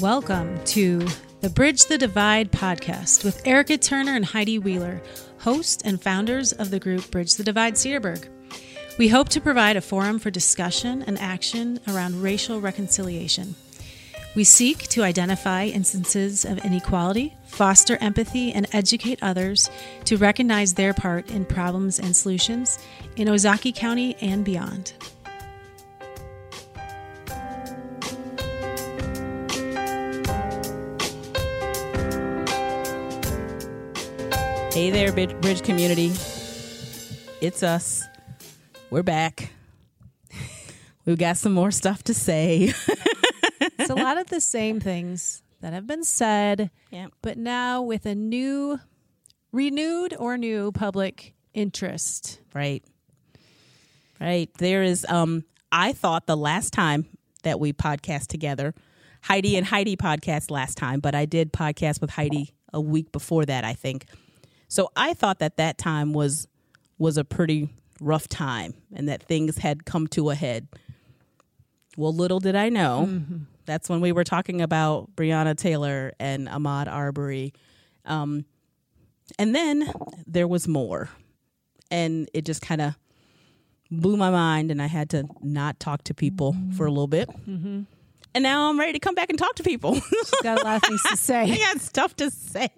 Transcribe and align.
Welcome 0.00 0.64
to 0.64 1.06
the 1.42 1.50
Bridge 1.50 1.84
the 1.84 1.98
Divide 1.98 2.50
podcast 2.50 3.22
with 3.22 3.46
Erica 3.46 3.76
Turner 3.76 4.14
and 4.14 4.24
Heidi 4.24 4.58
Wheeler, 4.58 5.02
hosts 5.40 5.82
and 5.84 6.00
founders 6.00 6.52
of 6.54 6.70
the 6.70 6.80
group 6.80 7.10
Bridge 7.10 7.34
the 7.34 7.44
Divide 7.44 7.74
Cedarburg. 7.74 8.26
We 8.98 9.08
hope 9.08 9.28
to 9.28 9.42
provide 9.42 9.76
a 9.76 9.82
forum 9.82 10.18
for 10.18 10.30
discussion 10.30 11.02
and 11.02 11.18
action 11.18 11.80
around 11.86 12.22
racial 12.22 12.62
reconciliation. 12.62 13.56
We 14.34 14.44
seek 14.44 14.88
to 14.88 15.02
identify 15.02 15.66
instances 15.66 16.46
of 16.46 16.64
inequality, 16.64 17.36
foster 17.48 17.98
empathy, 18.00 18.52
and 18.52 18.66
educate 18.72 19.18
others 19.20 19.68
to 20.06 20.16
recognize 20.16 20.72
their 20.72 20.94
part 20.94 21.30
in 21.30 21.44
problems 21.44 21.98
and 21.98 22.16
solutions 22.16 22.78
in 23.16 23.28
Ozaukee 23.28 23.74
County 23.74 24.16
and 24.22 24.46
beyond. 24.46 24.94
Hey 34.80 34.88
there, 34.88 35.12
Bridge 35.12 35.60
community. 35.62 36.10
It's 37.42 37.62
us. 37.62 38.02
We're 38.88 39.02
back. 39.02 39.52
We've 41.04 41.18
got 41.18 41.36
some 41.36 41.52
more 41.52 41.70
stuff 41.70 42.02
to 42.04 42.14
say. 42.14 42.72
it's 43.60 43.90
a 43.90 43.94
lot 43.94 44.16
of 44.16 44.28
the 44.28 44.40
same 44.40 44.80
things 44.80 45.42
that 45.60 45.74
have 45.74 45.86
been 45.86 46.02
said, 46.02 46.70
yeah. 46.90 47.08
but 47.20 47.36
now 47.36 47.82
with 47.82 48.06
a 48.06 48.14
new, 48.14 48.80
renewed 49.52 50.14
or 50.18 50.38
new 50.38 50.72
public 50.72 51.34
interest. 51.52 52.40
Right. 52.54 52.82
Right. 54.18 54.48
There 54.56 54.82
is, 54.82 55.04
um, 55.10 55.44
I 55.70 55.92
thought 55.92 56.26
the 56.26 56.38
last 56.38 56.72
time 56.72 57.04
that 57.42 57.60
we 57.60 57.74
podcast 57.74 58.28
together, 58.28 58.72
Heidi 59.20 59.58
and 59.58 59.66
Heidi 59.66 59.98
podcast 59.98 60.50
last 60.50 60.78
time, 60.78 61.00
but 61.00 61.14
I 61.14 61.26
did 61.26 61.52
podcast 61.52 62.00
with 62.00 62.08
Heidi 62.08 62.54
a 62.72 62.80
week 62.80 63.12
before 63.12 63.44
that, 63.44 63.62
I 63.62 63.74
think. 63.74 64.06
So 64.70 64.88
I 64.94 65.14
thought 65.14 65.40
that 65.40 65.56
that 65.56 65.78
time 65.78 66.12
was 66.12 66.46
was 66.96 67.16
a 67.16 67.24
pretty 67.24 67.68
rough 68.00 68.28
time 68.28 68.72
and 68.94 69.08
that 69.08 69.22
things 69.22 69.58
had 69.58 69.84
come 69.84 70.06
to 70.08 70.30
a 70.30 70.34
head. 70.34 70.68
Well, 71.96 72.14
little 72.14 72.38
did 72.38 72.54
I 72.54 72.68
know, 72.68 73.06
mm-hmm. 73.08 73.38
that's 73.66 73.88
when 73.88 74.00
we 74.00 74.12
were 74.12 74.22
talking 74.22 74.62
about 74.62 75.14
Breonna 75.16 75.56
Taylor 75.56 76.12
and 76.20 76.46
Ahmaud 76.46 76.86
Arbery. 76.86 77.52
Um, 78.04 78.44
and 79.38 79.54
then 79.54 79.92
there 80.26 80.46
was 80.46 80.68
more. 80.68 81.08
And 81.90 82.30
it 82.32 82.44
just 82.44 82.62
kind 82.62 82.80
of 82.80 82.94
blew 83.90 84.16
my 84.16 84.30
mind, 84.30 84.70
and 84.70 84.80
I 84.80 84.86
had 84.86 85.10
to 85.10 85.24
not 85.42 85.80
talk 85.80 86.04
to 86.04 86.14
people 86.14 86.52
mm-hmm. 86.52 86.72
for 86.72 86.86
a 86.86 86.90
little 86.90 87.08
bit. 87.08 87.28
Mm-hmm. 87.28 87.82
And 88.34 88.42
now 88.44 88.70
I'm 88.70 88.78
ready 88.78 88.92
to 88.92 89.00
come 89.00 89.16
back 89.16 89.30
and 89.30 89.38
talk 89.38 89.56
to 89.56 89.64
people. 89.64 89.94
She's 89.94 90.30
got 90.42 90.60
a 90.60 90.64
lot 90.64 90.76
of 90.76 90.82
things 90.82 91.02
to 91.10 91.16
say. 91.16 91.50
I 91.50 91.56
got 91.56 91.80
stuff 91.80 92.14
to 92.16 92.30
say 92.30 92.68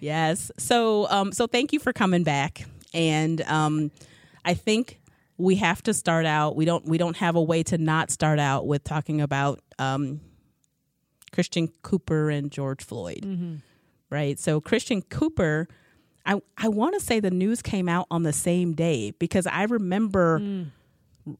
yes. 0.00 0.50
So, 0.58 1.08
um, 1.08 1.32
so 1.32 1.46
thank 1.46 1.72
you 1.72 1.78
for 1.78 1.92
coming 1.92 2.24
back. 2.24 2.64
And 2.92 3.40
um, 3.42 3.90
I 4.44 4.54
think 4.54 5.00
we 5.36 5.56
have 5.56 5.82
to 5.84 5.94
start 5.94 6.26
out. 6.26 6.56
We 6.56 6.64
don't. 6.64 6.84
We 6.84 6.98
don't 6.98 7.16
have 7.16 7.36
a 7.36 7.42
way 7.42 7.62
to 7.64 7.78
not 7.78 8.10
start 8.10 8.38
out 8.38 8.66
with 8.66 8.84
talking 8.84 9.20
about 9.20 9.60
um, 9.78 10.20
Christian 11.32 11.68
Cooper 11.82 12.30
and 12.30 12.50
George 12.50 12.84
Floyd. 12.84 13.22
Mm-hmm. 13.22 13.54
Right. 14.10 14.38
So 14.38 14.60
Christian 14.60 15.02
Cooper. 15.02 15.68
I 16.26 16.42
I 16.58 16.68
want 16.68 16.94
to 16.94 17.00
say 17.00 17.20
the 17.20 17.30
news 17.30 17.62
came 17.62 17.88
out 17.88 18.06
on 18.10 18.24
the 18.24 18.32
same 18.32 18.74
day 18.74 19.12
because 19.12 19.46
I 19.46 19.64
remember. 19.64 20.40
Mm 20.40 20.70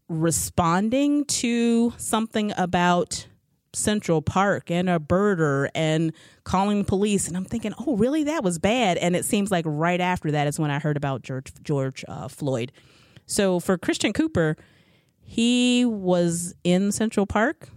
responding 0.08 1.24
to 1.24 1.92
something 1.96 2.52
about 2.56 3.26
Central 3.72 4.22
Park 4.22 4.70
and 4.70 4.88
a 4.88 4.98
birder 4.98 5.68
and 5.74 6.12
calling 6.44 6.84
police. 6.84 7.28
And 7.28 7.36
I'm 7.36 7.44
thinking, 7.44 7.72
oh, 7.86 7.96
really? 7.96 8.24
That 8.24 8.42
was 8.42 8.58
bad. 8.58 8.98
And 8.98 9.14
it 9.14 9.24
seems 9.24 9.50
like 9.50 9.64
right 9.66 10.00
after 10.00 10.30
that 10.32 10.46
is 10.46 10.58
when 10.58 10.70
I 10.70 10.78
heard 10.78 10.96
about 10.96 11.22
George, 11.22 11.52
George 11.62 12.04
uh, 12.08 12.28
Floyd. 12.28 12.72
So 13.26 13.60
for 13.60 13.78
Christian 13.78 14.12
Cooper, 14.12 14.56
he 15.22 15.84
was 15.84 16.54
in 16.64 16.90
Central 16.90 17.26
Park 17.26 17.68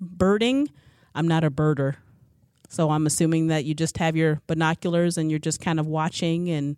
birding. 0.00 0.68
I'm 1.14 1.26
not 1.26 1.44
a 1.44 1.50
birder. 1.50 1.96
So 2.68 2.90
I'm 2.90 3.06
assuming 3.06 3.46
that 3.46 3.64
you 3.64 3.74
just 3.74 3.98
have 3.98 4.16
your 4.16 4.42
binoculars 4.46 5.16
and 5.16 5.30
you're 5.30 5.38
just 5.38 5.60
kind 5.60 5.80
of 5.80 5.86
watching. 5.86 6.50
And 6.50 6.76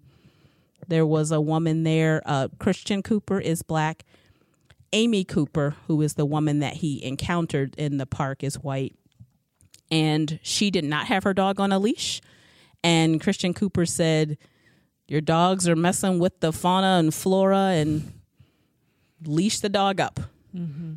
there 0.86 1.06
was 1.06 1.32
a 1.32 1.40
woman 1.40 1.82
there. 1.82 2.22
Uh, 2.24 2.48
Christian 2.58 3.02
Cooper 3.02 3.40
is 3.40 3.62
black. 3.62 4.04
Amy 4.92 5.24
Cooper, 5.24 5.74
who 5.86 6.00
is 6.02 6.14
the 6.14 6.26
woman 6.26 6.60
that 6.60 6.74
he 6.74 7.04
encountered 7.04 7.74
in 7.76 7.98
the 7.98 8.06
park, 8.06 8.42
is 8.42 8.56
white. 8.56 8.94
And 9.91 10.38
she 10.42 10.70
did 10.70 10.84
not 10.84 11.06
have 11.06 11.24
her 11.24 11.34
dog 11.34 11.60
on 11.60 11.72
a 11.72 11.78
leash. 11.78 12.20
And 12.82 13.20
Christian 13.20 13.54
Cooper 13.54 13.86
said, 13.86 14.38
Your 15.08 15.20
dogs 15.20 15.69
are 15.69 15.76
messing 15.76 16.19
with 16.19 16.41
the 16.41 16.52
fauna 16.52 16.98
and 16.98 17.12
flora 17.12 17.72
and 17.75 18.12
leash 19.25 19.60
the 19.60 19.69
dog 19.69 20.00
up. 20.00 20.20
Mm-hmm. 20.54 20.94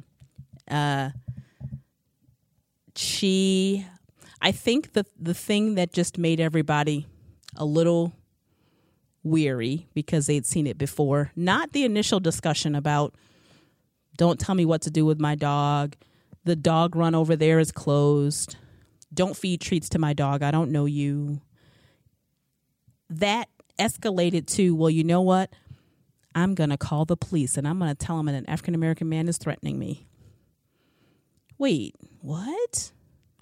Uh, 0.69 1.09
she, 2.95 3.85
I 4.41 4.51
think 4.51 4.93
the, 4.93 5.05
the 5.19 5.33
thing 5.33 5.75
that 5.75 5.93
just 5.93 6.17
made 6.17 6.39
everybody 6.39 7.07
a 7.55 7.65
little 7.65 8.13
weary 9.23 9.87
because 9.93 10.27
they'd 10.27 10.45
seen 10.45 10.67
it 10.67 10.77
before, 10.77 11.31
not 11.35 11.71
the 11.71 11.83
initial 11.83 12.19
discussion 12.19 12.75
about 12.75 13.13
don't 14.19 14.37
tell 14.37 14.53
me 14.53 14.65
what 14.65 14.81
to 14.81 14.91
do 14.91 15.05
with 15.05 15.17
my 15.17 15.33
dog. 15.33 15.95
The 16.43 16.57
dog 16.57 16.97
run 16.97 17.15
over 17.15 17.37
there 17.37 17.57
is 17.57 17.71
closed. 17.71 18.57
Don't 19.13 19.35
feed 19.35 19.61
treats 19.61 19.87
to 19.89 19.99
my 19.99 20.11
dog. 20.11 20.43
I 20.43 20.51
don't 20.51 20.71
know 20.71 20.85
you. 20.85 21.39
That 23.09 23.47
escalated 23.79 24.45
to, 24.55 24.75
well, 24.75 24.89
you 24.89 25.05
know 25.05 25.21
what? 25.21 25.53
I'm 26.35 26.53
going 26.53 26.69
to 26.69 26.77
call 26.77 27.05
the 27.05 27.15
police 27.15 27.55
and 27.55 27.65
I'm 27.65 27.79
going 27.79 27.89
to 27.89 27.95
tell 27.95 28.17
them 28.17 28.25
that 28.25 28.35
an 28.35 28.49
African 28.49 28.75
American 28.75 29.07
man 29.07 29.29
is 29.29 29.37
threatening 29.37 29.79
me. 29.79 30.05
Wait, 31.57 31.95
what? 32.19 32.91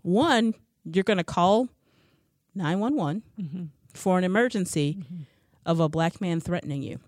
One, 0.03 0.53
you're 0.85 1.03
going 1.03 1.17
to 1.17 1.23
call 1.23 1.69
911 2.53 3.23
mm-hmm. 3.39 3.63
for 3.95 4.19
an 4.19 4.23
emergency 4.23 4.99
mm-hmm. 4.99 5.23
of 5.65 5.79
a 5.79 5.89
black 5.89 6.21
man 6.21 6.39
threatening 6.39 6.83
you. 6.83 6.99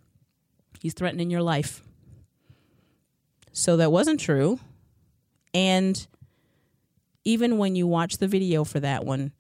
He's 0.82 0.96
threatening 0.96 1.30
your 1.30 1.44
life. 1.44 1.84
So 3.52 3.78
that 3.78 3.92
wasn't 3.92 4.20
true. 4.20 4.60
And 5.54 6.08
even 7.24 7.58
when 7.58 7.76
you 7.76 7.88
watch 7.88 8.18
the 8.18 8.28
video 8.28 8.64
for 8.64 8.80
that 8.80 9.06
one, 9.06 9.34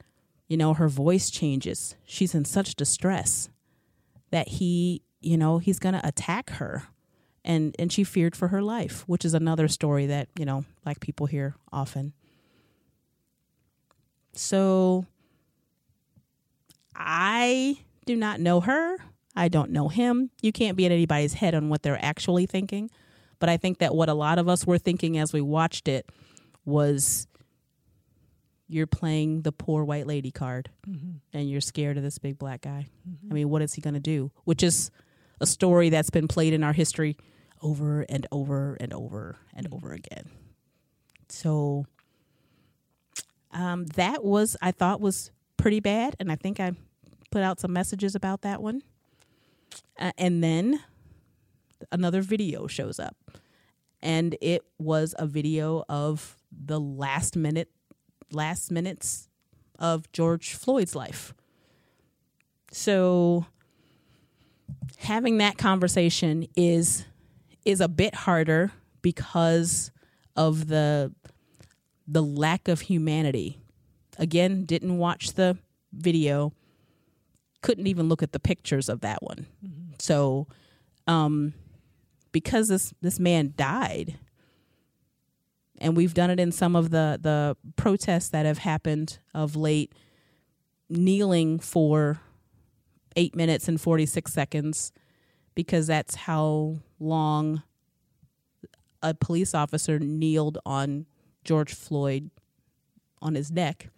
you 0.47 0.57
know, 0.57 0.73
her 0.73 0.89
voice 0.89 1.29
changes. 1.29 1.95
She's 2.05 2.33
in 2.33 2.45
such 2.45 2.75
distress 2.75 3.49
that 4.31 4.47
he, 4.47 5.03
you 5.21 5.37
know, 5.37 5.59
he's 5.59 5.79
going 5.79 5.93
to 5.93 6.07
attack 6.07 6.49
her. 6.51 6.83
And 7.45 7.73
and 7.79 7.91
she 7.91 8.03
feared 8.03 8.35
for 8.35 8.49
her 8.49 8.61
life, 8.61 9.03
which 9.07 9.23
is 9.23 9.33
another 9.33 9.67
story 9.69 10.05
that, 10.07 10.27
you 10.37 10.45
know, 10.45 10.65
black 10.83 10.99
people 10.99 11.25
hear 11.25 11.55
often. 11.71 12.13
So 14.33 15.05
I 16.95 17.77
do 18.05 18.15
not 18.15 18.41
know 18.41 18.59
her. 18.59 18.97
I 19.35 19.47
don't 19.47 19.71
know 19.71 19.87
him. 19.87 20.31
You 20.41 20.51
can't 20.51 20.75
be 20.75 20.85
in 20.85 20.91
anybody's 20.91 21.33
head 21.33 21.55
on 21.55 21.69
what 21.69 21.81
they're 21.81 22.03
actually 22.03 22.45
thinking. 22.45 22.89
But 23.39 23.49
I 23.49 23.57
think 23.57 23.79
that 23.79 23.95
what 23.95 24.09
a 24.09 24.13
lot 24.13 24.37
of 24.37 24.47
us 24.47 24.67
were 24.67 24.77
thinking 24.77 25.17
as 25.17 25.33
we 25.33 25.41
watched 25.41 25.87
it 25.87 26.09
was 26.65 27.27
you're 28.67 28.87
playing 28.87 29.41
the 29.41 29.51
poor 29.51 29.83
white 29.83 30.05
lady 30.05 30.29
card 30.29 30.69
mm-hmm. 30.87 31.17
and 31.33 31.49
you're 31.49 31.61
scared 31.61 31.97
of 31.97 32.03
this 32.03 32.19
big 32.19 32.37
black 32.37 32.61
guy. 32.61 32.87
Mm-hmm. 33.09 33.31
I 33.31 33.33
mean, 33.33 33.49
what 33.49 33.61
is 33.61 33.73
he 33.73 33.81
going 33.81 33.95
to 33.95 33.99
do? 33.99 34.31
Which 34.43 34.61
is 34.61 34.91
a 35.41 35.47
story 35.47 35.89
that's 35.89 36.11
been 36.11 36.27
played 36.27 36.53
in 36.53 36.63
our 36.63 36.73
history 36.73 37.17
over 37.61 38.05
and 38.07 38.27
over 38.31 38.77
and 38.79 38.93
over 38.93 39.37
and 39.55 39.65
mm-hmm. 39.65 39.75
over 39.75 39.93
again. 39.93 40.29
So 41.29 41.85
um, 43.51 43.85
that 43.87 44.23
was, 44.23 44.55
I 44.61 44.71
thought, 44.71 45.01
was 45.01 45.31
pretty 45.57 45.79
bad. 45.79 46.15
And 46.19 46.31
I 46.31 46.35
think 46.35 46.59
I 46.59 46.73
put 47.31 47.41
out 47.41 47.59
some 47.59 47.73
messages 47.73 48.15
about 48.15 48.41
that 48.41 48.61
one. 48.61 48.83
Uh, 49.97 50.11
and 50.17 50.43
then 50.43 50.79
another 51.91 52.21
video 52.21 52.67
shows 52.67 52.99
up. 52.99 53.15
And 54.01 54.37
it 54.41 54.63
was 54.77 55.13
a 55.19 55.27
video 55.27 55.83
of 55.89 56.37
the 56.51 56.79
last 56.79 57.35
minute 57.35 57.69
last 58.31 58.71
minutes 58.71 59.27
of 59.77 60.11
George 60.11 60.53
Floyd's 60.53 60.95
life. 60.95 61.33
So 62.71 63.45
having 64.97 65.37
that 65.37 65.57
conversation 65.57 66.47
is 66.55 67.05
is 67.65 67.81
a 67.81 67.87
bit 67.87 68.13
harder 68.15 68.71
because 69.01 69.91
of 70.35 70.67
the 70.67 71.13
the 72.07 72.23
lack 72.23 72.67
of 72.67 72.81
humanity. 72.81 73.59
Again, 74.17 74.65
didn't 74.65 74.97
watch 74.97 75.33
the 75.33 75.57
video, 75.93 76.53
couldn't 77.61 77.87
even 77.87 78.09
look 78.09 78.23
at 78.23 78.31
the 78.31 78.39
pictures 78.39 78.89
of 78.89 79.01
that 79.01 79.23
one. 79.23 79.47
Mm-hmm. 79.65 79.93
So 79.99 80.47
um 81.07 81.53
because 82.31 82.67
this 82.67 82.93
this 83.01 83.19
man 83.19 83.53
died 83.55 84.17
and 85.79 85.95
we've 85.95 86.13
done 86.13 86.29
it 86.29 86.39
in 86.39 86.51
some 86.51 86.75
of 86.75 86.91
the 86.91 87.17
the 87.21 87.57
protests 87.75 88.29
that 88.29 88.45
have 88.45 88.59
happened 88.59 89.19
of 89.33 89.55
late, 89.55 89.93
kneeling 90.89 91.59
for 91.59 92.19
eight 93.15 93.35
minutes 93.35 93.67
and 93.67 93.79
forty 93.79 94.05
six 94.05 94.33
seconds, 94.33 94.91
because 95.55 95.87
that's 95.87 96.15
how 96.15 96.79
long 96.99 97.63
a 99.01 99.13
police 99.13 99.53
officer 99.53 99.97
kneeled 99.99 100.57
on 100.65 101.05
George 101.43 101.73
Floyd 101.73 102.29
on 103.21 103.35
his 103.35 103.51
neck. 103.51 103.89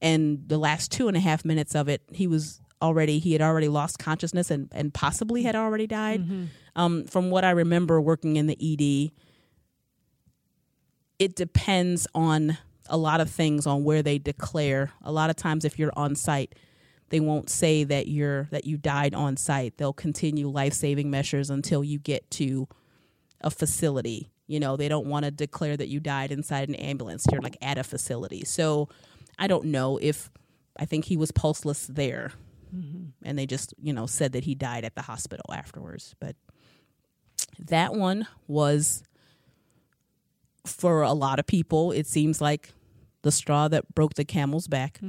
And 0.00 0.48
the 0.48 0.58
last 0.58 0.90
two 0.90 1.08
and 1.08 1.16
a 1.16 1.20
half 1.20 1.44
minutes 1.44 1.74
of 1.74 1.88
it, 1.88 2.02
he 2.12 2.26
was 2.26 2.60
already 2.82 3.18
he 3.18 3.32
had 3.32 3.42
already 3.42 3.68
lost 3.68 3.98
consciousness 3.98 4.50
and, 4.50 4.68
and 4.72 4.92
possibly 4.92 5.42
had 5.42 5.56
already 5.56 5.86
died. 5.86 6.22
Mm-hmm. 6.22 6.44
Um, 6.74 7.04
from 7.04 7.30
what 7.30 7.44
I 7.44 7.50
remember 7.50 8.00
working 8.00 8.36
in 8.36 8.46
the 8.46 8.56
ED, 8.60 9.12
it 11.18 11.36
depends 11.36 12.06
on 12.14 12.58
a 12.88 12.96
lot 12.96 13.20
of 13.20 13.30
things 13.30 13.66
on 13.66 13.84
where 13.84 14.02
they 14.02 14.18
declare. 14.18 14.92
A 15.02 15.10
lot 15.10 15.30
of 15.30 15.36
times, 15.36 15.64
if 15.64 15.78
you're 15.78 15.92
on 15.96 16.14
site, 16.14 16.54
they 17.08 17.20
won't 17.20 17.48
say 17.48 17.84
that 17.84 18.08
you're 18.08 18.48
that 18.50 18.64
you 18.64 18.76
died 18.76 19.14
on 19.14 19.36
site. 19.36 19.78
They'll 19.78 19.92
continue 19.92 20.48
life 20.48 20.72
saving 20.72 21.10
measures 21.10 21.50
until 21.50 21.82
you 21.82 21.98
get 21.98 22.30
to 22.32 22.68
a 23.40 23.50
facility. 23.50 24.30
You 24.46 24.60
know, 24.60 24.76
they 24.76 24.88
don't 24.88 25.06
want 25.06 25.24
to 25.24 25.30
declare 25.30 25.76
that 25.76 25.88
you 25.88 26.00
died 26.00 26.30
inside 26.30 26.68
an 26.68 26.74
ambulance. 26.76 27.26
You're 27.30 27.40
like 27.40 27.56
at 27.60 27.78
a 27.78 27.84
facility. 27.84 28.44
So 28.44 28.88
I 29.38 29.46
don't 29.46 29.66
know 29.66 29.98
if 30.00 30.30
I 30.78 30.84
think 30.84 31.06
he 31.06 31.16
was 31.16 31.32
pulseless 31.32 31.86
there. 31.86 32.32
And 33.22 33.38
they 33.38 33.46
just, 33.46 33.74
you 33.80 33.92
know, 33.92 34.06
said 34.06 34.32
that 34.32 34.44
he 34.44 34.54
died 34.54 34.84
at 34.84 34.94
the 34.94 35.02
hospital 35.02 35.46
afterwards. 35.52 36.14
But 36.20 36.36
that 37.58 37.94
one 37.94 38.26
was 38.46 39.02
for 40.66 41.02
a 41.02 41.12
lot 41.12 41.38
of 41.38 41.46
people, 41.46 41.92
it 41.92 42.06
seems 42.06 42.40
like 42.40 42.72
the 43.22 43.32
straw 43.32 43.68
that 43.68 43.94
broke 43.94 44.14
the 44.14 44.24
camel's 44.24 44.68
back. 44.68 45.00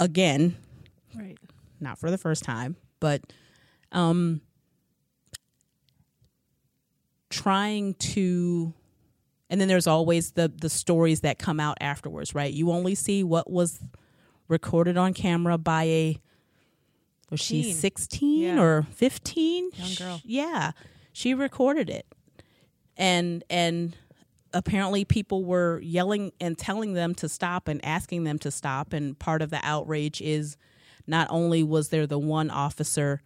Again, 0.00 0.56
Right. 1.14 1.38
not 1.80 1.98
for 1.98 2.10
the 2.10 2.18
first 2.18 2.42
time, 2.42 2.76
but 3.00 3.20
um, 3.92 4.40
trying 7.30 7.94
to, 7.94 8.72
and 9.50 9.60
then 9.60 9.68
there's 9.68 9.86
always 9.86 10.32
the 10.32 10.48
the 10.48 10.68
stories 10.70 11.20
that 11.20 11.38
come 11.38 11.60
out 11.60 11.76
afterwards, 11.80 12.34
right? 12.34 12.52
You 12.52 12.70
only 12.70 12.94
see 12.94 13.22
what 13.22 13.50
was 13.50 13.80
recorded 14.48 14.96
on 14.96 15.14
camera 15.14 15.58
by 15.58 15.84
a 15.84 16.16
was 17.32 17.40
she 17.40 17.72
16 17.72 18.40
Yeah. 18.40 18.60
or 18.62 18.82
15 18.94 19.70
Young 19.74 19.94
girl. 19.94 20.20
yeah. 20.24 20.72
She 21.12 21.34
recorded 21.34 21.90
it. 21.90 22.06
And 22.96 23.42
and 23.50 23.96
apparently 24.54 25.04
people 25.04 25.44
were 25.44 25.80
yelling 25.80 26.30
and 26.40 26.56
telling 26.58 26.92
them 26.92 27.14
to 27.16 27.28
stop 27.28 27.68
and 27.68 27.84
asking 27.84 28.24
them 28.24 28.38
to 28.40 28.50
stop. 28.50 28.92
And 28.92 29.18
part 29.18 29.42
of 29.42 29.50
the 29.50 29.60
outrage 29.62 30.20
is 30.20 30.56
not 31.06 31.26
only 31.30 31.62
was 31.62 31.88
there 31.88 32.06
the 32.06 32.18
one 32.18 32.50
officer 32.50 33.22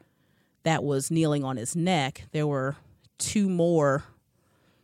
that 0.62 0.82
was 0.82 1.10
kneeling 1.10 1.44
on 1.44 1.56
his 1.58 1.76
neck 1.76 2.24
there 2.32 2.46
were 2.46 2.76
two 3.18 3.48
more 3.48 4.04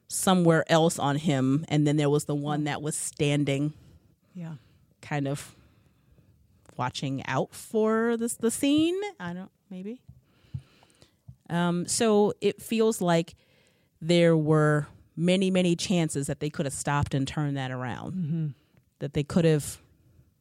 somewhere 0.09 0.65
else 0.71 0.99
on 0.99 1.17
him. 1.17 1.65
And 1.69 1.87
then 1.87 1.97
there 1.97 2.11
was 2.11 2.25
the 2.27 2.35
one 2.35 2.63
oh. 2.63 2.65
that 2.65 2.83
was 2.83 2.95
standing 2.97 3.73
Yeah. 4.35 4.55
kind 5.01 5.27
of 5.27 5.55
watching 6.77 7.23
out 7.27 7.55
for 7.55 8.17
this 8.17 8.35
the 8.35 8.51
scene. 8.51 8.99
I 9.21 9.33
don't 9.33 9.51
maybe. 9.71 10.01
Um, 11.51 11.87
so 11.87 12.33
it 12.41 12.63
feels 12.63 13.01
like 13.01 13.35
there 14.01 14.37
were 14.37 14.87
many 15.17 15.51
many 15.51 15.77
chances 15.77 16.27
that 16.27 16.41
they 16.41 16.51
could 16.51 16.67
have 16.67 16.73
stopped 16.73 17.15
and 17.15 17.27
turned 17.29 17.57
that 17.57 17.71
around. 17.71 18.55
That 19.01 19.15
they 19.15 19.23
could 19.25 19.45
have 19.45 19.79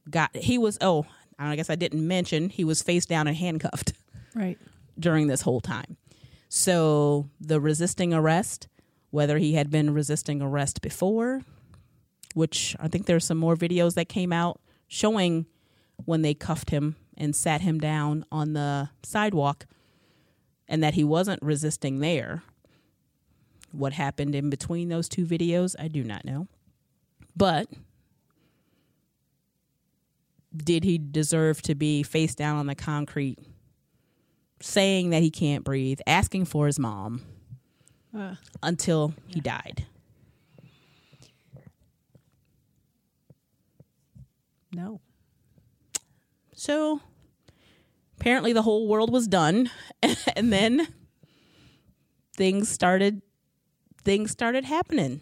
got. 0.10 0.36
He 0.36 0.58
was 0.58 0.78
oh 0.82 1.06
I 1.38 1.56
guess 1.56 1.70
I 1.70 1.76
didn't 1.76 2.08
mention 2.08 2.50
he 2.50 2.64
was 2.64 2.82
face 2.84 3.06
down 3.06 3.28
and 3.28 3.36
handcuffed 3.36 3.94
Right. 4.36 4.58
during 5.00 5.28
this 5.28 5.42
whole 5.42 5.60
time. 5.60 5.98
So 6.50 7.30
the 7.40 7.60
resisting 7.60 8.14
arrest, 8.14 8.68
whether 9.10 9.38
he 9.38 9.54
had 9.54 9.70
been 9.72 9.94
resisting 9.94 10.42
arrest 10.42 10.82
before, 10.82 11.42
which 12.36 12.76
I 12.80 12.88
think 12.88 13.06
there's 13.08 13.26
some 13.26 13.38
more 13.38 13.56
videos 13.56 13.96
that 13.96 14.08
came 14.08 14.32
out 14.32 14.62
showing 14.88 15.46
when 16.06 16.22
they 16.22 16.34
cuffed 16.34 16.70
him 16.70 16.96
and 17.18 17.36
sat 17.36 17.62
him 17.62 17.80
down 17.80 18.26
on 18.32 18.54
the 18.54 18.90
sidewalk 19.04 19.66
and 20.68 20.82
that 20.84 20.94
he 20.94 21.04
wasn't 21.04 21.42
resisting 21.42 22.00
there. 22.00 22.44
What 23.72 23.94
happened 23.94 24.36
in 24.36 24.50
between 24.50 24.90
those 24.90 25.08
two 25.08 25.26
videos, 25.26 25.76
I 25.80 25.88
do 25.88 26.04
not 26.04 26.26
know. 26.26 26.48
But 27.36 27.68
did 30.56 30.84
he 30.84 30.98
deserve 30.98 31.62
to 31.64 31.76
be 31.76 32.04
face 32.04 32.36
down 32.36 32.58
on 32.58 32.66
the 32.68 32.76
concrete 32.76 33.40
saying 34.60 35.10
that 35.12 35.22
he 35.24 35.32
can't 35.32 35.64
breathe, 35.64 36.00
asking 36.06 36.46
for 36.46 36.66
his 36.68 36.78
mom 36.78 37.22
Uh, 38.14 38.36
until 38.62 39.14
he 39.28 39.40
died. 39.40 39.86
no. 44.74 45.02
So 46.62 47.02
apparently 48.20 48.54
the 48.54 48.62
whole 48.62 48.88
world 48.88 49.12
was 49.12 49.28
done 49.28 49.72
and 50.36 50.54
then 50.54 50.88
things 52.38 52.70
started 52.70 53.24
things 54.04 54.30
started 54.30 54.66
happening. 54.66 55.22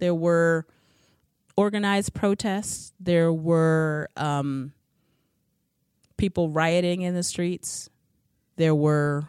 There 0.00 0.14
were 0.14 0.66
organized 1.54 2.14
protests, 2.14 2.94
there 2.98 3.30
were 3.30 4.08
um, 4.16 4.72
people 6.16 6.48
rioting 6.48 7.02
in 7.02 7.14
the 7.14 7.22
streets. 7.22 7.90
There 8.56 8.74
were 8.74 9.28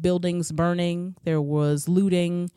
buildings 0.00 0.50
burning, 0.50 1.14
there 1.22 1.40
was 1.40 1.88
looting. 1.88 2.50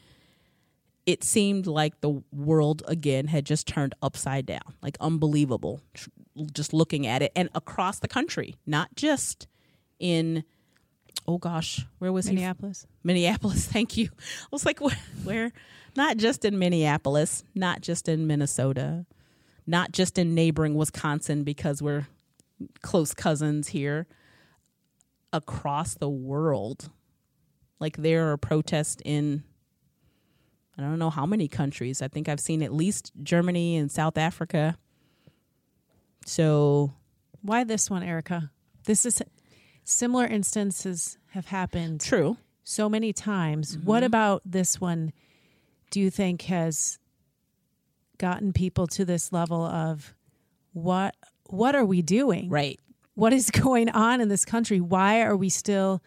It 1.06 1.24
seemed 1.24 1.68
like 1.68 2.02
the 2.02 2.24
world 2.32 2.82
again 2.88 3.28
had 3.28 3.46
just 3.46 3.68
turned 3.68 3.94
upside 4.02 4.48
down, 4.48 4.74
like 4.82 4.98
unbelievable. 5.00 5.80
Just 6.54 6.74
looking 6.74 7.06
at 7.06 7.22
it, 7.22 7.32
and 7.36 7.50
across 7.54 8.00
the 8.00 8.08
country, 8.08 8.56
not 8.66 8.96
just 8.96 9.48
in, 10.00 10.44
oh 11.28 11.38
gosh, 11.38 11.86
where 12.00 12.12
was 12.12 12.26
he? 12.26 12.36
Minneapolis. 12.36 12.88
Minneapolis. 13.04 13.66
Thank 13.72 13.98
you. 13.98 14.10
I 14.18 14.48
was 14.52 14.66
like, 14.66 14.82
where, 14.82 14.98
where? 15.24 15.52
Not 15.96 16.18
just 16.18 16.44
in 16.44 16.58
Minneapolis, 16.58 17.44
not 17.54 17.82
just 17.82 18.10
in 18.10 18.26
Minnesota, 18.26 19.06
not 19.68 19.92
just 19.92 20.18
in 20.18 20.34
neighboring 20.34 20.74
Wisconsin 20.74 21.44
because 21.44 21.82
we're 21.82 22.08
close 22.82 23.14
cousins 23.14 23.70
here. 23.70 24.08
Across 25.32 25.96
the 25.96 26.10
world, 26.10 26.90
like 27.80 27.98
there 27.98 28.32
are 28.32 28.38
protests 28.38 29.02
in, 29.04 29.44
I 30.78 30.82
don't 30.82 31.00
know 31.00 31.10
how 31.10 31.26
many 31.26 31.48
countries. 31.48 32.02
I 32.02 32.08
think 32.08 32.30
I've 32.30 32.40
seen 32.40 32.62
at 32.62 32.74
least 32.74 33.12
Germany 33.22 33.78
and 33.78 33.92
South 33.92 34.18
Africa. 34.18 34.78
So 36.26 36.94
Why 37.42 37.64
this 37.64 37.90
one, 37.90 38.04
Erica? 38.04 38.52
This 38.86 39.06
is 39.06 39.22
similar 39.84 40.26
instances 40.26 41.18
have 41.32 41.48
happened 41.48 42.02
true. 42.02 42.38
so 42.64 42.90
many 42.90 43.14
times. 43.14 43.76
Mm-hmm. 43.76 43.86
What 43.86 44.04
about 44.04 44.42
this 44.46 44.80
one 44.80 45.14
do 45.90 46.00
you 46.00 46.10
think 46.10 46.44
has 46.44 46.98
gotten 48.18 48.54
people 48.54 48.88
to 48.88 49.06
this 49.06 49.32
level 49.32 49.64
of 49.64 50.16
what 50.72 51.16
what 51.48 51.76
are 51.76 51.86
we 51.86 52.02
doing? 52.02 52.50
Right. 52.50 52.80
What 53.16 53.34
is 53.34 53.52
going 53.52 53.90
on 53.90 54.22
in 54.22 54.28
this 54.28 54.46
country? 54.46 54.80
Why 54.80 55.22
are 55.22 55.36
we 55.36 55.50
still 55.50 56.02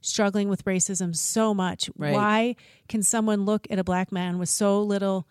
struggling 0.00 0.48
with 0.48 0.64
racism 0.64 1.14
so 1.14 1.54
much? 1.54 1.90
Right. 1.96 2.12
Why 2.12 2.56
can 2.88 3.02
someone 3.02 3.44
look 3.44 3.66
at 3.70 3.78
a 3.78 3.84
black 3.84 4.12
man 4.12 4.38
with 4.38 4.48
so 4.48 4.82
little 4.82 5.26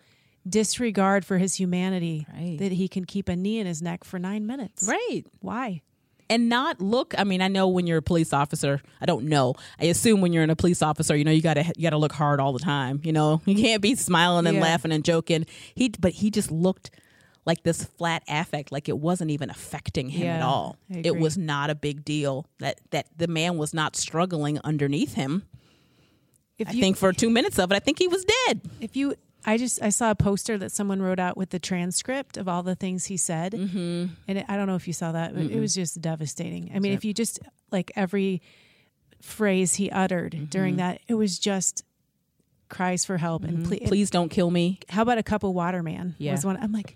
disregard 0.47 1.25
for 1.25 1.37
his 1.37 1.55
humanity 1.55 2.25
Right. 2.33 2.57
that 2.59 2.71
he 2.71 2.87
can 2.87 3.05
keep 3.05 3.29
a 3.29 3.35
knee 3.35 3.59
in 3.59 3.67
his 3.67 3.81
neck 3.81 4.03
for 4.03 4.17
9 4.19 4.45
minutes? 4.45 4.87
Right. 4.87 5.23
Why? 5.39 5.81
and 6.29 6.47
not 6.47 6.79
look 6.79 7.13
i 7.17 7.25
mean 7.25 7.41
i 7.41 7.49
know 7.49 7.67
when 7.67 7.85
you're 7.85 7.97
a 7.97 8.01
police 8.01 8.31
officer 8.31 8.79
i 9.01 9.05
don't 9.05 9.25
know 9.25 9.53
i 9.81 9.85
assume 9.87 10.21
when 10.21 10.31
you're 10.31 10.43
in 10.45 10.49
a 10.49 10.55
police 10.55 10.81
officer 10.81 11.13
you 11.13 11.25
know 11.25 11.31
you 11.31 11.41
gotta 11.41 11.65
you 11.75 11.83
gotta 11.83 11.97
look 11.97 12.13
hard 12.13 12.39
all 12.39 12.53
the 12.53 12.59
time 12.59 13.01
you 13.03 13.11
know 13.11 13.41
you 13.45 13.53
can't 13.53 13.81
be 13.81 13.95
smiling 13.95 14.47
and 14.47 14.55
Yeah. 14.55 14.63
laughing 14.63 14.93
and 14.93 15.03
joking 15.03 15.45
he 15.75 15.89
but 15.99 16.13
he 16.13 16.31
just 16.31 16.49
looked 16.49 16.89
like 17.45 17.63
this 17.63 17.83
flat 17.83 18.23
affect 18.29 18.71
like 18.71 18.87
it 18.87 18.97
wasn't 18.97 19.29
even 19.29 19.49
affecting 19.49 20.07
him 20.07 20.25
at 20.27 20.41
all 20.41 20.77
it 20.89 21.17
was 21.17 21.37
not 21.37 21.69
a 21.69 21.75
big 21.75 22.05
deal 22.05 22.45
that 22.59 22.79
that 22.91 23.07
the 23.17 23.27
man 23.27 23.57
was 23.57 23.73
not 23.73 23.97
struggling 23.97 24.57
underneath 24.63 25.15
him 25.15 25.43
If 26.57 26.69
i 26.69 26.71
think 26.71 26.95
for 26.95 27.11
two 27.11 27.29
minutes 27.29 27.59
of 27.59 27.73
it 27.73 27.75
i 27.75 27.79
think 27.79 27.99
he 27.99 28.07
was 28.07 28.23
dead 28.47 28.61
if 28.79 28.95
you 28.95 29.15
i 29.45 29.57
just 29.57 29.81
i 29.81 29.89
saw 29.89 30.11
a 30.11 30.15
poster 30.15 30.57
that 30.57 30.71
someone 30.71 31.01
wrote 31.01 31.19
out 31.19 31.35
with 31.37 31.49
the 31.49 31.59
transcript 31.59 32.37
of 32.37 32.47
all 32.47 32.63
the 32.63 32.75
things 32.75 33.05
he 33.05 33.17
said 33.17 33.53
mm-hmm. 33.53 34.05
and 34.27 34.37
it, 34.37 34.45
i 34.47 34.55
don't 34.55 34.67
know 34.67 34.75
if 34.75 34.87
you 34.87 34.93
saw 34.93 35.11
that 35.11 35.33
but 35.33 35.43
it 35.45 35.59
was 35.59 35.73
just 35.75 35.99
devastating 36.01 36.71
i 36.75 36.79
mean 36.79 36.93
if 36.93 37.03
you 37.05 37.13
just 37.13 37.39
like 37.71 37.91
every 37.95 38.41
phrase 39.21 39.75
he 39.75 39.89
uttered 39.91 40.33
Mm-hmm. 40.33 40.45
during 40.45 40.75
that 40.77 41.01
it 41.07 41.13
was 41.15 41.37
just 41.39 41.83
cries 42.69 43.03
for 43.05 43.17
help 43.17 43.43
and 43.43 43.65
ple- 43.67 43.79
Please 43.85 44.09
don't 44.09 44.29
kill 44.29 44.49
me. 44.49 44.79
how 44.89 45.01
about 45.01 45.17
a 45.17 45.23
cup 45.23 45.43
of 45.43 45.51
water 45.53 45.83
man 45.83 46.15
Yeah. 46.17 46.31
was 46.31 46.45
one 46.45 46.57
i'm 46.57 46.71
like 46.71 46.95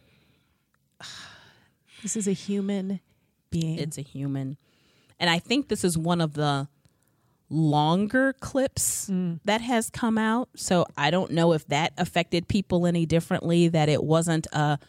this 2.02 2.16
is 2.16 2.28
a 2.28 2.32
human 2.34 3.00
being 3.50 3.80
It's 3.80 3.98
a 3.98 4.02
human. 4.02 4.58
And 5.20 5.30
I 5.30 5.40
think 5.40 5.70
this 5.70 5.84
is 5.86 5.98
one 5.98 6.20
of 6.20 6.34
the 6.34 6.68
longer 7.50 8.34
clips 8.40 9.08
that 9.46 9.62
has 9.62 9.90
come 9.90 10.18
out. 10.18 10.50
So 10.56 10.86
I 10.98 11.12
don't 11.12 11.32
know 11.32 11.54
if 11.54 11.68
that 11.68 11.94
affected 11.98 12.48
people 12.48 12.86
any 12.88 13.06
differently, 13.06 13.68
that 13.68 13.90
it 13.90 14.04
wasn't 14.04 14.48
a, 14.52 14.80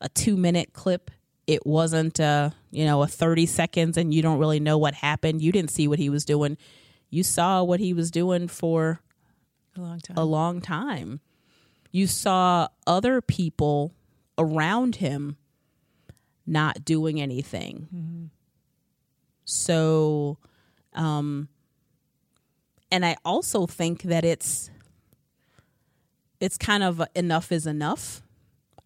a 0.00 0.08
two 0.10 0.36
minute 0.36 0.72
clip. 0.72 1.10
It 1.46 1.64
wasn't, 1.64 2.18
uh, 2.18 2.50
you 2.70 2.84
know, 2.84 3.02
a 3.02 3.06
30 3.06 3.46
seconds 3.46 3.96
and 3.96 4.12
you 4.12 4.20
don't 4.22 4.38
really 4.38 4.58
know 4.60 4.78
what 4.78 4.94
happened. 4.94 5.42
You 5.42 5.52
didn't 5.52 5.70
see 5.70 5.86
what 5.86 5.98
he 5.98 6.10
was 6.10 6.24
doing. 6.24 6.56
You 7.10 7.22
saw 7.22 7.62
what 7.62 7.78
he 7.78 7.92
was 7.92 8.10
doing 8.10 8.48
for 8.48 9.00
a 9.76 9.80
long 9.80 10.00
time 10.00 10.16
a 10.16 10.24
long 10.24 10.60
time. 10.60 11.20
You 11.92 12.06
saw 12.06 12.68
other 12.86 13.20
people 13.20 13.94
around 14.38 14.96
him 14.96 15.36
not 16.46 16.84
doing 16.84 17.20
anything. 17.20 17.88
So, 19.44 20.38
um, 20.94 21.48
and 22.90 23.04
I 23.04 23.16
also 23.24 23.66
think 23.66 24.02
that 24.02 24.24
it's 24.24 24.70
it's 26.40 26.58
kind 26.58 26.82
of 26.82 27.02
enough 27.14 27.50
is 27.50 27.66
enough. 27.66 28.22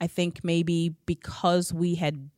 I 0.00 0.06
think 0.06 0.42
maybe 0.42 0.94
because 1.04 1.74
we 1.74 1.96
had 1.96 2.30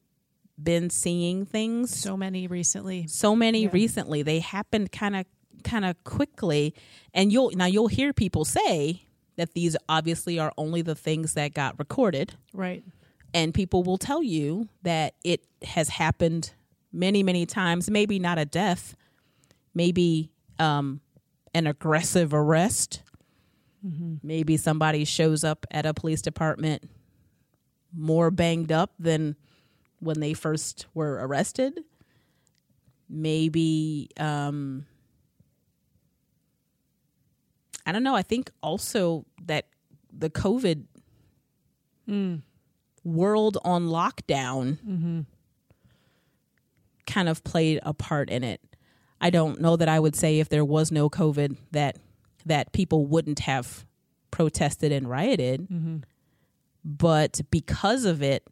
been 0.61 0.91
seeing 0.91 1.45
things 1.45 1.97
so 1.97 2.17
many 2.17 2.47
recently. 2.47 3.07
So 3.07 3.37
many 3.37 3.69
recently 3.69 4.23
they 4.23 4.41
happened 4.41 4.93
kind 4.93 5.17
of 5.17 5.27
kind 5.63 5.85
of 5.85 6.03
quickly. 6.05 6.75
And 7.15 7.33
you'll 7.33 7.51
now 7.53 7.67
you'll 7.67 7.89
hear 7.89 8.13
people 8.13 8.45
say 8.45 9.07
that 9.37 9.55
these 9.55 9.77
obviously 9.89 10.39
are 10.39 10.53
only 10.59 10.83
the 10.83 10.95
things 10.95 11.35
that 11.35 11.55
got 11.55 11.79
recorded. 11.79 12.35
Right. 12.53 12.85
And 13.35 13.55
people 13.55 13.83
will 13.83 13.97
tell 13.99 14.23
you 14.23 14.69
that 14.83 15.15
it 15.25 15.45
has 15.63 15.89
happened 15.89 16.53
many 16.93 17.23
many 17.23 17.47
times. 17.47 17.91
Maybe 17.91 18.19
not 18.19 18.39
a 18.39 18.45
death. 18.45 18.95
Maybe 19.75 20.31
um 20.59 21.01
an 21.55 21.67
aggressive 21.67 22.33
arrest. 22.33 23.03
Mm-hmm. 23.85 24.15
Maybe 24.23 24.57
somebody 24.57 25.05
shows 25.05 25.45
up 25.45 25.67
at 25.71 25.87
a 25.87 25.95
police 25.95 26.23
department 26.23 26.89
more 27.95 28.31
banged 28.31 28.73
up 28.73 28.93
than 28.99 29.37
when 30.01 30.21
they 30.21 30.35
first 30.35 30.87
were 30.95 31.15
arrested. 31.15 31.79
Maybe 33.09 34.09
um 34.19 34.87
i 37.85 37.93
don't 37.93 38.03
know. 38.05 38.15
I 38.15 38.23
think 38.23 38.51
also 38.63 39.27
that 39.45 39.67
the 40.17 40.31
covid 40.31 40.85
mm. 42.09 42.43
world 43.05 43.59
on 43.65 43.89
lockdown 43.89 44.79
mm-hmm. 44.79 45.21
kind 47.07 47.29
of 47.29 47.43
played 47.45 47.81
a 47.83 47.93
part 47.93 48.31
in 48.31 48.45
it 48.45 48.61
i 49.23 49.31
don't 49.31 49.61
know 49.61 49.77
that 49.77 49.89
i 49.89 49.99
would 49.99 50.15
say 50.15 50.39
if 50.39 50.49
there 50.49 50.65
was 50.65 50.93
no 50.93 51.09
covid 51.09 51.57
that 51.71 51.97
that 52.45 52.73
people 52.73 53.07
wouldn't 53.07 53.41
have 53.41 53.85
protested 54.31 54.91
and 54.93 55.09
rioted. 55.09 55.69
Mm-hmm. 55.69 55.99
But 56.85 57.41
because 57.51 58.05
of 58.05 58.23
it 58.23 58.45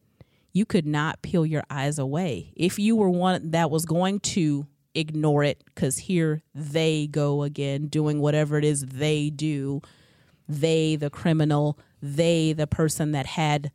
you 0.53 0.67
could 0.67 0.87
not 0.87 1.23
peel 1.23 1.47
your 1.47 1.63
eyes 1.71 1.97
away. 1.97 2.53
If 2.57 2.77
you 2.77 2.97
were 2.97 3.09
one 3.09 3.53
that 3.53 3.71
was 3.71 3.85
going 3.85 4.19
to 4.21 4.67
ignore 4.97 5.45
it 5.45 5.63
because 5.65 5.97
here 5.97 6.43
they 6.53 7.07
go 7.07 7.45
again 7.45 7.87
doing 7.87 8.21
whatever 8.21 8.59
it 8.59 8.65
is 8.65 8.85
they 8.85 9.31
do. 9.31 9.81
They 10.49 10.97
the 10.97 11.11
criminal 11.11 11.79
they 12.03 12.53
the 12.53 12.67
person 12.67 13.13
that 13.13 13.27
had 13.27 13.71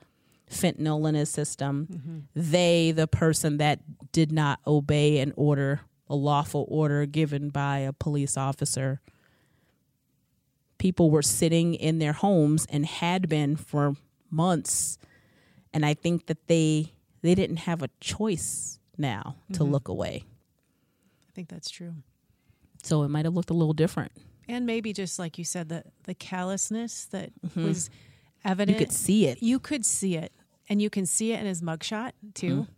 fentanyl 0.51 1.07
in 1.07 1.15
his 1.15 1.29
system. 1.29 1.87
Mm-hmm. 1.89 2.17
They 2.35 2.91
the 2.91 3.07
person 3.07 3.57
that 3.57 3.79
did 4.11 4.31
not 4.31 4.59
obey 4.67 5.19
an 5.19 5.31
order 5.37 5.81
a 6.07 6.15
lawful 6.15 6.65
order 6.69 7.05
given 7.05 7.49
by 7.49 7.79
a 7.79 7.91
police 7.93 8.37
officer. 8.37 9.01
People 10.77 11.09
were 11.09 11.21
sitting 11.21 11.73
in 11.73 11.99
their 11.99 12.13
homes 12.13 12.67
and 12.69 12.85
had 12.85 13.29
been 13.29 13.55
for 13.55 13.95
months 14.29 14.97
and 15.73 15.85
i 15.85 15.93
think 15.93 16.25
that 16.25 16.47
they 16.47 16.91
they 17.21 17.33
didn't 17.35 17.57
have 17.57 17.81
a 17.81 17.89
choice 18.01 18.79
now 18.97 19.35
to 19.53 19.63
look 19.63 19.87
away. 19.87 20.23
I 21.27 21.31
think 21.33 21.47
that's 21.49 21.69
true. 21.69 21.93
So 22.83 23.03
it 23.03 23.07
might 23.09 23.25
have 23.25 23.33
looked 23.33 23.49
a 23.49 23.53
little 23.53 23.73
different. 23.73 24.11
And 24.47 24.65
maybe 24.65 24.93
just 24.93 25.17
like 25.19 25.37
you 25.37 25.43
said 25.45 25.69
the 25.69 25.83
the 26.03 26.13
callousness 26.13 27.05
that 27.11 27.31
was 27.55 27.89
evident 28.43 28.77
Mm-hmm. 28.77 28.81
you 28.81 28.85
could 28.85 28.93
see 28.93 29.27
it. 29.27 29.41
You 29.41 29.59
could 29.59 29.85
see 29.85 30.17
it. 30.17 30.31
And 30.69 30.81
you 30.81 30.89
can 30.89 31.05
see 31.05 31.31
it 31.33 31.39
in 31.39 31.45
his 31.45 31.61
mugshot 31.61 32.11
too. 32.33 32.47
Mm-hmm. 32.67 32.71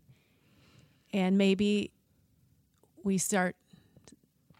and 1.17 1.37
maybe 1.37 1.91
we 3.07 3.17
start 3.17 3.55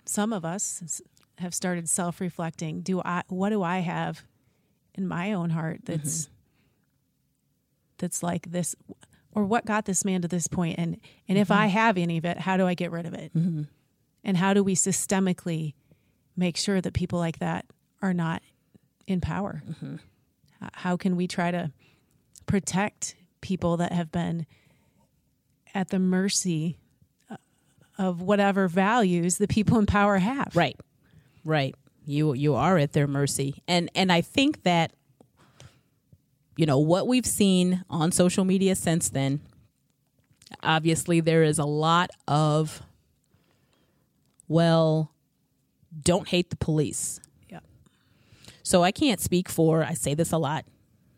some 0.06 0.32
of 0.34 0.44
us 0.46 1.02
have 1.40 1.54
started 1.54 1.88
self-reflecting. 1.90 2.82
Do 2.82 3.02
i 3.04 3.22
what 3.28 3.50
do 3.50 3.62
i 3.62 3.80
have 3.80 4.24
in 4.96 5.08
my 5.08 5.34
own 5.34 5.50
heart 5.52 5.82
that's 5.84 6.24
Mm-hmm. 6.26 6.34
that's 7.98 8.24
like 8.24 8.52
this 8.52 8.76
or 9.34 9.44
what 9.46 9.66
got 9.66 9.86
this 9.86 10.04
man 10.06 10.22
to 10.24 10.28
this 10.28 10.48
point? 10.48 10.80
And 10.80 10.98
and 11.28 11.36
Mm-hmm. 11.36 11.42
if 11.42 11.52
i 11.52 11.68
have 11.68 11.98
any 11.98 12.18
of 12.18 12.26
it 12.26 12.38
how 12.40 12.58
do 12.58 12.66
i 12.66 12.74
get 12.74 12.92
rid 12.92 13.06
of 13.06 13.14
it? 13.14 13.32
And 14.24 14.36
how 14.38 14.54
do 14.54 14.64
we 14.64 14.76
systemically 14.76 15.74
make 16.36 16.58
sure 16.58 16.82
that 16.82 16.94
people 16.94 17.20
like 17.20 17.40
that 17.40 17.66
are 18.02 18.14
not 18.14 18.42
in 19.06 19.22
power? 19.22 19.62
H- 19.68 20.00
how 20.74 20.98
can 20.98 21.16
we 21.16 21.28
try 21.28 21.52
to 21.52 21.72
protect 22.46 23.16
people 23.42 23.78
that 23.78 23.92
have 23.92 24.12
been 24.12 24.46
at 25.74 25.90
the 25.90 26.00
mercy 26.00 26.78
of 27.98 28.22
whatever 28.22 28.68
values 28.68 29.38
the 29.38 29.48
people 29.48 29.78
in 29.80 29.86
power 29.86 30.18
have 30.18 30.56
Right. 30.56 30.78
Right. 31.44 31.76
You 32.06 32.34
you 32.34 32.56
are 32.56 32.78
at 32.78 32.94
their 32.94 33.08
mercy. 33.08 33.64
And 33.68 33.90
and 33.96 34.12
I 34.12 34.22
think 34.22 34.64
that 34.64 34.94
you 36.56 36.66
know 36.66 36.80
what 36.80 37.08
we've 37.08 37.26
seen 37.26 37.84
on 37.90 38.12
social 38.12 38.46
media 38.46 38.76
since 38.76 39.10
then 39.10 39.42
obviously 40.64 41.20
there 41.20 41.44
is 41.44 41.60
a 41.60 41.66
lot 41.66 42.10
of 42.28 42.82
well 44.48 45.12
don't 46.04 46.28
hate 46.28 46.50
the 46.50 46.56
police. 46.56 47.20
yeah 47.50 47.60
So 48.64 48.84
I 48.84 48.92
can't 48.92 49.20
speak 49.20 49.50
for, 49.50 49.84
I 49.84 49.94
say 49.94 50.14
this 50.14 50.32
a 50.32 50.38
lot. 50.38 50.66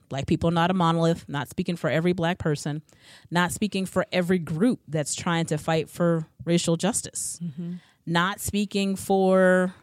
Black 0.10 0.26
people 0.26 0.52
not 0.52 0.72
a 0.72 0.74
monolith, 0.74 1.26
not 1.30 1.50
speaking 1.50 1.76
for 1.76 1.90
every 1.90 2.14
black 2.14 2.40
person, 2.40 2.82
not 3.30 3.52
speaking 3.52 3.86
for 3.86 4.06
every 4.12 4.40
group 4.40 4.80
that's 4.88 5.16
trying 5.16 5.46
to 5.46 5.58
fight 5.58 5.90
for 5.90 6.28
racial 6.46 6.76
justice, 6.78 7.40
mm-hmm. 7.44 7.74
not 8.06 8.40
speaking 8.40 8.96
for 8.96 9.74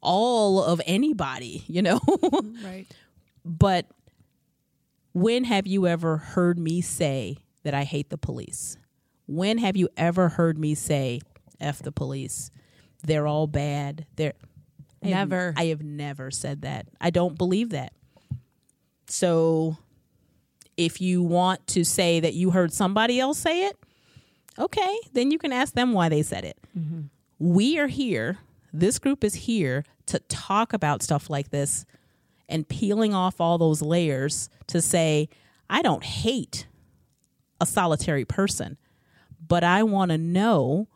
all 0.00 0.62
of 0.62 0.80
anybody, 0.86 1.64
you 1.66 1.82
know? 1.82 2.00
right 2.64 2.86
but 3.44 3.86
when 5.12 5.44
have 5.44 5.66
you 5.66 5.86
ever 5.86 6.16
heard 6.16 6.58
me 6.58 6.80
say 6.80 7.38
that 7.64 7.74
I 7.74 7.84
hate 7.84 8.10
the 8.10 8.18
police? 8.18 8.76
When 9.26 9.58
have 9.58 9.76
you 9.76 9.88
ever 9.96 10.30
heard 10.30 10.58
me 10.58 10.74
say 10.74 11.20
F 11.60 11.80
the 11.80 11.92
police? 11.92 12.50
They're 13.02 13.26
all 13.26 13.46
bad. 13.46 14.06
They're 14.16 14.34
I 15.02 15.08
have- 15.08 15.28
Never. 15.30 15.54
I 15.56 15.64
have 15.66 15.82
never 15.82 16.30
said 16.30 16.62
that. 16.62 16.86
I 17.00 17.10
don't 17.10 17.36
believe 17.36 17.70
that. 17.70 17.92
So 19.12 19.76
if 20.78 20.98
you 20.98 21.22
want 21.22 21.66
to 21.66 21.84
say 21.84 22.18
that 22.20 22.32
you 22.32 22.48
heard 22.48 22.72
somebody 22.72 23.20
else 23.20 23.36
say 23.36 23.66
it, 23.66 23.76
okay, 24.58 24.98
then 25.12 25.30
you 25.30 25.36
can 25.36 25.52
ask 25.52 25.74
them 25.74 25.92
why 25.92 26.08
they 26.08 26.22
said 26.22 26.46
it. 26.46 26.56
Mm-hmm. 26.76 27.02
We 27.38 27.78
are 27.78 27.88
here, 27.88 28.38
this 28.72 28.98
group 28.98 29.22
is 29.22 29.34
here 29.34 29.84
to 30.06 30.18
talk 30.18 30.72
about 30.72 31.02
stuff 31.02 31.28
like 31.28 31.50
this 31.50 31.84
and 32.48 32.66
peeling 32.66 33.12
off 33.12 33.38
all 33.38 33.58
those 33.58 33.82
layers 33.82 34.48
to 34.68 34.80
say, 34.80 35.28
I 35.68 35.82
don't 35.82 36.04
hate 36.04 36.66
a 37.60 37.66
solitary 37.66 38.24
person, 38.24 38.78
but 39.46 39.62
I 39.62 39.82
want 39.82 40.10
to 40.10 40.16
know 40.16 40.88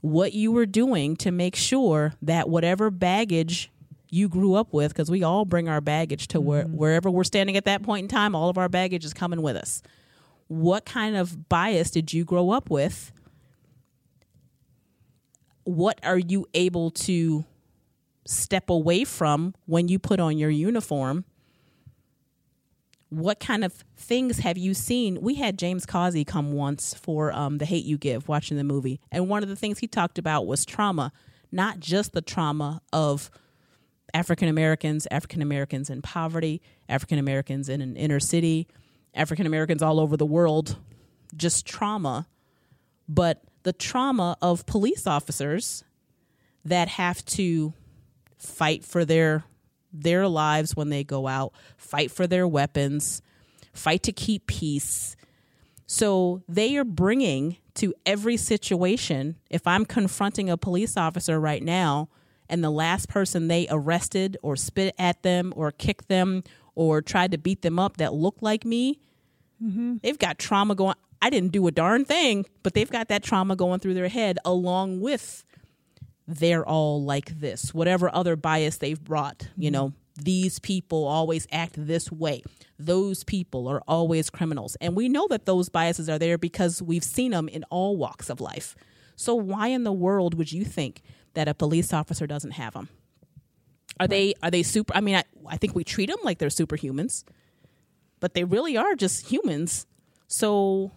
what 0.00 0.32
you 0.32 0.52
were 0.52 0.64
doing 0.64 1.16
to 1.16 1.30
make 1.30 1.54
sure 1.54 2.14
that 2.22 2.48
whatever 2.48 2.90
baggage 2.90 3.70
you 4.10 4.28
grew 4.28 4.54
up 4.54 4.72
with, 4.72 4.92
because 4.92 5.10
we 5.10 5.22
all 5.22 5.44
bring 5.44 5.68
our 5.68 5.80
baggage 5.80 6.28
to 6.28 6.40
where, 6.40 6.64
wherever 6.64 7.10
we're 7.10 7.24
standing 7.24 7.56
at 7.56 7.64
that 7.66 7.82
point 7.82 8.04
in 8.04 8.08
time, 8.08 8.34
all 8.34 8.48
of 8.48 8.58
our 8.58 8.68
baggage 8.68 9.04
is 9.04 9.12
coming 9.12 9.42
with 9.42 9.56
us. 9.56 9.82
What 10.46 10.84
kind 10.84 11.16
of 11.16 11.48
bias 11.48 11.90
did 11.90 12.12
you 12.12 12.24
grow 12.24 12.50
up 12.50 12.70
with? 12.70 13.12
What 15.64 16.00
are 16.02 16.18
you 16.18 16.46
able 16.54 16.90
to 16.92 17.44
step 18.26 18.70
away 18.70 19.04
from 19.04 19.54
when 19.66 19.88
you 19.88 19.98
put 19.98 20.20
on 20.20 20.38
your 20.38 20.50
uniform? 20.50 21.24
What 23.10 23.40
kind 23.40 23.64
of 23.64 23.72
things 23.96 24.38
have 24.40 24.58
you 24.58 24.74
seen? 24.74 25.20
We 25.20 25.34
had 25.36 25.58
James 25.58 25.86
Causey 25.86 26.24
come 26.24 26.52
once 26.52 26.94
for 26.94 27.32
um, 27.32 27.58
The 27.58 27.64
Hate 27.64 27.84
You 27.84 27.98
Give, 27.98 28.28
watching 28.28 28.56
the 28.56 28.64
movie. 28.64 29.00
And 29.10 29.28
one 29.28 29.42
of 29.42 29.48
the 29.48 29.56
things 29.56 29.78
he 29.78 29.86
talked 29.86 30.18
about 30.18 30.46
was 30.46 30.66
trauma, 30.66 31.12
not 31.50 31.80
just 31.80 32.12
the 32.12 32.20
trauma 32.20 32.82
of 32.92 33.30
African 34.14 34.48
Americans, 34.48 35.06
African 35.10 35.42
Americans 35.42 35.90
in 35.90 36.02
poverty, 36.02 36.62
African 36.88 37.18
Americans 37.18 37.68
in 37.68 37.80
an 37.80 37.96
inner 37.96 38.20
city, 38.20 38.66
African 39.14 39.46
Americans 39.46 39.82
all 39.82 40.00
over 40.00 40.16
the 40.16 40.26
world, 40.26 40.76
just 41.36 41.66
trauma. 41.66 42.26
But 43.08 43.42
the 43.62 43.72
trauma 43.72 44.36
of 44.40 44.66
police 44.66 45.06
officers 45.06 45.84
that 46.64 46.88
have 46.88 47.24
to 47.26 47.72
fight 48.36 48.84
for 48.84 49.04
their 49.04 49.44
their 49.90 50.28
lives 50.28 50.76
when 50.76 50.90
they 50.90 51.02
go 51.02 51.26
out, 51.26 51.54
fight 51.78 52.10
for 52.10 52.26
their 52.26 52.46
weapons, 52.46 53.22
fight 53.72 54.02
to 54.02 54.12
keep 54.12 54.46
peace. 54.46 55.16
So 55.86 56.42
they 56.46 56.76
are 56.76 56.84
bringing 56.84 57.56
to 57.76 57.94
every 58.04 58.36
situation. 58.36 59.36
If 59.48 59.66
I'm 59.66 59.86
confronting 59.86 60.50
a 60.50 60.58
police 60.58 60.98
officer 60.98 61.40
right 61.40 61.62
now 61.62 62.10
and 62.48 62.62
the 62.62 62.70
last 62.70 63.08
person 63.08 63.48
they 63.48 63.66
arrested 63.70 64.36
or 64.42 64.56
spit 64.56 64.94
at 64.98 65.22
them 65.22 65.52
or 65.56 65.70
kicked 65.70 66.08
them 66.08 66.42
or 66.74 67.02
tried 67.02 67.32
to 67.32 67.38
beat 67.38 67.62
them 67.62 67.78
up 67.78 67.96
that 67.98 68.14
looked 68.14 68.42
like 68.42 68.64
me, 68.64 69.00
mm-hmm. 69.62 69.96
they've 70.02 70.18
got 70.18 70.38
trauma 70.38 70.74
going. 70.74 70.94
I 71.20 71.30
didn't 71.30 71.50
do 71.50 71.66
a 71.66 71.72
darn 71.72 72.04
thing, 72.04 72.46
but 72.62 72.74
they've 72.74 72.90
got 72.90 73.08
that 73.08 73.24
trauma 73.24 73.56
going 73.56 73.80
through 73.80 73.94
their 73.94 74.08
head 74.08 74.38
along 74.44 75.00
with 75.00 75.44
they're 76.28 76.64
all 76.64 77.02
like 77.02 77.40
this, 77.40 77.72
whatever 77.72 78.14
other 78.14 78.36
bias 78.36 78.76
they've 78.76 79.02
brought, 79.02 79.48
you 79.56 79.70
know, 79.70 79.94
these 80.14 80.58
people 80.58 81.06
always 81.06 81.46
act 81.50 81.74
this 81.76 82.12
way. 82.12 82.42
Those 82.78 83.24
people 83.24 83.66
are 83.68 83.82
always 83.88 84.30
criminals. 84.30 84.76
And 84.80 84.94
we 84.94 85.08
know 85.08 85.26
that 85.30 85.46
those 85.46 85.68
biases 85.68 86.08
are 86.08 86.18
there 86.18 86.36
because 86.36 86.82
we've 86.82 87.04
seen 87.04 87.30
them 87.30 87.48
in 87.48 87.64
all 87.70 87.96
walks 87.96 88.28
of 88.28 88.40
life. 88.40 88.76
So, 89.16 89.34
why 89.34 89.68
in 89.68 89.84
the 89.84 89.92
world 89.92 90.34
would 90.34 90.52
you 90.52 90.64
think 90.64 91.02
that 91.34 91.48
a 91.48 91.54
police 91.54 91.92
officer 91.92 92.26
doesn't 92.26 92.52
have 92.52 92.74
them? 92.74 92.88
Are 94.00 94.04
right. 94.04 94.10
they 94.10 94.34
are 94.42 94.50
they 94.50 94.62
super? 94.62 94.94
I 94.96 95.00
mean, 95.00 95.16
I, 95.16 95.24
I 95.46 95.56
think 95.56 95.74
we 95.74 95.84
treat 95.84 96.08
them 96.08 96.18
like 96.22 96.38
they're 96.38 96.48
superhumans, 96.48 97.24
but 98.20 98.34
they 98.34 98.44
really 98.44 98.76
are 98.76 98.94
just 98.94 99.26
humans. 99.30 99.86
So, 100.28 100.92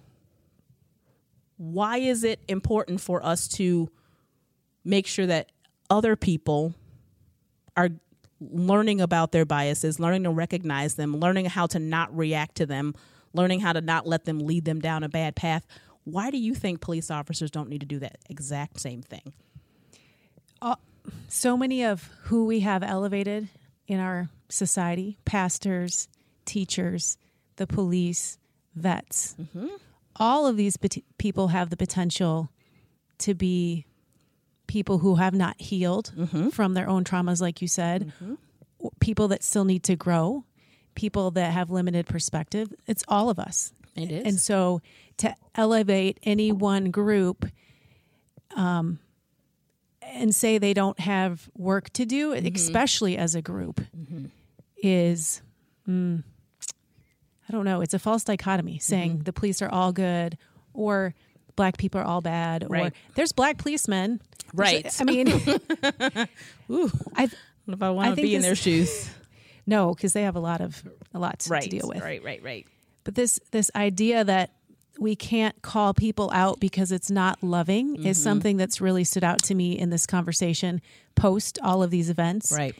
why 1.57 1.97
is 1.97 2.23
it 2.23 2.39
important 2.47 3.01
for 3.01 3.25
us 3.25 3.47
to 3.49 3.89
make 4.83 5.07
sure 5.07 5.25
that 5.25 5.51
other 5.89 6.15
people 6.15 6.73
are 7.75 7.89
learning 8.39 9.01
about 9.01 9.31
their 9.31 9.45
biases, 9.45 9.99
learning 9.99 10.23
to 10.23 10.31
recognize 10.31 10.95
them, 10.95 11.17
learning 11.17 11.45
how 11.45 11.67
to 11.67 11.79
not 11.79 12.15
react 12.15 12.55
to 12.55 12.65
them, 12.65 12.95
learning 13.33 13.59
how 13.59 13.73
to 13.73 13.81
not 13.81 14.07
let 14.07 14.25
them 14.25 14.39
lead 14.39 14.65
them 14.65 14.79
down 14.79 15.03
a 15.03 15.09
bad 15.09 15.35
path. 15.35 15.65
Why 16.03 16.31
do 16.31 16.37
you 16.37 16.55
think 16.55 16.81
police 16.81 17.11
officers 17.11 17.51
don't 17.51 17.69
need 17.69 17.81
to 17.81 17.85
do 17.85 17.99
that 17.99 18.17
exact 18.29 18.79
same 18.79 19.01
thing? 19.03 19.33
Uh, 20.61 20.75
so 21.27 21.57
many 21.57 21.83
of 21.83 22.09
who 22.23 22.45
we 22.45 22.59
have 22.61 22.83
elevated 22.83 23.49
in 23.87 23.99
our 23.99 24.29
society 24.49 25.17
pastors, 25.25 26.07
teachers, 26.45 27.17
the 27.55 27.67
police, 27.67 28.37
vets 28.75 29.35
mm-hmm. 29.39 29.67
all 30.15 30.47
of 30.47 30.57
these 30.57 30.77
people 31.17 31.49
have 31.49 31.69
the 31.69 31.77
potential 31.77 32.49
to 33.17 33.33
be 33.33 33.85
people 34.67 34.99
who 34.99 35.15
have 35.15 35.33
not 35.33 35.59
healed 35.59 36.13
mm-hmm. 36.17 36.49
from 36.49 36.73
their 36.73 36.87
own 36.87 37.03
traumas, 37.03 37.41
like 37.41 37.61
you 37.61 37.67
said, 37.67 38.13
mm-hmm. 38.23 38.35
people 38.99 39.27
that 39.27 39.43
still 39.43 39.65
need 39.65 39.83
to 39.83 39.95
grow, 39.95 40.45
people 40.95 41.31
that 41.31 41.51
have 41.51 41.69
limited 41.69 42.05
perspective. 42.05 42.73
It's 42.87 43.03
all 43.07 43.29
of 43.29 43.37
us. 43.37 43.73
It 43.95 44.11
is. 44.11 44.25
And 44.25 44.39
so 44.39 44.81
to 45.17 45.35
elevate 45.55 46.19
any 46.23 46.53
one 46.53 46.89
group, 46.89 47.45
um, 48.55 48.99
and 50.11 50.33
say 50.33 50.57
they 50.57 50.73
don't 50.73 50.99
have 50.99 51.49
work 51.57 51.89
to 51.93 52.05
do, 52.05 52.33
mm-hmm. 52.33 52.55
especially 52.55 53.17
as 53.17 53.35
a 53.35 53.41
group, 53.41 53.81
mm-hmm. 53.97 54.25
is, 54.77 55.41
mm, 55.87 56.23
I 57.47 57.51
don't 57.51 57.65
know, 57.65 57.81
it's 57.81 57.93
a 57.93 57.99
false 57.99 58.23
dichotomy 58.23 58.79
saying 58.79 59.11
mm-hmm. 59.11 59.23
the 59.23 59.33
police 59.33 59.61
are 59.61 59.69
all 59.69 59.91
good 59.91 60.37
or 60.73 61.13
black 61.55 61.77
people 61.77 61.99
are 61.99 62.05
all 62.05 62.21
bad 62.21 62.65
right. 62.69 62.87
or 62.87 62.95
there's 63.15 63.33
black 63.33 63.57
policemen 63.57 64.21
Right. 64.53 64.95
I 64.99 65.03
mean, 65.03 65.27
Ooh, 66.69 66.91
I, 67.15 67.29
if 67.67 67.81
I 67.81 67.89
want 67.89 68.15
to 68.15 68.21
be 68.21 68.35
in 68.35 68.41
their 68.41 68.55
shoes. 68.55 69.09
No, 69.65 69.93
because 69.93 70.13
they 70.13 70.23
have 70.23 70.35
a 70.35 70.39
lot 70.39 70.61
of 70.61 70.83
a 71.13 71.19
lot 71.19 71.45
right. 71.49 71.61
to 71.61 71.69
deal 71.69 71.87
with. 71.87 72.01
Right, 72.01 72.23
right, 72.23 72.43
right. 72.43 72.67
But 73.03 73.15
this 73.15 73.39
this 73.51 73.71
idea 73.75 74.23
that 74.23 74.51
we 75.01 75.15
can't 75.15 75.61
call 75.61 75.93
people 75.93 76.29
out 76.33 76.59
because 76.59 76.91
it's 76.91 77.09
not 77.09 77.41
loving 77.43 77.97
mm-hmm. 77.97 78.05
is 78.05 78.21
something 78.21 78.55
that's 78.55 78.79
really 78.79 79.03
stood 79.03 79.23
out 79.23 79.41
to 79.43 79.55
me 79.55 79.77
in 79.77 79.89
this 79.89 80.05
conversation 80.05 80.81
post 81.15 81.59
all 81.63 81.83
of 81.83 81.89
these 81.89 82.09
events. 82.09 82.51
Right. 82.51 82.75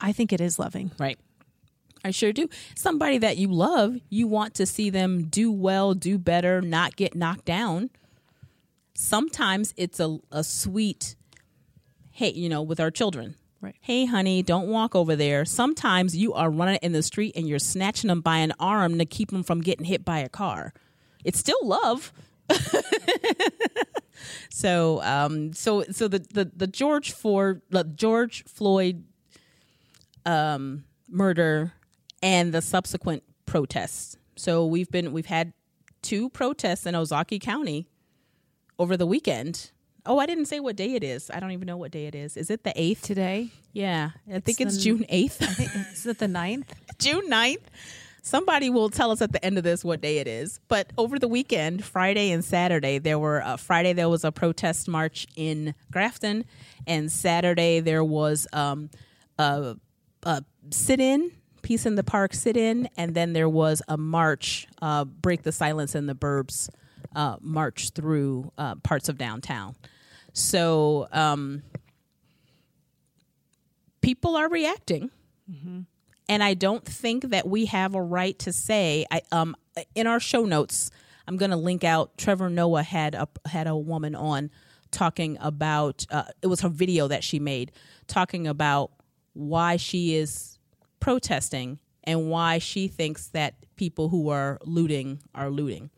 I 0.00 0.12
think 0.12 0.32
it 0.32 0.40
is 0.40 0.58
loving. 0.58 0.90
Right. 0.98 1.18
I 2.04 2.10
sure 2.10 2.32
do. 2.32 2.48
Somebody 2.74 3.18
that 3.18 3.36
you 3.36 3.48
love, 3.48 3.96
you 4.08 4.26
want 4.26 4.54
to 4.54 4.66
see 4.66 4.90
them 4.90 5.24
do 5.24 5.52
well, 5.52 5.94
do 5.94 6.18
better, 6.18 6.60
not 6.60 6.96
get 6.96 7.14
knocked 7.14 7.44
down 7.44 7.90
sometimes 8.94 9.74
it's 9.76 10.00
a, 10.00 10.18
a 10.30 10.44
sweet, 10.44 11.16
hey, 12.10 12.32
you 12.32 12.48
know, 12.48 12.62
with 12.62 12.80
our 12.80 12.90
children. 12.90 13.36
Right. 13.62 13.76
Hey, 13.80 14.06
honey, 14.06 14.42
don't 14.42 14.66
walk 14.66 14.96
over 14.96 15.14
there. 15.14 15.44
Sometimes 15.44 16.16
you 16.16 16.34
are 16.34 16.50
running 16.50 16.80
in 16.82 16.90
the 16.90 17.02
street 17.02 17.36
and 17.36 17.48
you're 17.48 17.60
snatching 17.60 18.08
them 18.08 18.20
by 18.20 18.38
an 18.38 18.52
arm 18.58 18.98
to 18.98 19.04
keep 19.04 19.30
them 19.30 19.44
from 19.44 19.60
getting 19.60 19.84
hit 19.84 20.04
by 20.04 20.18
a 20.18 20.28
car. 20.28 20.74
It's 21.24 21.38
still 21.38 21.60
love. 21.62 22.12
so, 24.50 25.00
um, 25.02 25.52
so, 25.52 25.84
so 25.92 26.08
the, 26.08 26.18
the, 26.18 26.50
the 26.56 26.66
George 26.66 27.12
Ford, 27.12 27.62
the 27.70 27.84
George 27.84 28.42
Floyd, 28.48 29.04
um, 30.26 30.82
murder 31.08 31.72
and 32.20 32.52
the 32.52 32.62
subsequent 32.62 33.22
protests. 33.46 34.16
So 34.34 34.66
we've 34.66 34.90
been, 34.90 35.12
we've 35.12 35.26
had 35.26 35.52
two 36.02 36.30
protests 36.30 36.84
in 36.84 36.96
Ozaukee 36.96 37.40
County 37.40 37.86
over 38.76 38.96
the 38.96 39.06
weekend. 39.06 39.70
Oh, 40.04 40.18
I 40.18 40.26
didn't 40.26 40.46
say 40.46 40.58
what 40.58 40.74
day 40.74 40.94
it 40.94 41.04
is. 41.04 41.30
I 41.32 41.38
don't 41.38 41.52
even 41.52 41.66
know 41.66 41.76
what 41.76 41.92
day 41.92 42.06
it 42.06 42.14
is. 42.14 42.36
Is 42.36 42.50
it 42.50 42.64
the 42.64 42.72
8th? 42.72 43.02
Today? 43.02 43.50
Yeah. 43.72 44.10
I 44.28 44.40
think 44.40 44.60
it's, 44.60 44.74
it's 44.74 44.84
June 44.84 45.04
8th. 45.10 45.92
is 45.92 46.06
it 46.06 46.18
the 46.18 46.26
9th? 46.26 46.66
June 46.98 47.30
9th. 47.30 47.62
Somebody 48.20 48.68
will 48.70 48.88
tell 48.88 49.10
us 49.12 49.22
at 49.22 49.32
the 49.32 49.44
end 49.44 49.58
of 49.58 49.64
this 49.64 49.84
what 49.84 50.00
day 50.00 50.18
it 50.18 50.26
is. 50.26 50.58
But 50.68 50.92
over 50.98 51.18
the 51.18 51.28
weekend, 51.28 51.84
Friday 51.84 52.30
and 52.32 52.44
Saturday, 52.44 52.98
there 52.98 53.18
were 53.18 53.42
uh, 53.42 53.56
Friday 53.56 53.92
there 53.92 54.08
was 54.08 54.24
a 54.24 54.30
protest 54.30 54.88
march 54.88 55.26
in 55.34 55.74
Grafton, 55.90 56.44
and 56.86 57.10
Saturday 57.10 57.80
there 57.80 58.04
was 58.04 58.46
um, 58.52 58.90
a, 59.38 59.76
a 60.22 60.44
sit-in, 60.70 61.32
peace 61.62 61.84
in 61.84 61.96
the 61.96 62.04
park 62.04 62.32
sit-in, 62.32 62.88
and 62.96 63.16
then 63.16 63.32
there 63.32 63.48
was 63.48 63.82
a 63.88 63.96
march, 63.96 64.68
uh, 64.80 65.04
break 65.04 65.42
the 65.42 65.52
silence 65.52 65.96
in 65.96 66.06
the 66.06 66.14
burbs 66.14 66.68
uh, 67.14 67.36
march 67.40 67.90
through 67.90 68.52
uh, 68.58 68.76
parts 68.76 69.08
of 69.08 69.18
downtown. 69.18 69.74
So 70.32 71.08
um, 71.12 71.62
people 74.00 74.36
are 74.36 74.48
reacting. 74.48 75.10
Mm-hmm. 75.50 75.80
And 76.28 76.42
I 76.42 76.54
don't 76.54 76.84
think 76.84 77.30
that 77.30 77.46
we 77.46 77.66
have 77.66 77.94
a 77.94 78.02
right 78.02 78.38
to 78.40 78.52
say, 78.52 79.04
I, 79.10 79.22
um, 79.32 79.56
in 79.94 80.06
our 80.06 80.20
show 80.20 80.44
notes, 80.44 80.90
I'm 81.26 81.36
going 81.36 81.50
to 81.50 81.56
link 81.56 81.84
out. 81.84 82.16
Trevor 82.16 82.48
Noah 82.48 82.82
had 82.82 83.14
a 83.14 83.28
had 83.46 83.66
a 83.66 83.76
woman 83.76 84.14
on 84.14 84.50
talking 84.90 85.38
about 85.40 86.06
uh, 86.10 86.24
it 86.42 86.46
was 86.46 86.60
her 86.60 86.68
video 86.68 87.08
that 87.08 87.24
she 87.24 87.38
made 87.38 87.72
talking 88.06 88.46
about 88.46 88.90
why 89.32 89.76
she 89.76 90.14
is 90.14 90.58
protesting 91.00 91.78
and 92.04 92.28
why 92.28 92.58
she 92.58 92.88
thinks 92.88 93.28
that 93.28 93.54
people 93.76 94.08
who 94.08 94.28
are 94.28 94.58
looting 94.64 95.20
are 95.34 95.50
looting. 95.50 95.90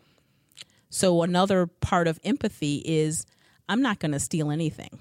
So 0.94 1.22
another 1.22 1.66
part 1.66 2.07
of 2.07 2.20
empathy 2.22 2.76
is 2.85 3.26
I'm 3.68 3.83
not 3.83 3.98
going 3.98 4.12
to 4.12 4.20
steal 4.20 4.52
anything. 4.52 5.00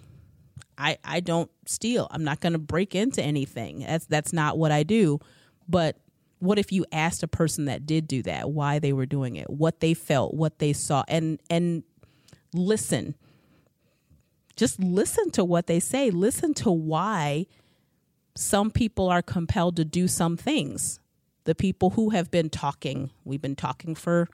I 0.75 0.97
I 1.03 1.19
don't 1.19 1.51
steal. 1.67 2.07
I'm 2.09 2.23
not 2.23 2.39
going 2.39 2.53
to 2.53 2.59
break 2.59 2.95
into 2.95 3.21
anything. 3.21 3.81
That's 3.81 4.07
that's 4.07 4.33
not 4.33 4.57
what 4.57 4.71
I 4.71 4.81
do. 4.81 5.19
But 5.69 5.97
what 6.39 6.57
if 6.57 6.71
you 6.71 6.83
asked 6.91 7.21
a 7.21 7.27
person 7.27 7.65
that 7.65 7.85
did 7.85 8.07
do 8.07 8.23
that 8.23 8.49
why 8.49 8.79
they 8.79 8.91
were 8.91 9.05
doing 9.05 9.35
it, 9.35 9.51
what 9.51 9.81
they 9.81 9.93
felt, 9.93 10.33
what 10.33 10.57
they 10.57 10.73
saw 10.73 11.03
and 11.07 11.39
and 11.47 11.83
listen. 12.55 13.13
Just 14.55 14.79
listen 14.79 15.29
to 15.29 15.43
what 15.43 15.67
they 15.67 15.79
say. 15.79 16.09
Listen 16.09 16.55
to 16.55 16.71
why 16.71 17.45
some 18.35 18.71
people 18.71 19.09
are 19.09 19.21
compelled 19.21 19.75
to 19.75 19.85
do 19.85 20.07
some 20.07 20.37
things. 20.37 20.99
The 21.43 21.53
people 21.53 21.91
who 21.91 22.09
have 22.09 22.31
been 22.31 22.49
talking, 22.49 23.11
we've 23.23 23.43
been 23.43 23.55
talking 23.55 23.93
for 23.93 24.27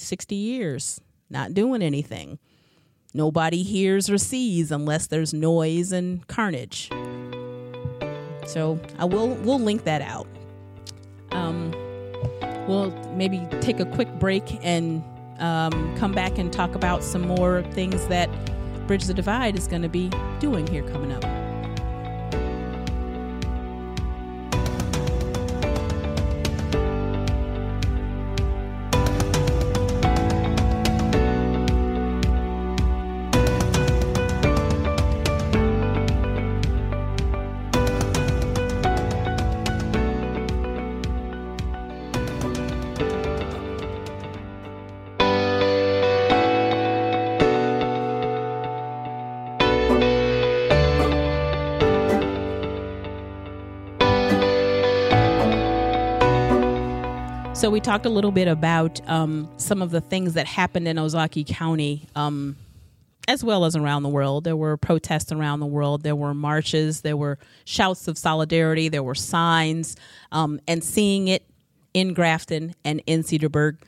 60 0.00 0.34
years, 0.34 1.00
not 1.30 1.54
doing 1.54 1.82
anything. 1.82 2.38
Nobody 3.14 3.62
hears 3.62 4.10
or 4.10 4.18
sees 4.18 4.70
unless 4.70 5.06
there's 5.06 5.32
noise 5.32 5.92
and 5.92 6.26
carnage. 6.28 6.90
So 8.46 8.78
I 8.98 9.04
will 9.04 9.28
we'll 9.28 9.58
link 9.58 9.84
that 9.84 10.02
out. 10.02 10.26
Um, 11.32 11.72
we'll 12.68 12.90
maybe 13.14 13.46
take 13.60 13.80
a 13.80 13.86
quick 13.86 14.12
break 14.18 14.58
and 14.62 15.02
um, 15.38 15.96
come 15.96 16.12
back 16.12 16.38
and 16.38 16.52
talk 16.52 16.74
about 16.74 17.02
some 17.02 17.22
more 17.22 17.62
things 17.72 18.06
that 18.08 18.28
Bridge 18.86 19.04
the 19.04 19.14
Divide 19.14 19.56
is 19.56 19.66
going 19.66 19.82
to 19.82 19.88
be 19.88 20.10
doing 20.38 20.66
here 20.66 20.82
coming 20.88 21.12
up. 21.12 21.24
So 57.66 57.70
we 57.70 57.80
talked 57.80 58.06
a 58.06 58.10
little 58.10 58.30
bit 58.30 58.46
about 58.46 59.00
um, 59.10 59.50
some 59.56 59.82
of 59.82 59.90
the 59.90 60.00
things 60.00 60.34
that 60.34 60.46
happened 60.46 60.86
in 60.86 60.98
Ozaukee 60.98 61.44
County, 61.44 62.06
um, 62.14 62.54
as 63.26 63.42
well 63.42 63.64
as 63.64 63.74
around 63.74 64.04
the 64.04 64.08
world. 64.08 64.44
There 64.44 64.54
were 64.54 64.76
protests 64.76 65.32
around 65.32 65.58
the 65.58 65.66
world. 65.66 66.04
There 66.04 66.14
were 66.14 66.32
marches. 66.32 67.00
There 67.00 67.16
were 67.16 67.40
shouts 67.64 68.06
of 68.06 68.16
solidarity. 68.16 68.88
There 68.88 69.02
were 69.02 69.16
signs, 69.16 69.96
um, 70.30 70.60
and 70.68 70.84
seeing 70.84 71.26
it 71.26 71.44
in 71.92 72.14
Grafton 72.14 72.72
and 72.84 73.02
in 73.04 73.24
Cedarburg, 73.24 73.78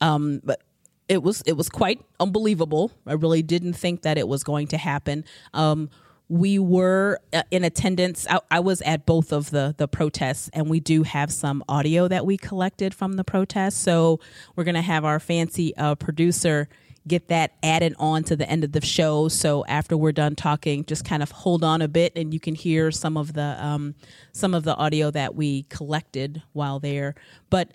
um, 0.00 0.40
but 0.42 0.62
it 1.06 1.22
was 1.22 1.40
it 1.46 1.52
was 1.52 1.68
quite 1.68 2.00
unbelievable. 2.18 2.90
I 3.06 3.12
really 3.12 3.42
didn't 3.42 3.74
think 3.74 4.02
that 4.02 4.18
it 4.18 4.26
was 4.26 4.42
going 4.42 4.66
to 4.66 4.76
happen. 4.76 5.24
Um, 5.54 5.88
we 6.30 6.60
were 6.60 7.18
uh, 7.32 7.42
in 7.50 7.64
attendance. 7.64 8.24
I, 8.30 8.38
I, 8.52 8.60
was 8.60 8.80
at 8.82 9.04
both 9.04 9.32
of 9.32 9.50
the 9.50 9.74
the 9.76 9.88
protests, 9.88 10.48
and 10.52 10.70
we 10.70 10.78
do 10.78 11.02
have 11.02 11.32
some 11.32 11.64
audio 11.68 12.06
that 12.06 12.24
we 12.24 12.36
collected 12.36 12.94
from 12.94 13.14
the 13.14 13.24
protests. 13.24 13.76
So 13.76 14.20
we're 14.54 14.64
gonna 14.64 14.80
have 14.80 15.04
our 15.04 15.18
fancy 15.18 15.76
uh, 15.76 15.96
producer 15.96 16.68
get 17.08 17.28
that 17.28 17.54
added 17.62 17.94
on 17.98 18.22
to 18.22 18.36
the 18.36 18.48
end 18.48 18.62
of 18.62 18.70
the 18.72 18.80
show. 18.80 19.26
So 19.26 19.64
after 19.66 19.96
we're 19.96 20.12
done 20.12 20.36
talking, 20.36 20.84
just 20.84 21.04
kind 21.04 21.22
of 21.22 21.32
hold 21.32 21.64
on 21.64 21.82
a 21.82 21.88
bit, 21.88 22.12
and 22.14 22.32
you 22.32 22.38
can 22.38 22.54
hear 22.54 22.92
some 22.92 23.16
of 23.16 23.32
the 23.32 23.56
um, 23.62 23.96
some 24.32 24.54
of 24.54 24.62
the 24.62 24.76
audio 24.76 25.10
that 25.10 25.34
we 25.34 25.64
collected 25.64 26.42
while 26.52 26.78
there. 26.78 27.16
But 27.50 27.72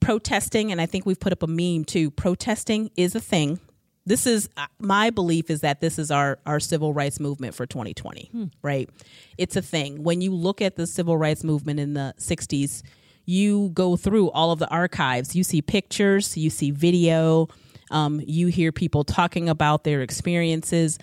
protesting, 0.00 0.70
and 0.70 0.82
I 0.82 0.86
think 0.86 1.06
we've 1.06 1.18
put 1.18 1.32
up 1.32 1.42
a 1.42 1.46
meme 1.46 1.86
too. 1.86 2.10
Protesting 2.10 2.90
is 2.94 3.14
a 3.14 3.20
thing 3.20 3.58
this 4.06 4.26
is 4.26 4.48
uh, 4.56 4.66
my 4.78 5.10
belief 5.10 5.50
is 5.50 5.60
that 5.60 5.80
this 5.80 5.98
is 5.98 6.10
our 6.10 6.38
our 6.46 6.60
civil 6.60 6.94
rights 6.94 7.20
movement 7.20 7.54
for 7.54 7.66
2020 7.66 8.28
hmm. 8.32 8.44
right? 8.62 8.88
It's 9.36 9.56
a 9.56 9.62
thing. 9.62 10.02
When 10.02 10.20
you 10.20 10.32
look 10.32 10.62
at 10.62 10.76
the 10.76 10.86
civil 10.86 11.18
rights 11.18 11.44
movement 11.44 11.80
in 11.80 11.94
the 11.94 12.14
60s 12.18 12.82
you 13.28 13.70
go 13.74 13.96
through 13.96 14.30
all 14.30 14.52
of 14.52 14.60
the 14.60 14.68
archives. 14.68 15.34
You 15.34 15.44
see 15.44 15.60
pictures 15.60 16.36
you 16.36 16.48
see 16.48 16.70
video 16.70 17.48
um, 17.90 18.20
you 18.26 18.48
hear 18.48 18.72
people 18.72 19.04
talking 19.04 19.48
about 19.48 19.84
their 19.84 20.02
experiences. 20.02 20.98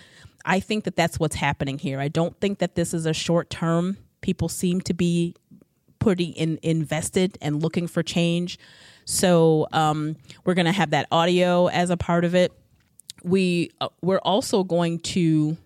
I 0.46 0.60
think 0.60 0.84
that 0.84 0.96
that's 0.96 1.20
what's 1.20 1.36
happening 1.36 1.78
here. 1.78 2.00
I 2.00 2.10
don't 2.10 2.38
think 2.40 2.60
that 2.60 2.76
this 2.76 2.94
is 2.94 3.06
a 3.06 3.14
short 3.14 3.50
term. 3.50 3.98
People 4.22 4.50
seem 4.50 4.82
to 4.82 4.94
be 4.94 5.36
pretty 6.00 6.26
in, 6.26 6.60
invested 6.62 7.38
and 7.42 7.62
looking 7.62 7.88
for 7.88 8.04
change. 8.04 8.60
So 9.06 9.68
um, 9.72 10.18
we're 10.44 10.54
going 10.54 10.66
to 10.66 10.74
have 10.74 10.90
that 10.90 11.08
audio 11.12 11.68
as 11.68 11.90
a 11.90 11.98
part 11.98 12.26
of 12.26 12.36
it 12.36 12.52
we 13.24 13.72
uh, 13.82 13.90
we're 14.02 14.20
also 14.20 14.64
going 14.64 15.00
to 15.00 15.58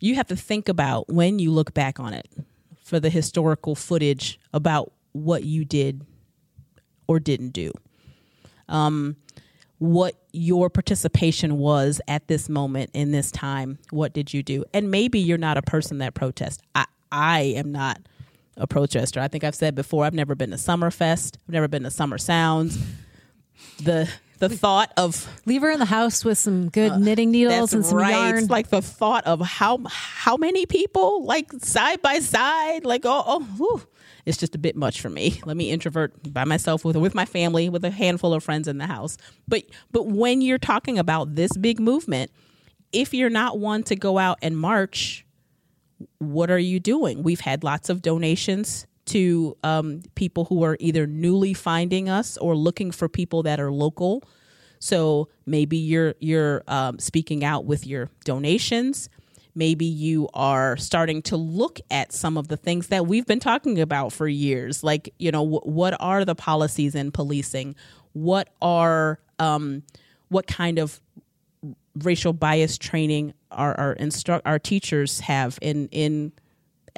you 0.00 0.14
have 0.14 0.28
to 0.28 0.36
think 0.36 0.68
about 0.68 1.08
when 1.08 1.38
you 1.38 1.50
look 1.50 1.74
back 1.74 1.98
on 1.98 2.12
it 2.12 2.28
for 2.82 3.00
the 3.00 3.10
historical 3.10 3.74
footage 3.74 4.38
about 4.52 4.92
what 5.12 5.44
you 5.44 5.64
did 5.64 6.06
or 7.06 7.18
didn't 7.18 7.50
do. 7.50 7.72
Um, 8.68 9.16
what 9.78 10.14
your 10.32 10.68
participation 10.68 11.58
was 11.58 12.00
at 12.08 12.26
this 12.28 12.48
moment 12.48 12.90
in 12.94 13.12
this 13.12 13.30
time 13.30 13.78
what 13.90 14.12
did 14.12 14.34
you 14.34 14.42
do? 14.42 14.64
And 14.74 14.90
maybe 14.90 15.18
you're 15.18 15.38
not 15.38 15.56
a 15.56 15.62
person 15.62 15.98
that 15.98 16.14
protests. 16.14 16.62
I 16.74 16.86
i 17.10 17.40
am 17.40 17.72
not 17.72 18.00
a 18.56 18.66
protester. 18.66 19.20
I 19.20 19.28
think 19.28 19.44
i've 19.44 19.54
said 19.54 19.74
before 19.74 20.04
i've 20.04 20.14
never 20.14 20.34
been 20.34 20.50
to 20.50 20.56
summerfest. 20.56 21.36
I've 21.46 21.52
never 21.52 21.68
been 21.68 21.84
to 21.84 21.90
summer 21.90 22.18
sounds. 22.18 22.78
The 23.82 24.08
the 24.38 24.48
thought 24.48 24.92
of 24.96 25.28
leave 25.46 25.62
her 25.62 25.70
in 25.70 25.78
the 25.78 25.84
house 25.84 26.24
with 26.24 26.38
some 26.38 26.68
good 26.68 26.92
uh, 26.92 26.98
knitting 26.98 27.30
needles 27.30 27.72
and 27.72 27.84
some 27.84 27.98
right. 27.98 28.12
yarn. 28.12 28.46
Like 28.46 28.68
the 28.68 28.82
thought 28.82 29.26
of 29.26 29.40
how 29.40 29.80
how 29.88 30.36
many 30.36 30.66
people 30.66 31.24
like 31.24 31.50
side 31.60 32.02
by 32.02 32.20
side, 32.20 32.84
like 32.84 33.02
oh 33.04 33.22
oh. 33.26 33.40
Whew. 33.56 33.86
It's 34.26 34.36
just 34.36 34.54
a 34.54 34.58
bit 34.58 34.76
much 34.76 35.00
for 35.00 35.08
me. 35.08 35.40
Let 35.46 35.56
me 35.56 35.70
introvert 35.70 36.32
by 36.32 36.44
myself 36.44 36.84
with 36.84 36.96
with 36.96 37.14
my 37.14 37.24
family, 37.24 37.68
with 37.68 37.84
a 37.84 37.90
handful 37.90 38.34
of 38.34 38.44
friends 38.44 38.68
in 38.68 38.78
the 38.78 38.86
house. 38.86 39.16
But 39.46 39.64
but 39.90 40.06
when 40.06 40.40
you're 40.42 40.58
talking 40.58 40.98
about 40.98 41.34
this 41.34 41.56
big 41.56 41.80
movement, 41.80 42.30
if 42.92 43.14
you're 43.14 43.30
not 43.30 43.58
one 43.58 43.82
to 43.84 43.96
go 43.96 44.18
out 44.18 44.38
and 44.42 44.56
march, 44.56 45.24
what 46.18 46.50
are 46.50 46.58
you 46.58 46.78
doing? 46.78 47.22
We've 47.22 47.40
had 47.40 47.64
lots 47.64 47.88
of 47.88 48.02
donations 48.02 48.86
to 49.08 49.56
um, 49.62 50.02
people 50.14 50.44
who 50.46 50.62
are 50.62 50.76
either 50.80 51.06
newly 51.06 51.54
finding 51.54 52.08
us 52.08 52.36
or 52.36 52.54
looking 52.54 52.90
for 52.90 53.08
people 53.08 53.42
that 53.42 53.60
are 53.60 53.72
local. 53.72 54.22
So 54.78 55.28
maybe 55.46 55.76
you're 55.76 56.14
you're 56.20 56.62
um, 56.68 56.98
speaking 56.98 57.44
out 57.44 57.64
with 57.64 57.86
your 57.86 58.10
donations. 58.24 59.08
Maybe 59.54 59.86
you 59.86 60.28
are 60.34 60.76
starting 60.76 61.20
to 61.22 61.36
look 61.36 61.80
at 61.90 62.12
some 62.12 62.36
of 62.36 62.46
the 62.46 62.56
things 62.56 62.88
that 62.88 63.06
we've 63.06 63.26
been 63.26 63.40
talking 63.40 63.80
about 63.80 64.12
for 64.12 64.28
years, 64.28 64.84
like 64.84 65.12
you 65.18 65.32
know 65.32 65.44
w- 65.44 65.60
what 65.62 65.96
are 66.00 66.24
the 66.24 66.36
policies 66.36 66.94
in 66.94 67.10
policing? 67.10 67.74
What 68.12 68.50
are 68.62 69.18
um, 69.40 69.82
what 70.28 70.46
kind 70.46 70.78
of 70.78 71.00
racial 71.96 72.32
bias 72.32 72.78
training 72.78 73.34
our 73.50 73.74
our 73.80 73.94
instru- 73.96 74.42
our 74.44 74.58
teachers 74.58 75.20
have 75.20 75.58
in 75.60 75.88
in 75.88 76.32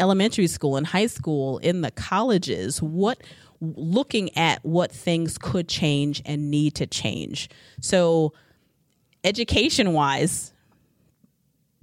elementary 0.00 0.46
school 0.46 0.76
and 0.76 0.86
high 0.86 1.06
school, 1.06 1.58
in 1.58 1.82
the 1.82 1.90
colleges, 1.90 2.82
what 2.82 3.22
looking 3.60 4.36
at 4.36 4.64
what 4.64 4.90
things 4.90 5.36
could 5.36 5.68
change 5.68 6.22
and 6.24 6.50
need 6.50 6.74
to 6.74 6.86
change. 6.86 7.50
So, 7.80 8.32
education 9.22 9.92
wise, 9.92 10.52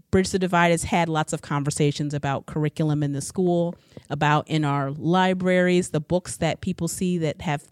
Bridge 0.09 0.31
the 0.31 0.39
Divide 0.39 0.71
has 0.71 0.83
had 0.83 1.09
lots 1.09 1.33
of 1.33 1.41
conversations 1.41 2.13
about 2.13 2.45
curriculum 2.45 3.03
in 3.03 3.13
the 3.13 3.21
school, 3.21 3.75
about 4.09 4.47
in 4.47 4.65
our 4.65 4.91
libraries, 4.91 5.89
the 5.89 5.99
books 5.99 6.37
that 6.37 6.61
people 6.61 6.87
see 6.87 7.17
that 7.19 7.41
have 7.41 7.63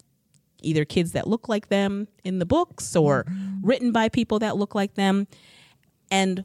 either 0.62 0.86
kids 0.86 1.13
that 1.13 1.27
look 1.27 1.47
like 1.47 1.69
them 1.69 2.08
in 2.23 2.39
the 2.39 2.45
books 2.45 2.95
or 2.95 3.23
mm-hmm. 3.23 3.65
written 3.65 3.91
by 3.91 4.10
people 4.10 4.39
that 4.39 4.58
look 4.58 4.75
like 4.75 4.95
them. 4.95 5.27
And 6.12 6.43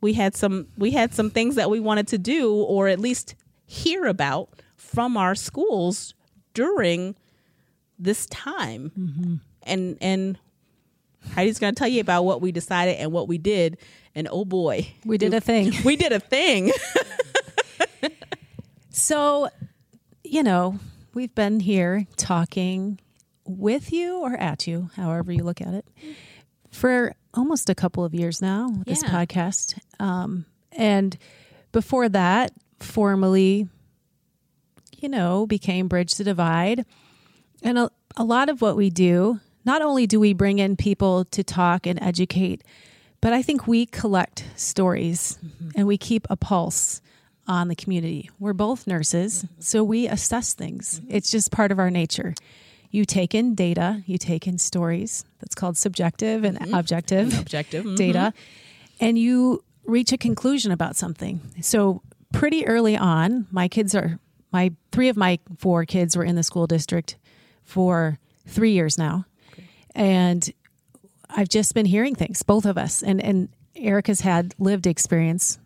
we 0.00 0.12
had 0.12 0.34
some 0.34 0.68
we 0.76 0.90
had 0.92 1.14
some 1.14 1.30
things 1.30 1.54
that 1.56 1.70
we 1.70 1.80
wanted 1.80 2.08
to 2.08 2.18
do 2.18 2.54
or 2.54 2.88
at 2.88 3.00
least 3.00 3.34
hear 3.66 4.06
about 4.06 4.50
from 4.76 5.16
our 5.16 5.34
schools 5.34 6.14
during 6.54 7.14
this 7.98 8.26
time. 8.26 8.92
Mm-hmm. 8.98 9.34
and 9.62 9.98
and 10.00 10.38
heidi's 11.34 11.58
going 11.58 11.74
to 11.74 11.78
tell 11.78 11.88
you 11.88 12.00
about 12.00 12.24
what 12.24 12.40
we 12.40 12.52
decided 12.52 12.96
and 12.96 13.10
what 13.12 13.26
we 13.28 13.38
did. 13.38 13.78
And 14.14 14.28
oh 14.30 14.44
boy. 14.44 14.88
We 15.04 15.18
did 15.18 15.34
a 15.34 15.40
thing. 15.40 15.72
We 15.84 15.96
did 15.96 16.12
a 16.12 16.20
thing. 16.20 16.72
So 18.90 19.50
you 20.24 20.42
know 20.42 20.78
we've 21.14 21.34
been 21.34 21.60
here 21.60 22.06
talking 22.16 22.98
with 23.44 23.92
you 23.92 24.18
or 24.18 24.34
at 24.34 24.66
you 24.66 24.90
however 24.96 25.30
you 25.30 25.44
look 25.44 25.60
at 25.60 25.74
it 25.74 25.86
for 26.72 27.14
almost 27.36 27.70
a 27.70 27.74
couple 27.74 28.04
of 28.04 28.14
years 28.14 28.40
now 28.40 28.68
with 28.68 28.88
yeah. 28.88 28.94
this 28.94 29.04
podcast. 29.04 29.78
Um, 30.00 30.46
and 30.72 31.16
before 31.72 32.08
that, 32.08 32.52
formally, 32.80 33.68
you 34.96 35.08
know, 35.08 35.46
became 35.46 35.88
Bridge 35.88 36.14
the 36.14 36.24
Divide. 36.24 36.84
And 37.62 37.78
a, 37.78 37.90
a 38.16 38.24
lot 38.24 38.48
of 38.48 38.60
what 38.60 38.76
we 38.76 38.90
do, 38.90 39.40
not 39.64 39.82
only 39.82 40.06
do 40.06 40.20
we 40.20 40.32
bring 40.32 40.58
in 40.58 40.76
people 40.76 41.24
to 41.26 41.42
talk 41.42 41.86
and 41.86 42.00
educate, 42.02 42.62
but 43.20 43.32
I 43.32 43.42
think 43.42 43.66
we 43.66 43.86
collect 43.86 44.44
stories 44.56 45.38
mm-hmm. 45.44 45.70
and 45.74 45.86
we 45.86 45.98
keep 45.98 46.26
a 46.30 46.36
pulse 46.36 47.00
on 47.48 47.68
the 47.68 47.76
community. 47.76 48.30
We're 48.38 48.52
both 48.52 48.86
nurses, 48.86 49.44
mm-hmm. 49.44 49.60
so 49.60 49.82
we 49.84 50.06
assess 50.06 50.54
things. 50.54 51.00
Mm-hmm. 51.00 51.16
It's 51.16 51.30
just 51.30 51.50
part 51.50 51.72
of 51.72 51.78
our 51.78 51.90
nature 51.90 52.34
you 52.90 53.04
take 53.04 53.34
in 53.34 53.54
data, 53.54 54.02
you 54.06 54.18
take 54.18 54.46
in 54.46 54.58
stories. 54.58 55.24
That's 55.40 55.54
called 55.54 55.76
subjective 55.76 56.44
and 56.44 56.58
mm-hmm. 56.58 56.74
objective, 56.74 57.38
objective 57.38 57.84
mm-hmm. 57.84 57.94
data, 57.96 58.32
and 59.00 59.18
you 59.18 59.62
reach 59.84 60.12
a 60.12 60.18
conclusion 60.18 60.72
about 60.72 60.96
something. 60.96 61.40
So 61.60 62.02
pretty 62.32 62.66
early 62.66 62.96
on, 62.96 63.46
my 63.50 63.68
kids 63.68 63.94
are 63.94 64.18
my 64.52 64.72
three 64.92 65.08
of 65.08 65.16
my 65.16 65.38
four 65.58 65.84
kids 65.84 66.16
were 66.16 66.24
in 66.24 66.36
the 66.36 66.42
school 66.42 66.66
district 66.66 67.16
for 67.64 68.18
three 68.46 68.72
years 68.72 68.96
now, 68.96 69.26
okay. 69.52 69.64
and 69.94 70.52
I've 71.30 71.48
just 71.48 71.74
been 71.74 71.86
hearing 71.86 72.14
things, 72.14 72.42
both 72.42 72.64
of 72.64 72.78
us, 72.78 73.02
and 73.02 73.20
and 73.22 73.48
Erica's 73.74 74.20
had 74.20 74.54
lived 74.58 74.86
experience 74.86 75.58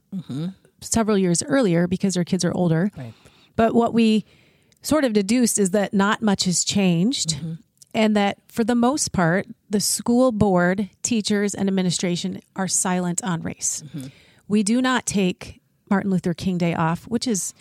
several 0.81 1.19
years 1.19 1.43
earlier 1.43 1.87
because 1.87 2.15
her 2.15 2.25
kids 2.25 2.45
are 2.45 2.53
older. 2.53 2.91
Right. 2.97 3.13
But 3.57 3.75
what 3.75 3.93
we 3.93 4.25
sort 4.83 5.05
of 5.05 5.13
deduced 5.13 5.59
is 5.59 5.71
that 5.71 5.93
not 5.93 6.23
much 6.23 6.45
has 6.45 6.65
changed. 6.65 7.37
Mm-hmm. 7.37 7.53
And 7.93 8.17
that 8.17 8.39
for 8.47 8.63
the 8.63 8.77
most 8.77 9.11
part, 9.11 9.47
the 9.69 9.81
school 9.81 10.31
board, 10.31 10.91
teachers, 11.03 11.55
and 11.57 11.69
administration 11.69 12.41
are 12.55 12.69
silent 12.69 13.21
on 13.25 13.43
race. 13.43 13.83
Mm-hmm. 13.89 14.07
We 14.47 14.63
do 14.63 14.81
not 14.81 15.07
take 15.07 15.61
Martin 15.91 16.11
Luther 16.13 16.33
King 16.33 16.57
Day 16.57 16.73
off, 16.73 17.05
which 17.09 17.27
is, 17.27 17.53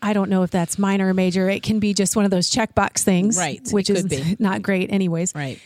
I 0.00 0.12
don't 0.12 0.30
know 0.30 0.44
if 0.44 0.52
that's 0.52 0.78
minor 0.78 1.08
or 1.08 1.14
major. 1.14 1.50
It 1.50 1.64
can 1.64 1.80
be 1.80 1.92
just 1.92 2.14
one 2.14 2.24
of 2.24 2.30
those 2.30 2.48
checkbox 2.48 3.02
things, 3.02 3.36
Right. 3.36 3.60
Which 3.72 3.90
is 3.90 4.04
be. 4.04 4.36
not 4.38 4.62
great, 4.62 4.92
anyways 4.92 5.34
Right. 5.34 5.58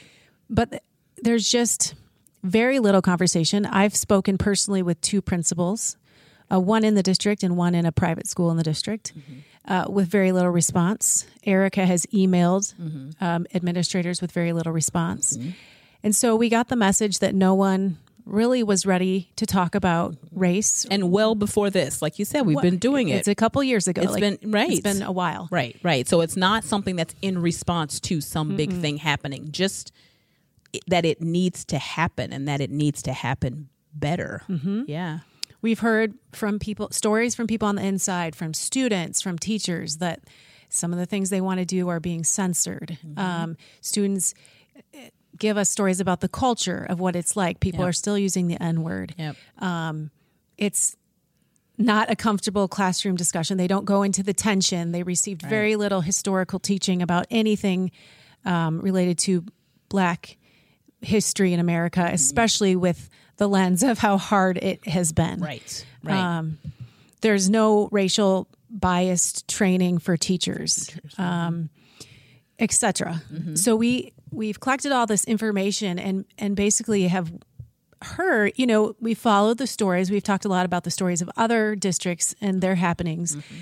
but 0.48 0.70
th- 0.70 0.82
there's 1.22 1.46
just 1.46 1.94
very 2.42 2.78
little 2.78 3.02
conversation. 3.02 3.66
I've 3.66 3.94
spoken 3.94 4.38
personally 4.38 4.82
with 4.82 4.98
two 5.02 5.20
principals, 5.20 5.98
uh, 6.50 6.58
one 6.58 6.82
in 6.82 6.94
the 6.94 7.02
district 7.02 7.42
and 7.42 7.58
one 7.58 7.74
in 7.74 7.84
a 7.84 7.92
private 7.92 8.26
school 8.26 8.50
in 8.50 8.56
the 8.56 8.62
district, 8.62 9.12
mm-hmm. 9.14 9.40
Uh, 9.66 9.84
with 9.88 10.08
very 10.08 10.32
little 10.32 10.50
response. 10.50 11.26
Erica 11.44 11.86
has 11.86 12.06
emailed 12.06 12.74
um, 13.20 13.46
administrators 13.54 14.20
with 14.20 14.32
very 14.32 14.52
little 14.52 14.72
response. 14.72 15.38
And 16.02 16.16
so 16.16 16.34
we 16.36 16.48
got 16.48 16.68
the 16.68 16.76
message 16.76 17.18
that 17.18 17.34
no 17.34 17.54
one 17.54 17.98
really 18.26 18.62
was 18.62 18.86
ready 18.86 19.30
to 19.36 19.44
talk 19.46 19.74
about 19.74 20.16
race. 20.32 20.86
And 20.90 21.10
well 21.10 21.34
before 21.34 21.68
this, 21.70 22.00
like 22.00 22.18
you 22.18 22.24
said, 22.24 22.42
we've 22.46 22.60
been 22.60 22.78
doing 22.78 23.08
it. 23.08 23.16
It's 23.16 23.28
a 23.28 23.34
couple 23.34 23.62
years 23.64 23.88
ago. 23.88 24.02
It's 24.02 24.16
been- 24.18 24.38
right. 24.50 24.70
It's 24.70 24.80
been 24.80 25.02
a 25.02 25.10
while. 25.12 25.48
Right, 25.50 25.76
right. 25.82 26.06
So 26.06 26.20
it's 26.20 26.36
not 26.36 26.64
something 26.64 26.96
that's 26.96 27.14
in 27.22 27.38
response 27.40 27.98
to 28.00 28.20
some 28.20 28.56
big 28.56 28.70
Mm-hmm. 28.70 28.80
thing 28.80 28.96
happening, 28.98 29.48
just 29.52 29.92
that 30.86 31.04
it 31.04 31.20
needs 31.20 31.64
to 31.66 31.78
happen 31.78 32.32
and 32.32 32.46
that 32.46 32.60
it 32.60 32.70
needs 32.70 33.02
to 33.02 33.12
happen 33.12 33.68
better. 33.92 34.42
Mm-hmm. 34.48 34.82
Yeah. 34.86 35.18
We've 35.62 35.80
heard 35.80 36.14
from 36.32 36.58
people 36.58 36.88
stories 36.90 37.34
from 37.34 37.46
people 37.46 37.68
on 37.68 37.76
the 37.76 37.84
inside, 37.84 38.34
from 38.34 38.54
students, 38.54 39.20
from 39.20 39.38
teachers 39.38 39.98
that 39.98 40.20
some 40.68 40.92
of 40.92 40.98
the 40.98 41.06
things 41.06 41.30
they 41.30 41.40
want 41.40 41.58
to 41.60 41.66
do 41.66 41.88
are 41.88 42.00
being 42.00 42.24
censored. 42.24 42.96
Um, 43.16 43.56
students 43.80 44.34
eh, 44.94 45.10
give 45.38 45.56
us 45.56 45.68
stories 45.68 46.00
about 46.00 46.20
the 46.20 46.28
culture 46.28 46.86
of 46.88 47.00
what 47.00 47.16
it's 47.16 47.36
like. 47.36 47.60
People 47.60 47.80
Yep. 47.80 47.88
are 47.88 47.92
still 47.92 48.16
using 48.18 48.46
the 48.46 48.62
N 48.62 48.82
word. 48.82 49.14
Yep. 49.18 49.36
It's 50.56 50.96
not 51.78 52.10
a 52.10 52.16
comfortable 52.16 52.68
classroom 52.68 53.16
discussion. 53.16 53.56
They 53.56 53.66
don't 53.66 53.86
go 53.86 54.02
into 54.02 54.22
the 54.22 54.34
tension. 54.34 54.92
They 54.92 55.02
received 55.02 55.42
very 55.42 55.76
little 55.76 56.02
historical 56.02 56.58
teaching 56.58 57.00
about 57.00 57.26
anything 57.30 57.90
um, 58.44 58.80
related 58.80 59.18
to 59.20 59.44
Black 59.88 60.36
history 61.00 61.54
in 61.54 61.60
America, 61.60 62.06
especially 62.12 62.76
with 62.76 63.08
the 63.40 63.48
lens 63.48 63.82
of 63.82 63.98
how 63.98 64.18
hard 64.18 64.58
it 64.58 64.86
has 64.86 65.12
been 65.12 65.40
right. 65.40 65.86
Right. 66.04 66.14
Um, 66.14 66.58
there's 67.22 67.48
no 67.48 67.88
racial 67.90 68.46
biased 68.68 69.48
training 69.48 69.98
for 69.98 70.18
teachers, 70.18 70.94
um, 71.16 71.70
etc. 72.58 73.22
Mm-hmm. 73.32 73.54
So 73.54 73.76
we 73.76 74.12
we've 74.30 74.60
collected 74.60 74.92
all 74.92 75.06
this 75.06 75.24
information 75.24 75.98
and 75.98 76.26
and 76.36 76.54
basically 76.54 77.08
have 77.08 77.32
heard. 78.02 78.52
You 78.56 78.66
know, 78.66 78.94
we 79.00 79.14
followed 79.14 79.56
the 79.56 79.66
stories. 79.66 80.10
We've 80.10 80.22
talked 80.22 80.44
a 80.44 80.50
lot 80.50 80.66
about 80.66 80.84
the 80.84 80.90
stories 80.90 81.22
of 81.22 81.30
other 81.38 81.74
districts 81.74 82.34
and 82.42 82.60
their 82.60 82.74
happenings, 82.74 83.36
mm-hmm. 83.36 83.56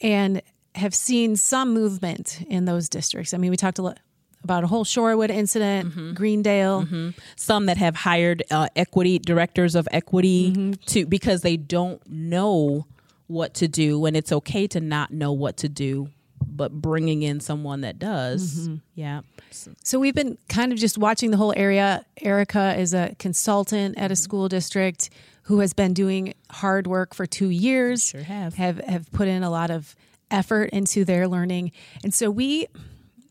and 0.00 0.42
have 0.74 0.94
seen 0.94 1.36
some 1.36 1.72
movement 1.72 2.42
in 2.48 2.64
those 2.64 2.88
districts. 2.88 3.32
I 3.32 3.38
mean, 3.38 3.52
we 3.52 3.56
talked 3.56 3.78
a 3.78 3.82
lot 3.82 4.00
about 4.42 4.64
a 4.64 4.66
whole 4.66 4.84
Shorewood 4.84 5.30
incident, 5.30 6.14
Greendale. 6.14 7.12
some 7.36 7.66
that 7.66 7.76
have 7.76 7.94
hired 7.96 8.42
uh, 8.50 8.68
equity 8.76 9.18
directors 9.18 9.74
of 9.74 9.86
equity 9.92 10.52
Mm-hmm. 10.52 10.72
to 10.86 11.06
because 11.06 11.42
they 11.42 11.56
don't 11.56 12.00
know 12.08 12.86
what 13.26 13.54
to 13.54 13.68
do 13.68 14.04
and 14.06 14.16
it's 14.16 14.32
okay 14.32 14.66
to 14.68 14.80
not 14.80 15.12
know 15.12 15.32
what 15.32 15.56
to 15.58 15.68
do 15.68 16.08
but 16.52 16.72
bringing 16.72 17.22
in 17.22 17.38
someone 17.38 17.82
that 17.82 17.98
does 17.98 18.60
Mm-hmm. 18.68 18.74
yeah 18.94 19.20
So- 19.50 19.72
So 19.84 20.00
we've 20.00 20.14
been 20.14 20.36
kind 20.48 20.72
of 20.72 20.78
just 20.78 20.96
watching 20.98 21.30
the 21.30 21.36
whole 21.36 21.52
area. 21.56 22.04
Erica 22.20 22.74
is 22.78 22.92
a 22.94 23.14
consultant 23.18 23.98
at 23.98 24.10
a 24.10 24.16
school 24.16 24.48
district 24.48 25.10
who 25.44 25.60
has 25.60 25.72
been 25.74 25.92
doing 25.94 26.34
hard 26.50 26.86
work 26.86 27.14
for 27.14 27.26
two 27.26 27.50
years. 27.50 28.06
Sure 28.08 28.22
have. 28.22 28.54
have 28.54 28.78
have 28.84 29.12
put 29.12 29.28
in 29.28 29.42
a 29.42 29.50
lot 29.50 29.70
of 29.70 29.94
effort 30.30 30.70
into 30.70 31.04
their 31.04 31.26
learning, 31.28 31.72
and 32.04 32.14
so 32.14 32.30
we 32.30 32.66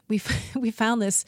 we 0.09 0.21
we 0.55 0.71
found 0.71 1.01
this 1.01 1.25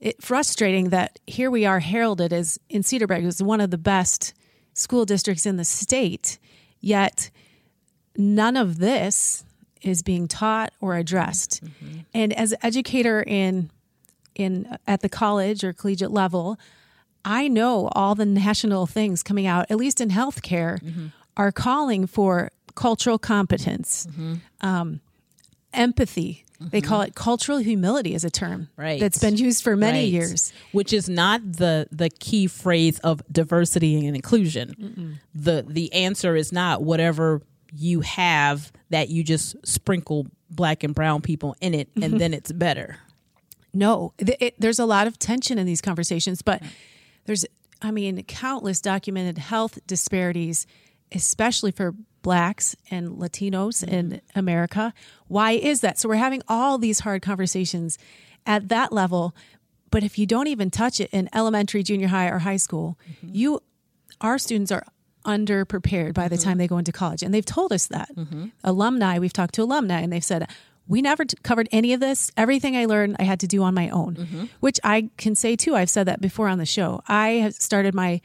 it 0.00 0.22
frustrating 0.22 0.90
that 0.90 1.18
here 1.26 1.50
we 1.50 1.64
are 1.64 1.80
heralded 1.80 2.32
as 2.32 2.58
in 2.68 2.82
Cedarburg 2.82 3.24
as 3.26 3.42
one 3.42 3.60
of 3.60 3.70
the 3.70 3.78
best 3.78 4.34
school 4.74 5.04
districts 5.04 5.46
in 5.46 5.56
the 5.56 5.64
state, 5.64 6.38
yet 6.80 7.30
none 8.16 8.56
of 8.56 8.78
this 8.78 9.44
is 9.82 10.02
being 10.02 10.28
taught 10.28 10.72
or 10.80 10.96
addressed. 10.96 11.64
Mm-hmm. 11.64 12.00
And 12.12 12.32
as 12.32 12.52
an 12.52 12.58
educator 12.62 13.22
in 13.26 13.70
in 14.34 14.76
at 14.86 15.00
the 15.00 15.08
college 15.08 15.62
or 15.62 15.72
collegiate 15.72 16.10
level, 16.10 16.58
I 17.24 17.48
know 17.48 17.88
all 17.92 18.14
the 18.14 18.26
national 18.26 18.86
things 18.86 19.22
coming 19.22 19.46
out, 19.46 19.66
at 19.70 19.76
least 19.76 20.00
in 20.00 20.10
healthcare, 20.10 20.80
mm-hmm. 20.80 21.06
are 21.36 21.52
calling 21.52 22.06
for 22.06 22.50
cultural 22.74 23.18
competence, 23.18 24.06
mm-hmm. 24.10 24.34
um, 24.60 25.00
empathy. 25.72 26.43
They 26.60 26.80
mm-hmm. 26.80 26.88
call 26.88 27.00
it 27.02 27.14
cultural 27.14 27.58
humility 27.58 28.14
as 28.14 28.24
a 28.24 28.30
term 28.30 28.68
Right. 28.76 29.00
that's 29.00 29.18
been 29.18 29.36
used 29.36 29.64
for 29.64 29.76
many 29.76 29.98
Right. 29.98 30.12
years. 30.12 30.52
which 30.72 30.92
is 30.92 31.08
not 31.08 31.40
the 31.44 31.88
the 31.90 32.08
key 32.10 32.46
phrase 32.46 32.98
of 33.00 33.22
diversity 33.30 34.06
and 34.06 34.14
inclusion 34.16 35.18
the 35.34 35.64
the 35.68 35.92
answer 35.92 36.36
is 36.36 36.52
not 36.52 36.82
whatever 36.82 37.42
you 37.76 38.00
have 38.02 38.70
that 38.90 39.08
you 39.08 39.24
just 39.24 39.56
sprinkle 39.66 40.26
black 40.48 40.84
and 40.84 40.94
brown 40.94 41.20
people 41.20 41.56
in 41.60 41.74
it 41.74 41.88
and 42.00 42.20
then 42.20 42.32
it's 42.32 42.52
better 42.52 42.98
No, 43.72 44.14
it, 44.18 44.54
there's 44.60 44.78
a 44.78 44.86
lot 44.86 45.08
of 45.08 45.18
tension 45.18 45.58
in 45.58 45.66
these 45.66 45.80
conversations, 45.80 46.42
but 46.42 46.62
there's, 47.24 47.44
I 47.82 47.90
mean, 47.90 48.22
countless 48.22 48.80
documented 48.80 49.38
health 49.38 49.80
disparities, 49.88 50.68
especially 51.10 51.72
for 51.72 51.92
blacks 52.24 52.74
and 52.90 53.18
Latinos 53.18 53.84
mm-hmm. 53.84 53.94
in 53.94 54.20
America. 54.34 54.92
Why 55.28 55.52
is 55.52 55.82
that? 55.82 56.00
So 56.00 56.08
we're 56.08 56.16
having 56.16 56.42
all 56.48 56.78
these 56.78 57.00
hard 57.00 57.22
conversations 57.22 57.96
at 58.44 58.68
that 58.70 58.92
level, 58.92 59.36
but 59.92 60.02
if 60.02 60.18
you 60.18 60.26
don't 60.26 60.48
even 60.48 60.72
touch 60.72 60.98
it 60.98 61.08
in 61.12 61.28
elementary, 61.32 61.84
junior 61.84 62.08
high, 62.08 62.28
or 62.28 62.40
high 62.40 62.56
school, 62.56 62.98
mm-hmm. 63.08 63.28
you, 63.32 63.60
our 64.20 64.38
students 64.38 64.72
are 64.72 64.84
underprepared 65.24 66.14
by 66.14 66.26
the 66.26 66.34
mm-hmm. 66.34 66.44
time 66.44 66.58
they 66.58 66.66
go 66.66 66.78
into 66.78 66.90
college, 66.92 67.22
and 67.22 67.32
they've 67.32 67.46
told 67.46 67.72
us 67.72 67.86
that. 67.86 68.10
Alumni, 68.64 69.20
we've 69.20 69.32
talked 69.32 69.54
to 69.54 69.62
alumni, 69.62 70.00
and 70.00 70.12
they've 70.12 70.24
said 70.24 70.50
we 70.86 71.00
never 71.00 71.24
t- 71.24 71.36
covered 71.42 71.68
any 71.72 71.92
of 71.94 72.00
this. 72.00 72.30
Everything 72.36 72.76
I 72.76 72.84
learned, 72.86 73.16
I 73.18 73.22
had 73.22 73.40
to 73.40 73.46
do 73.46 73.62
on 73.62 73.72
my 73.72 73.88
own, 73.88 74.50
which 74.60 74.80
I 74.82 75.08
can 75.16 75.34
say 75.34 75.56
too. 75.56 75.74
I've 75.76 75.88
said 75.88 76.06
that 76.08 76.20
before 76.20 76.48
on 76.48 76.58
the 76.58 76.66
show. 76.66 77.02
I 77.08 77.28
have 77.44 77.54
started 77.54 77.94
my 77.94 78.20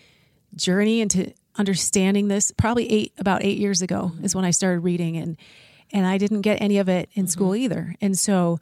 journey 0.56 1.00
into 1.00 1.32
understanding 1.60 2.30
this 2.30 2.52
probably 2.52 2.91
eight 2.91 3.13
about 3.19 3.43
eight 3.43 3.60
years 3.60 3.82
ago 3.82 4.12
mm-hmm. 4.13 4.26
is 4.26 4.34
when 4.34 4.45
I 4.45 4.52
started 4.52 4.80
reading 4.80 5.17
and 5.17 5.38
and 5.91 6.06
I 6.06 6.17
didn't 6.17 6.41
get 6.41 6.62
any 6.62 6.78
of 6.78 6.88
it 6.89 7.10
in 7.13 7.24
mm-hmm. 7.24 7.30
school 7.30 7.56
either. 7.56 7.95
And 8.02 8.17
so 8.17 8.60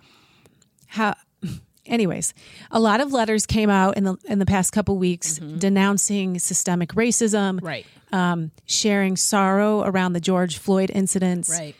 how 0.87 1.15
anyways, 1.85 2.33
a 2.71 2.79
lot 2.79 2.99
of 2.99 3.13
letters 3.13 3.45
came 3.45 3.69
out 3.69 3.95
in 3.95 4.03
the 4.03 4.17
in 4.25 4.39
the 4.39 4.45
past 4.45 4.73
couple 4.73 4.97
weeks 4.97 5.39
mm-hmm. 5.39 5.59
denouncing 5.59 6.39
systemic 6.39 6.89
racism, 6.89 7.59
right. 7.61 7.85
um, 8.11 8.51
sharing 8.65 9.15
sorrow 9.15 9.83
around 9.83 10.13
the 10.13 10.19
George 10.19 10.57
Floyd 10.57 10.91
incidents, 10.93 11.49
right 11.49 11.75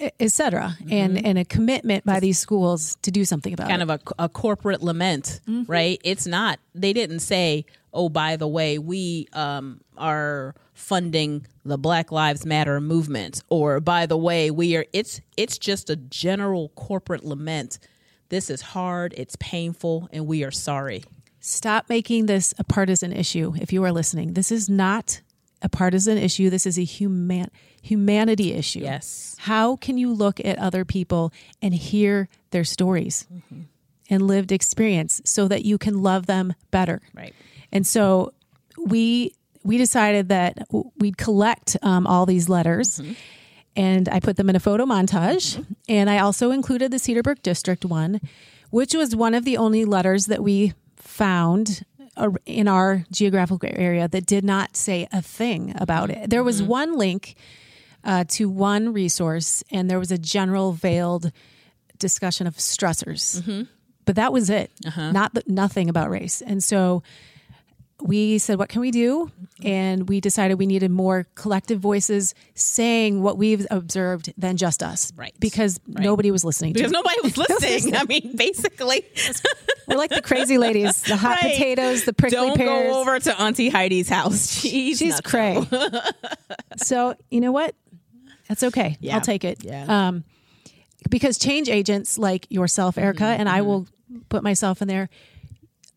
et 0.00 0.32
cetera, 0.32 0.76
and 0.90 1.24
and 1.24 1.38
a 1.38 1.44
commitment 1.44 2.04
by 2.04 2.20
these 2.20 2.38
schools 2.38 2.96
to 3.02 3.10
do 3.10 3.24
something 3.24 3.52
about 3.52 3.68
kind 3.68 3.82
it. 3.82 3.86
Kind 3.86 4.00
of 4.02 4.14
a, 4.18 4.24
a 4.24 4.28
corporate 4.28 4.82
lament, 4.82 5.40
right? 5.66 6.00
It's 6.04 6.26
not. 6.26 6.58
They 6.74 6.92
didn't 6.92 7.20
say, 7.20 7.64
"Oh, 7.92 8.08
by 8.08 8.36
the 8.36 8.48
way, 8.48 8.78
we 8.78 9.28
um, 9.32 9.80
are 9.96 10.54
funding 10.74 11.46
the 11.64 11.78
Black 11.78 12.10
Lives 12.10 12.46
Matter 12.46 12.80
movement," 12.80 13.42
or 13.48 13.80
"By 13.80 14.06
the 14.06 14.16
way, 14.16 14.50
we 14.50 14.76
are." 14.76 14.86
It's 14.92 15.20
it's 15.36 15.58
just 15.58 15.90
a 15.90 15.96
general 15.96 16.70
corporate 16.70 17.24
lament. 17.24 17.78
This 18.28 18.48
is 18.48 18.62
hard. 18.62 19.12
It's 19.16 19.36
painful, 19.40 20.08
and 20.12 20.26
we 20.26 20.44
are 20.44 20.52
sorry. 20.52 21.04
Stop 21.40 21.88
making 21.88 22.26
this 22.26 22.52
a 22.58 22.64
partisan 22.64 23.12
issue. 23.12 23.54
If 23.58 23.72
you 23.72 23.82
are 23.84 23.92
listening, 23.92 24.34
this 24.34 24.52
is 24.52 24.68
not 24.68 25.20
a 25.62 25.68
partisan 25.68 26.18
issue. 26.18 26.50
This 26.50 26.66
is 26.66 26.78
a 26.78 26.84
human 26.84 27.50
humanity 27.82 28.52
issue. 28.52 28.80
Yes. 28.80 29.36
How 29.40 29.76
can 29.76 29.98
you 29.98 30.12
look 30.12 30.40
at 30.44 30.58
other 30.58 30.84
people 30.84 31.32
and 31.62 31.74
hear 31.74 32.28
their 32.50 32.64
stories 32.64 33.26
mm-hmm. 33.32 33.62
and 34.10 34.22
lived 34.22 34.52
experience 34.52 35.22
so 35.24 35.48
that 35.48 35.64
you 35.64 35.78
can 35.78 36.02
love 36.02 36.26
them 36.26 36.54
better? 36.70 37.00
Right. 37.14 37.34
And 37.72 37.86
so 37.86 38.32
we 38.78 39.34
we 39.62 39.76
decided 39.76 40.28
that 40.28 40.66
we'd 40.98 41.18
collect 41.18 41.76
um, 41.82 42.06
all 42.06 42.26
these 42.26 42.48
letters. 42.48 42.98
Mm-hmm. 42.98 43.12
And 43.76 44.08
I 44.08 44.18
put 44.18 44.36
them 44.36 44.50
in 44.50 44.56
a 44.56 44.60
photo 44.60 44.84
montage. 44.84 45.56
Mm-hmm. 45.56 45.72
And 45.88 46.10
I 46.10 46.18
also 46.18 46.50
included 46.50 46.90
the 46.90 46.96
Cedarburg 46.96 47.42
District 47.42 47.84
one, 47.84 48.20
which 48.70 48.94
was 48.94 49.14
one 49.14 49.32
of 49.32 49.44
the 49.44 49.56
only 49.56 49.84
letters 49.84 50.26
that 50.26 50.42
we 50.42 50.74
found 50.96 51.84
in 52.46 52.68
our 52.68 53.04
geographical 53.10 53.68
area 53.72 54.08
that 54.08 54.26
did 54.26 54.44
not 54.44 54.76
say 54.76 55.08
a 55.12 55.22
thing 55.22 55.74
about 55.78 56.10
it. 56.10 56.30
There 56.30 56.44
was 56.44 56.60
mm-hmm. 56.60 56.70
one 56.70 56.98
link 56.98 57.36
uh, 58.04 58.24
to 58.28 58.48
one 58.48 58.92
resource, 58.92 59.62
and 59.70 59.90
there 59.90 59.98
was 59.98 60.10
a 60.10 60.18
general 60.18 60.72
veiled 60.72 61.32
discussion 61.98 62.46
of 62.46 62.56
stressors, 62.56 63.40
mm-hmm. 63.40 63.62
but 64.04 64.16
that 64.16 64.32
was 64.32 64.50
it. 64.50 64.70
Uh-huh. 64.86 65.12
Not 65.12 65.36
nothing 65.46 65.88
about 65.88 66.10
race, 66.10 66.40
and 66.40 66.62
so 66.62 67.02
we 68.02 68.38
said, 68.38 68.58
"What 68.58 68.68
can 68.68 68.80
we 68.80 68.90
do?" 68.90 69.30
And 69.62 70.08
we 70.08 70.20
decided 70.20 70.58
we 70.58 70.66
needed 70.66 70.90
more 70.90 71.26
collective 71.34 71.80
voices 71.80 72.34
saying 72.54 73.22
what 73.22 73.36
we've 73.36 73.66
observed 73.70 74.32
than 74.38 74.56
just 74.56 74.82
us, 74.82 75.12
Right. 75.16 75.34
Because 75.38 75.78
nobody 75.86 76.30
was 76.30 76.44
listening. 76.44 76.72
Because 76.72 76.90
nobody 77.00 77.16
was 77.22 77.36
listening. 77.36 77.94
I 77.94 78.04
mean, 78.04 78.36
basically, 78.36 79.04
We're 79.88 79.96
like 79.96 80.10
the 80.10 80.22
crazy 80.22 80.56
ladies, 80.56 81.02
the 81.02 81.16
hot 81.16 81.42
Right. 81.42 81.52
potatoes, 81.52 82.04
the 82.04 82.12
prickly 82.12 82.36
don't 82.36 82.56
pears. 82.56 82.92
go 82.92 83.00
over 83.00 83.18
to 83.20 83.40
Auntie 83.40 83.68
Heidi's 83.68 84.08
house. 84.08 84.50
She's, 84.60 84.98
She's 84.98 85.20
cray. 85.20 85.60
so 86.76 87.14
you 87.30 87.40
know 87.40 87.52
what? 87.52 87.74
That's 88.48 88.62
okay. 88.64 88.96
Yeah. 89.00 89.14
I'll 89.16 89.20
take 89.20 89.44
it. 89.44 89.62
Yeah. 89.64 89.84
Um, 90.08 90.24
because 91.08 91.38
change 91.38 91.68
agents 91.68 92.18
like 92.18 92.46
yourself, 92.50 92.98
Erica, 92.98 93.24
Mm-hmm. 93.24 93.40
and 93.40 93.48
I 93.48 93.62
will 93.62 93.86
put 94.28 94.42
myself 94.42 94.80
in 94.82 94.88
there. 94.88 95.08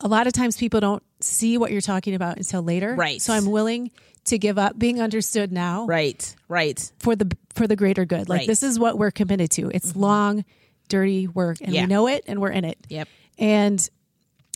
A 0.04 0.08
lot 0.08 0.28
of 0.28 0.34
times 0.34 0.56
people 0.58 0.80
don't 0.80 1.02
see 1.22 1.58
what 1.58 1.72
you're 1.72 1.82
talking 1.82 2.14
about 2.14 2.38
until 2.38 2.62
later. 2.62 2.94
Right. 2.94 3.20
So 3.22 3.34
I'm 3.34 3.46
willing 3.48 3.90
to 4.26 4.38
give 4.38 4.58
up 4.60 4.78
being 4.78 5.02
understood 5.02 5.52
now 5.52 5.86
Right, 5.86 6.36
right. 6.48 6.92
for 7.00 7.16
the 7.16 7.36
for 7.56 7.68
the 7.68 7.76
greater 7.76 8.06
good. 8.06 8.30
Like 8.30 8.40
Right. 8.40 8.42
Mm-hmm. 8.44 8.52
this 8.52 8.64
is 8.64 8.78
what 8.80 8.98
we're 8.98 9.12
committed 9.12 9.50
to. 9.52 9.70
It's 9.74 9.96
long, 9.96 10.46
dirty 10.90 11.28
work, 11.28 11.58
and 11.62 11.74
Yeah. 11.74 11.82
we 11.82 11.88
know 11.88 12.08
it, 12.08 12.24
and 12.28 12.40
we're 12.40 12.52
in 12.52 12.64
it. 12.66 12.78
Yep. 12.90 13.08
And 13.40 13.90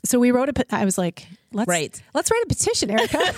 so 0.05 0.19
we 0.19 0.31
wrote 0.31 0.49
a. 0.49 0.65
I 0.75 0.86
was 0.86 0.97
like, 0.97 1.27
let's 1.51 1.67
Right. 1.67 2.01
let's 2.13 2.29
write 2.31 2.43
a 2.43 2.47
petition, 2.47 2.91
Erica. 2.91 3.33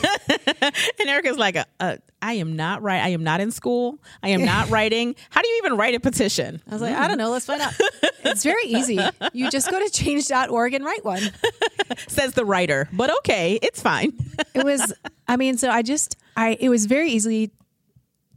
And 0.99 1.09
Erica's 1.09 1.37
like, 1.37 1.55
a, 1.55 1.65
uh, 1.79 1.97
I 2.21 2.33
am 2.33 2.55
not 2.55 2.81
right. 2.81 3.01
I 3.01 3.09
am 3.09 3.23
not 3.23 3.39
in 3.39 3.51
school. 3.51 3.97
I 4.21 4.29
am 4.29 4.43
not 4.43 4.69
writing. 4.71 5.15
How 5.29 5.41
do 5.41 5.47
you 5.47 5.61
even 5.63 5.77
write 5.77 5.95
a 5.95 5.99
petition? 5.99 6.61
I 6.69 6.73
was 6.73 6.81
like, 6.81 6.95
I 6.95 7.07
don't 7.07 7.17
know. 7.17 7.31
Let's 7.31 7.45
find 7.45 7.61
out. 7.61 7.73
It's 8.21 8.43
very 8.43 8.65
easy. 8.65 8.99
You 9.31 9.49
just 9.49 9.71
go 9.71 9.79
to 9.79 9.89
change.org 9.89 10.73
and 10.73 10.83
write 10.83 11.05
one. 11.05 11.21
Says 12.09 12.33
the 12.33 12.43
writer. 12.43 12.89
But 12.91 13.09
okay, 13.19 13.57
it's 13.63 13.81
fine. 13.81 14.11
It 14.53 14.65
was, 14.65 14.93
I 15.27 15.37
mean, 15.37 15.57
so 15.57 15.69
I 15.69 15.81
just, 15.83 16.17
I, 16.35 16.57
it 16.59 16.67
was 16.67 16.85
very 16.85 17.09
easy 17.11 17.51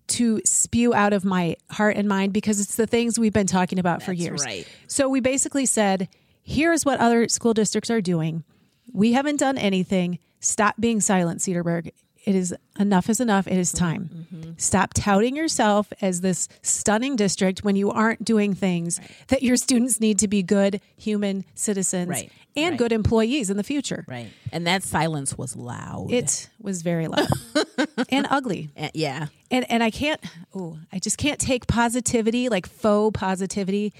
to 0.06 0.40
spew 0.44 0.94
out 0.94 1.12
of 1.12 1.24
my 1.24 1.56
heart 1.68 1.96
and 1.96 2.06
mind 2.08 2.32
because 2.32 2.60
it's 2.60 2.76
the 2.76 2.86
things 2.86 3.18
we've 3.18 3.32
been 3.32 3.48
talking 3.48 3.80
about 3.80 4.04
for 4.04 4.12
years. 4.12 4.44
right. 4.44 4.66
So 4.86 5.08
we 5.08 5.18
basically 5.20 5.66
said, 5.66 6.08
here's 6.42 6.84
what 6.86 7.00
other 7.00 7.28
school 7.28 7.52
districts 7.52 7.90
are 7.90 8.00
doing. 8.00 8.44
We 8.92 9.12
haven't 9.14 9.40
done 9.40 9.58
anything. 9.58 10.20
Stop 10.38 10.76
being 10.78 11.00
silent, 11.00 11.40
Cedarburg. 11.40 11.90
It 12.24 12.34
is 12.36 12.54
enough 12.78 13.08
is 13.10 13.20
enough. 13.20 13.46
It 13.48 13.58
is 13.58 13.72
time. 13.72 14.26
Mm-hmm. 14.32 14.52
Stop 14.56 14.94
touting 14.94 15.34
yourself 15.34 15.92
as 16.00 16.20
this 16.20 16.48
stunning 16.62 17.16
district 17.16 17.64
when 17.64 17.74
you 17.74 17.90
aren't 17.90 18.24
doing 18.24 18.54
things 18.54 19.00
that 19.28 19.42
your 19.42 19.56
students 19.56 20.00
need 20.00 20.18
to 20.20 20.28
be 20.28 20.42
good 20.42 20.80
human 20.96 21.44
citizens 21.54 22.08
Right. 22.08 22.30
and 22.54 22.72
Right. 22.72 22.78
good 22.78 22.92
employees 22.92 23.50
in 23.50 23.56
the 23.56 23.64
future. 23.64 24.04
Right. 24.06 24.30
And 24.52 24.66
that 24.68 24.84
silence 24.84 25.36
was 25.36 25.56
loud. 25.56 26.12
It 26.12 26.48
was 26.60 26.82
very 26.82 27.08
loud 27.08 27.26
and 28.08 28.26
ugly. 28.30 28.70
Uh, 28.76 28.90
yeah. 28.94 29.26
And 29.50 29.68
and 29.70 29.82
I 29.82 29.90
can't 29.90 30.20
oh, 30.54 30.78
I 30.92 30.98
just 31.00 31.18
can't 31.18 31.40
take 31.40 31.66
positivity, 31.66 32.48
like 32.48 32.66
faux 32.68 33.18
positivity 33.18 33.92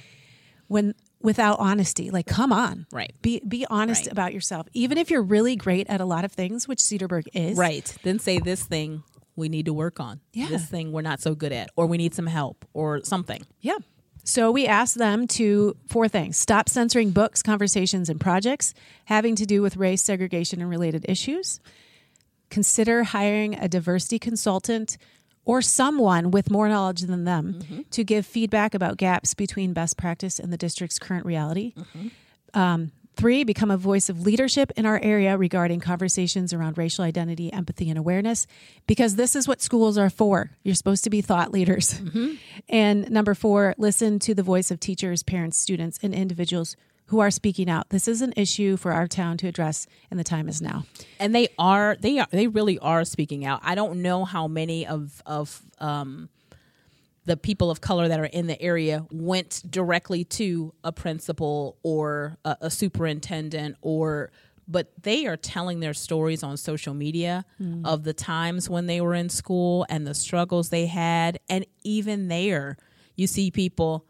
when 0.69 0.95
without 1.23 1.59
honesty. 1.59 2.11
Like 2.11 2.27
come 2.27 2.53
on. 2.53 2.87
Right. 2.93 3.13
Be 3.23 3.41
be 3.47 3.67
honest 3.71 4.07
Right. 4.07 4.13
about 4.13 4.35
yourself. 4.35 4.67
Even 4.73 4.99
if 4.99 5.11
you're 5.11 5.23
really 5.23 5.57
great 5.57 5.89
at 5.89 6.01
a 6.01 6.05
lot 6.05 6.25
of 6.25 6.33
things, 6.33 6.67
which 6.69 6.79
Cedarburg 6.81 7.29
is. 7.33 7.57
Right. 7.57 7.95
Then 8.03 8.19
say 8.19 8.39
this 8.39 8.63
thing 8.65 9.03
we 9.37 9.49
need 9.49 9.67
to 9.67 9.73
work 9.73 9.99
on. 10.01 10.21
Yeah. 10.33 10.49
This 10.49 10.67
thing 10.67 10.93
we're 10.93 11.03
not 11.03 11.21
so 11.21 11.35
good 11.35 11.53
at, 11.53 11.71
or 11.77 11.87
we 11.87 11.97
need 11.97 12.15
some 12.15 12.27
help, 12.27 12.65
or 12.75 13.03
something. 13.05 13.43
Yeah. 13.61 13.79
So 14.25 14.53
we 14.53 14.67
asked 14.67 14.99
them 14.99 15.27
to 15.29 15.77
four 15.89 16.07
things: 16.09 16.37
stop 16.37 16.69
censoring 16.69 17.11
books, 17.11 17.43
conversations, 17.43 18.09
and 18.09 18.21
projects 18.21 18.75
having 19.07 19.35
to 19.37 19.47
do 19.47 19.63
with 19.63 19.77
race, 19.77 20.03
segregation, 20.03 20.61
and 20.61 20.71
related 20.71 21.05
issues. 21.09 21.61
Consider 22.51 23.03
hiring 23.05 23.55
a 23.55 23.67
diversity 23.69 24.19
consultant 24.19 24.99
or 25.45 25.63
someone 25.63 26.31
with 26.31 26.51
more 26.51 26.69
knowledge 26.69 27.03
than 27.03 27.25
them 27.25 27.55
mm-hmm. 27.55 27.81
to 27.91 28.05
give 28.05 28.25
feedback 28.25 28.75
about 28.75 28.97
gaps 28.97 29.35
between 29.35 29.73
best 29.73 29.97
practice 29.97 30.39
and 30.39 30.53
the 30.53 30.57
district's 30.57 30.99
current 30.99 31.27
reality. 31.27 31.75
Mm-hmm. 31.77 32.59
Um, 32.59 32.93
three, 33.17 33.45
become 33.45 33.71
a 33.71 33.77
voice 33.77 34.09
of 34.09 34.21
leadership 34.21 34.71
in 34.77 34.87
our 34.87 35.01
area 35.03 35.37
regarding 35.37 35.81
conversations 35.81 36.53
around 36.53 36.79
racial 36.79 37.05
identity, 37.05 37.53
empathy, 37.53 37.89
and 37.89 37.99
awareness, 37.99 38.47
because 38.87 39.17
this 39.17 39.35
is 39.35 39.49
what 39.49 39.61
schools 39.61 39.99
are 39.99 40.11
for. 40.11 40.51
You're 40.63 40.75
supposed 40.75 41.05
to 41.05 41.11
be 41.11 41.21
thought 41.21 41.53
leaders. 41.53 41.95
Mm-hmm. 41.95 42.35
And 42.69 43.11
number 43.11 43.35
four, 43.35 43.75
listen 43.79 44.19
to 44.21 44.35
the 44.35 44.43
voice 44.43 44.71
of 44.71 44.81
teachers, 44.81 45.23
parents, 45.23 45.59
students, 45.59 45.99
and 46.03 46.15
individuals 46.15 46.77
who 47.07 47.21
are 47.21 47.31
speaking 47.31 47.69
out. 47.69 47.91
This 47.91 48.09
is 48.09 48.23
an 48.23 48.33
issue 48.37 48.77
for 48.77 48.93
our 48.93 49.07
town 49.07 49.37
to 49.39 49.47
address, 49.49 49.87
and 50.11 50.19
the 50.19 50.25
time 50.25 50.49
is 50.49 50.63
now. 50.63 50.85
and 51.21 51.35
they 51.35 51.49
are 51.59 51.97
they 52.01 52.19
are 52.19 52.27
they 52.31 52.47
really 52.47 52.79
are 52.79 53.05
speaking 53.05 53.45
out. 53.45 53.61
I 53.63 53.75
don't 53.75 54.03
know 54.03 54.25
how 54.25 54.49
many 54.49 54.87
of 54.87 55.23
of 55.27 55.63
um, 55.79 56.29
the 57.25 57.37
people 57.37 57.71
of 57.71 57.81
color 57.81 58.09
that 58.09 58.19
are 58.19 58.25
in 58.25 58.47
the 58.47 58.61
area 58.61 59.07
went 59.13 59.63
directly 59.71 60.25
to 60.25 60.75
a 60.83 60.91
principal 60.93 61.77
or 61.83 62.37
a, 62.45 62.57
a 62.63 62.71
superintendent 62.71 63.77
or 63.83 64.31
but 64.69 64.93
they 65.03 65.27
are 65.27 65.37
telling 65.37 65.81
their 65.81 65.93
stories 65.93 66.43
on 66.45 66.57
social 66.57 66.95
media 66.95 67.45
of 67.85 68.05
the 68.05 68.13
times 68.13 68.71
when 68.71 68.87
they 68.87 69.01
were 69.01 69.15
in 69.15 69.29
school 69.29 69.85
and 69.89 70.07
the 70.07 70.15
struggles 70.15 70.69
they 70.71 70.87
had 70.87 71.39
and 71.49 71.67
even 71.83 72.29
there 72.29 72.77
you 73.17 73.27
see 73.27 73.51
people 73.51 74.07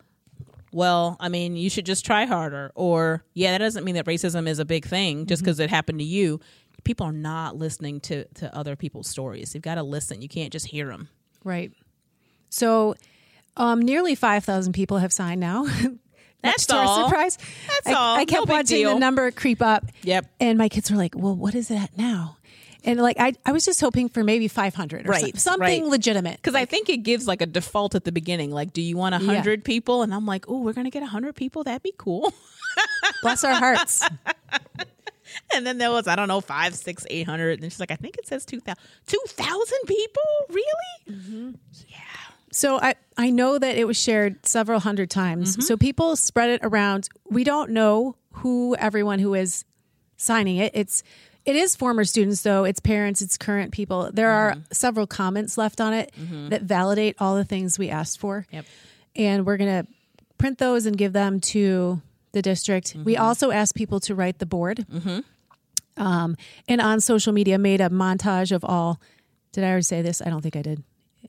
well, 0.72 1.16
I 1.20 1.28
mean, 1.28 1.56
you 1.56 1.70
should 1.70 1.86
just 1.86 2.04
try 2.04 2.24
harder. 2.24 2.72
Or, 2.74 3.24
yeah, 3.34 3.52
that 3.52 3.58
doesn't 3.58 3.84
mean 3.84 3.94
that 3.94 4.06
racism 4.06 4.48
is 4.48 4.58
a 4.58 4.64
big 4.64 4.86
thing 4.86 5.26
just 5.26 5.42
because 5.42 5.60
it 5.60 5.70
happened 5.70 5.98
to 5.98 6.04
you. 6.04 6.40
People 6.84 7.06
are 7.06 7.12
not 7.12 7.56
listening 7.56 8.00
to, 8.00 8.24
to 8.34 8.54
other 8.56 8.74
people's 8.74 9.08
stories. 9.08 9.54
You've 9.54 9.62
got 9.62 9.76
to 9.76 9.82
listen. 9.82 10.22
You 10.22 10.28
can't 10.28 10.52
just 10.52 10.66
hear 10.66 10.88
them. 10.88 11.08
Right. 11.44 11.72
So, 12.48 12.94
um, 13.56 13.80
nearly 13.80 14.14
5,000 14.14 14.72
people 14.72 14.98
have 14.98 15.12
signed 15.12 15.40
now. 15.40 15.66
That's 16.42 16.66
to 16.66 16.74
our 16.74 16.84
all. 16.84 17.08
surprise. 17.08 17.38
That's 17.68 17.86
I, 17.86 17.92
all. 17.92 18.16
I 18.16 18.24
kept 18.24 18.46
big 18.46 18.50
watching 18.50 18.78
deal. 18.78 18.94
the 18.94 18.98
number 18.98 19.30
creep 19.30 19.62
up. 19.62 19.84
Yep. 20.02 20.26
And 20.40 20.58
my 20.58 20.68
kids 20.68 20.90
were 20.90 20.96
like, 20.96 21.14
well, 21.16 21.36
what 21.36 21.54
is 21.54 21.70
it 21.70 21.76
at 21.80 21.96
now? 21.96 22.38
And 22.84 23.00
like, 23.00 23.16
I, 23.18 23.34
I 23.46 23.52
was 23.52 23.64
just 23.64 23.80
hoping 23.80 24.08
for 24.08 24.24
maybe 24.24 24.48
500 24.48 25.06
or 25.06 25.10
Right, 25.10 25.20
some- 25.36 25.54
something 25.58 25.82
right. 25.84 25.90
legitimate. 25.90 26.36
Because 26.36 26.54
I 26.54 26.64
think 26.64 26.88
it 26.88 26.98
gives 26.98 27.26
like 27.28 27.40
a 27.42 27.46
default 27.46 27.94
at 27.94 28.04
the 28.04 28.12
beginning. 28.12 28.50
Like, 28.50 28.72
do 28.72 28.82
you 28.82 28.96
want 28.96 29.14
a 29.14 29.18
Yeah. 29.18 29.26
100 29.28 29.64
people? 29.64 30.02
And 30.02 30.12
I'm 30.14 30.26
like, 30.26 30.46
oh, 30.48 30.60
we're 30.60 30.72
going 30.72 30.86
to 30.86 30.90
get 30.90 31.00
a 31.00 31.06
100 31.06 31.34
people? 31.36 31.62
That'd 31.64 31.82
be 31.82 31.94
cool. 31.96 32.32
Bless 33.22 33.44
our 33.44 33.54
hearts. 33.54 34.02
and 35.54 35.66
then 35.66 35.78
there 35.78 35.90
was, 35.90 36.06
I 36.08 36.16
don't 36.16 36.28
know, 36.28 36.40
five, 36.40 36.74
six, 36.74 37.06
800. 37.08 37.62
And 37.62 37.70
she's 37.72 37.80
like, 37.80 37.90
I 37.90 37.96
think 37.96 38.16
it 38.18 38.26
says 38.26 38.44
2,000. 38.44 38.76
2,000 39.06 39.78
people? 39.86 40.22
Really? 40.50 41.54
Yeah. 41.88 41.98
So 42.50 42.78
I, 42.80 42.96
I 43.16 43.30
know 43.30 43.58
that 43.58 43.76
it 43.78 43.86
was 43.86 43.96
shared 43.98 44.44
several 44.44 44.80
hundred 44.80 45.08
times. 45.08 45.52
Mm-hmm. 45.52 45.62
So 45.62 45.76
people 45.76 46.16
spread 46.16 46.50
it 46.50 46.60
around. 46.62 47.08
We 47.30 47.44
don't 47.44 47.70
know 47.70 48.16
who 48.32 48.76
everyone 48.76 49.20
who 49.20 49.34
is 49.34 49.64
signing 50.18 50.58
it. 50.58 50.72
It's 50.74 51.02
it 51.44 51.56
is 51.56 51.74
former 51.76 52.04
students 52.04 52.42
though. 52.42 52.64
It's 52.64 52.80
parents, 52.80 53.20
it's 53.22 53.36
current 53.36 53.72
people. 53.72 54.10
There 54.12 54.28
Mm-hmm. 54.28 54.60
are 54.60 54.62
several 54.72 55.06
comments 55.06 55.58
left 55.58 55.80
on 55.80 55.92
it 55.94 56.12
that 56.50 56.62
validate 56.62 57.16
all 57.18 57.36
the 57.36 57.44
things 57.44 57.78
we 57.78 57.88
asked 57.90 58.18
for. 58.20 58.46
Yep. 58.50 58.64
And 59.16 59.44
we're 59.46 59.56
going 59.56 59.84
to 59.84 59.90
print 60.38 60.58
those 60.58 60.86
and 60.86 60.96
give 60.96 61.12
them 61.12 61.40
to 61.40 62.00
the 62.32 62.42
district. 62.42 62.94
We 63.04 63.14
Mm-hmm. 63.14 63.22
also 63.22 63.50
asked 63.50 63.74
people 63.74 64.00
to 64.00 64.14
write 64.14 64.38
the 64.38 64.46
board. 64.46 64.86
Um, 65.96 66.36
and 66.68 66.80
on 66.80 67.00
social 67.00 67.32
media 67.32 67.58
made 67.58 67.80
a 67.82 67.90
montage 67.90 68.52
of 68.52 68.64
all 68.64 69.00
did 69.52 69.64
I 69.64 69.68
already 69.68 69.82
say 69.82 70.00
this? 70.00 70.22
I 70.24 70.30
don't 70.30 70.40
think 70.40 70.56
I 70.56 70.62
did 70.62 70.82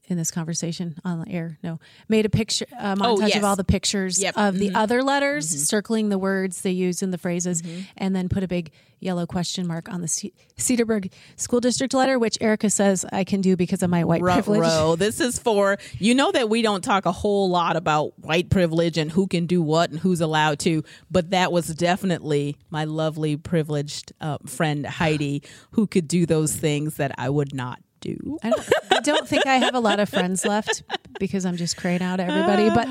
in 0.07 0.17
this 0.17 0.31
conversation 0.31 0.95
on 1.05 1.21
the 1.23 1.29
air. 1.31 1.57
No, 1.63 1.79
made 2.09 2.25
a 2.25 2.29
picture, 2.29 2.65
a 2.77 2.95
montage 2.95 3.23
Oh, 3.23 3.25
yes. 3.27 3.37
of 3.37 3.43
all 3.45 3.55
the 3.55 3.63
pictures 3.63 4.21
Yep. 4.21 4.35
Mm-hmm. 4.35 4.47
of 4.47 4.59
the 4.59 4.71
other 4.75 5.01
letters, 5.01 5.47
circling 5.67 6.09
the 6.09 6.17
words 6.17 6.61
they 6.61 6.71
use 6.71 7.01
in 7.01 7.11
the 7.11 7.17
phrases, 7.17 7.63
and 7.97 8.13
then 8.15 8.27
put 8.27 8.43
a 8.43 8.47
big 8.47 8.71
yellow 8.99 9.25
question 9.25 9.65
mark 9.67 9.91
on 9.91 10.01
the 10.01 10.07
Ce- 10.07 10.31
Cedarburg 10.57 11.11
School 11.37 11.59
District 11.59 11.93
letter, 11.93 12.17
which 12.19 12.37
Erica 12.41 12.69
says 12.69 13.05
I 13.11 13.23
can 13.23 13.41
do 13.41 13.55
because 13.57 13.81
of 13.83 13.89
my 13.89 14.03
white 14.03 14.21
privilege. 14.21 14.59
Ruh-roh. 14.61 14.95
This 14.97 15.19
is 15.21 15.39
for 15.39 15.77
you 15.99 16.13
know 16.15 16.31
that 16.31 16.49
we 16.49 16.61
don't 16.61 16.83
talk 16.83 17.05
a 17.05 17.11
whole 17.11 17.49
lot 17.49 17.75
about 17.75 18.17
white 18.19 18.49
privilege 18.49 18.97
and 18.97 19.11
who 19.11 19.27
can 19.27 19.45
do 19.45 19.61
what 19.61 19.89
and 19.89 19.99
who's 19.99 20.21
allowed 20.21 20.59
to, 20.59 20.83
but 21.11 21.29
that 21.31 21.51
was 21.51 21.67
definitely 21.67 22.57
my 22.69 22.83
lovely 22.85 23.35
privileged 23.37 24.11
uh, 24.21 24.37
friend 24.45 24.85
Heidi 24.85 25.43
who 25.71 25.87
could 25.87 26.07
do 26.07 26.25
those 26.25 26.55
things 26.55 26.95
that 26.95 27.13
I 27.17 27.29
would 27.29 27.53
not 27.53 27.79
do. 28.03 28.37
I 28.43 28.49
don't, 28.51 28.69
I 28.91 28.99
don't 28.99 29.27
think 29.27 29.45
I 29.47 29.55
have 29.55 29.75
a 29.75 29.79
lot 29.79 29.99
of 29.99 30.09
friends 30.09 30.45
left 30.45 30.83
because 31.19 31.45
I'm 31.45 31.57
just 31.57 31.77
crying 31.77 32.01
out 32.01 32.19
at 32.19 32.29
everybody, 32.29 32.69
but 32.69 32.87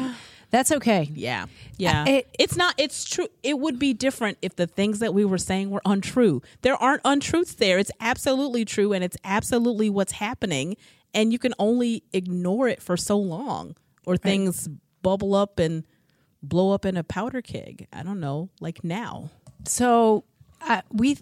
That's 0.51 0.71
okay. 0.73 1.09
Yeah. 1.15 1.47
Yeah. 1.79 2.05
It- 2.07 2.29
it's 2.39 2.57
not, 2.57 2.75
it's 2.77 3.05
true. 3.09 3.29
It 3.43 3.59
would 3.59 3.79
be 3.79 3.95
different 3.95 4.37
if 4.43 4.57
the 4.57 4.67
things 4.67 4.99
that 4.99 5.15
we 5.15 5.25
were 5.25 5.39
saying 5.39 5.71
were 5.71 5.81
untrue. 5.87 6.43
There 6.61 6.77
aren't 6.77 7.01
untruths 7.07 7.55
there. 7.55 7.79
It's 7.79 7.91
absolutely 8.01 8.65
true 8.67 8.93
and 8.93 9.03
it's 9.03 9.17
absolutely 9.25 9.89
what's 9.89 10.13
happening. 10.13 10.77
And 11.15 11.33
you 11.33 11.39
can 11.39 11.55
only 11.59 12.03
ignore 12.13 12.69
it 12.69 12.83
for 12.83 12.99
so 12.99 13.17
long 13.19 13.77
or 14.07 14.17
things 14.19 14.69
bubble 15.01 15.35
up 15.35 15.59
and 15.59 15.85
blow 16.43 16.73
up 16.73 16.85
in 16.85 16.97
a 16.99 17.05
powder 17.05 17.41
keg. 17.41 17.87
I 17.93 18.03
don't 18.03 18.21
know, 18.21 18.51
like 18.61 18.85
now. 18.85 19.31
So 19.67 20.25
uh, 20.61 20.83
we 20.91 21.17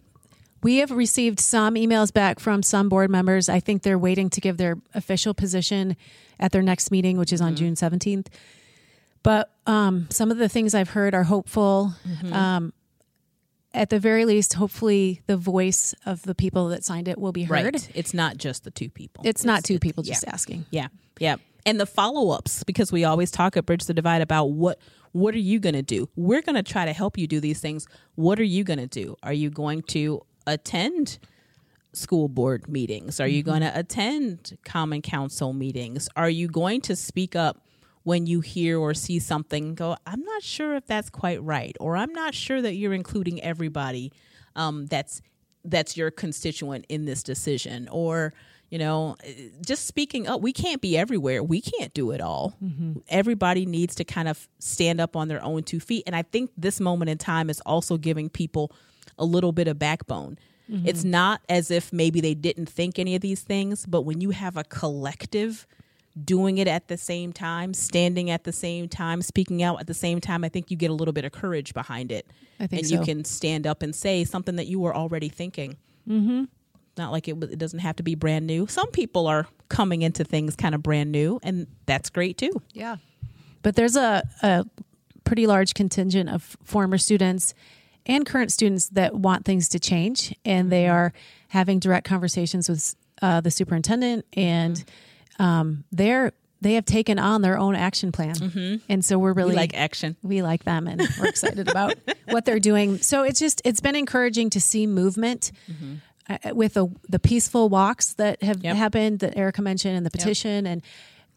we 0.62 0.78
have 0.78 0.90
received 0.90 1.40
some 1.40 1.74
emails 1.74 2.12
back 2.12 2.40
from 2.40 2.62
some 2.62 2.88
board 2.88 3.10
members. 3.10 3.48
I 3.48 3.60
think 3.60 3.82
they're 3.82 3.98
waiting 3.98 4.30
to 4.30 4.40
give 4.40 4.56
their 4.56 4.76
official 4.94 5.34
position 5.34 5.96
at 6.38 6.52
their 6.52 6.62
next 6.62 6.90
meeting, 6.90 7.18
which 7.18 7.32
is 7.32 7.40
on 7.40 7.56
June 7.56 7.76
seventeenth. 7.76 8.28
But 9.22 9.50
um, 9.66 10.06
some 10.10 10.30
of 10.30 10.38
the 10.38 10.48
things 10.48 10.74
I've 10.74 10.90
heard 10.90 11.14
are 11.14 11.24
hopeful. 11.24 11.92
Um, 12.32 12.72
at 13.72 13.90
the 13.90 14.00
very 14.00 14.24
least, 14.24 14.54
hopefully, 14.54 15.22
the 15.26 15.36
voice 15.36 15.94
of 16.04 16.22
the 16.22 16.34
people 16.34 16.68
that 16.70 16.84
signed 16.84 17.06
it 17.06 17.18
will 17.18 17.30
be 17.30 17.44
heard. 17.44 17.74
Right. 17.74 17.90
It's 17.94 18.12
not 18.12 18.36
just 18.36 18.64
the 18.64 18.70
two 18.70 18.90
people. 18.90 19.22
It's 19.26 19.44
not 19.44 19.62
two 19.62 19.78
people 19.78 20.04
yeah. 20.04 20.14
just 20.14 20.26
asking. 20.26 20.66
Yeah, 20.70 20.88
yeah. 21.18 21.36
And 21.66 21.78
the 21.78 21.86
follow 21.86 22.30
ups, 22.30 22.64
because 22.64 22.90
we 22.90 23.04
always 23.04 23.30
talk 23.30 23.56
at 23.56 23.66
Bridge 23.66 23.84
the 23.84 23.94
Divide 23.94 24.22
about 24.22 24.46
what 24.46 24.80
what 25.12 25.34
are 25.34 25.38
you 25.38 25.60
going 25.60 25.74
to 25.74 25.82
do? 25.82 26.08
We're 26.16 26.42
going 26.42 26.56
to 26.56 26.62
try 26.62 26.84
to 26.84 26.92
help 26.92 27.18
you 27.18 27.26
do 27.26 27.40
these 27.40 27.60
things. 27.60 27.86
What 28.14 28.40
are 28.40 28.44
you 28.44 28.64
going 28.64 28.78
to 28.78 28.86
do? 28.86 29.16
Are 29.22 29.32
you 29.32 29.50
going 29.50 29.82
to 29.82 30.22
attend 30.52 31.18
school 31.92 32.28
board 32.28 32.68
meetings? 32.68 33.20
Are 33.20 33.26
you 33.26 33.42
going 33.42 33.60
to 33.62 33.78
attend 33.78 34.56
common 34.64 35.02
council 35.02 35.52
meetings? 35.52 36.08
Are 36.16 36.30
you 36.30 36.48
going 36.48 36.80
to 36.82 36.96
speak 36.96 37.34
up 37.34 37.64
when 38.02 38.26
you 38.26 38.40
hear 38.40 38.78
or 38.78 38.94
see 38.94 39.18
something? 39.18 39.68
and 39.68 39.76
Go, 39.76 39.96
I'm 40.06 40.22
not 40.22 40.42
sure 40.42 40.74
if 40.74 40.86
that's 40.86 41.10
quite 41.10 41.42
right, 41.42 41.76
or 41.80 41.96
I'm 41.96 42.12
not 42.12 42.34
sure 42.34 42.62
that 42.62 42.74
you're 42.74 42.94
including 42.94 43.42
everybody 43.42 44.12
um, 44.56 44.86
that's 44.86 45.22
that's 45.64 45.96
your 45.96 46.10
constituent 46.10 46.86
in 46.88 47.04
this 47.04 47.22
decision, 47.22 47.88
or 47.90 48.32
you 48.70 48.78
know, 48.78 49.16
just 49.66 49.86
speaking 49.86 50.28
up. 50.28 50.40
We 50.40 50.52
can't 50.52 50.80
be 50.80 50.96
everywhere. 50.96 51.42
We 51.42 51.60
can't 51.60 51.92
do 51.92 52.12
it 52.12 52.20
all. 52.20 52.54
Everybody 53.08 53.66
needs 53.66 53.96
to 53.96 54.04
kind 54.04 54.28
of 54.28 54.48
stand 54.60 55.00
up 55.00 55.16
on 55.16 55.26
their 55.28 55.42
own 55.42 55.64
two 55.64 55.80
feet, 55.80 56.04
and 56.06 56.14
I 56.14 56.22
think 56.22 56.50
this 56.56 56.80
moment 56.80 57.10
in 57.10 57.18
time 57.18 57.50
is 57.50 57.60
also 57.66 57.96
giving 57.96 58.28
people 58.28 58.72
a 59.20 59.24
little 59.24 59.52
bit 59.52 59.68
of 59.68 59.78
backbone. 59.78 60.38
It's 60.72 61.02
not 61.02 61.40
as 61.48 61.70
if 61.72 61.92
maybe 61.92 62.20
they 62.20 62.34
didn't 62.34 62.66
think 62.66 62.98
any 62.98 63.16
of 63.16 63.20
these 63.20 63.40
things, 63.40 63.86
but 63.86 64.02
when 64.02 64.20
you 64.20 64.30
have 64.30 64.56
a 64.56 64.62
collective 64.62 65.66
doing 66.24 66.58
it 66.58 66.68
at 66.68 66.86
the 66.86 66.96
same 66.96 67.32
time, 67.32 67.74
standing 67.74 68.30
at 68.30 68.44
the 68.44 68.52
same 68.52 68.88
time, 68.88 69.20
speaking 69.20 69.64
out 69.64 69.80
at 69.80 69.88
the 69.88 69.94
same 69.94 70.20
time, 70.20 70.44
I 70.44 70.48
think 70.48 70.70
you 70.70 70.76
get 70.76 70.90
a 70.90 70.94
little 70.94 71.12
bit 71.12 71.24
of 71.24 71.32
courage 71.32 71.74
behind 71.74 72.12
it. 72.12 72.26
I 72.60 72.68
think 72.68 72.82
and 72.82 72.88
so. 72.88 72.94
you 72.94 73.04
can 73.04 73.24
stand 73.24 73.66
up 73.66 73.82
and 73.82 73.94
say 73.94 74.22
something 74.24 74.56
that 74.56 74.68
you 74.68 74.78
were 74.78 74.94
already 74.94 75.28
thinking. 75.28 75.76
Mm-hmm. 76.08 76.44
Not 76.96 77.10
like 77.10 77.26
it, 77.26 77.42
it 77.42 77.58
doesn't 77.58 77.80
have 77.80 77.96
to 77.96 78.04
be 78.04 78.14
brand 78.14 78.46
new. 78.46 78.68
Some 78.68 78.90
people 78.90 79.26
are 79.26 79.48
coming 79.68 80.02
into 80.02 80.22
things 80.22 80.54
kind 80.54 80.74
of 80.74 80.84
brand 80.84 81.10
new, 81.10 81.40
and 81.42 81.66
that's 81.86 82.10
great 82.10 82.38
too. 82.38 82.62
Yeah. 82.72 82.96
But 83.62 83.74
there's 83.74 83.96
a, 83.96 84.22
a 84.42 84.66
pretty 85.24 85.48
large 85.48 85.74
contingent 85.74 86.30
of 86.30 86.56
former 86.62 86.98
students 86.98 87.54
and 88.10 88.26
current 88.26 88.50
students 88.52 88.88
that 88.90 89.14
want 89.14 89.44
things 89.44 89.68
to 89.70 89.78
change, 89.78 90.34
and 90.44 90.70
they 90.70 90.86
are 90.88 91.12
having 91.48 91.78
direct 91.78 92.06
conversations 92.06 92.68
with 92.68 92.94
uh, 93.22 93.40
the 93.40 93.50
superintendent, 93.50 94.24
and 94.34 94.84
um, 95.38 95.84
they're 95.92 96.32
they 96.62 96.74
have 96.74 96.84
taken 96.84 97.18
on 97.18 97.40
their 97.40 97.56
own 97.58 97.74
action 97.74 98.12
plan, 98.12 98.80
and 98.88 99.02
so 99.02 99.18
we're 99.18 99.32
really 99.32 99.52
We 99.52 99.56
like 99.56 99.74
action. 99.74 100.16
we 100.22 100.42
like 100.42 100.64
them 100.64 100.86
and 100.86 101.00
we're 101.18 101.28
excited 101.36 101.68
about 101.68 101.96
what 102.28 102.44
they're 102.44 102.60
doing. 102.60 102.98
So 102.98 103.22
it's 103.22 103.40
just 103.40 103.62
it's 103.64 103.80
been 103.80 103.96
encouraging 103.96 104.50
to 104.50 104.60
see 104.60 104.86
movement 104.86 105.52
uh, 106.28 106.36
with 106.54 106.74
the 106.74 106.88
the 107.08 107.18
peaceful 107.18 107.70
walks 107.70 108.12
that 108.14 108.42
have 108.42 108.62
Yep. 108.62 108.76
happened 108.76 109.18
that 109.20 109.38
Erica 109.38 109.62
mentioned 109.62 109.96
and 109.96 110.04
the 110.04 110.10
petition 110.10 110.66
and 110.66 110.82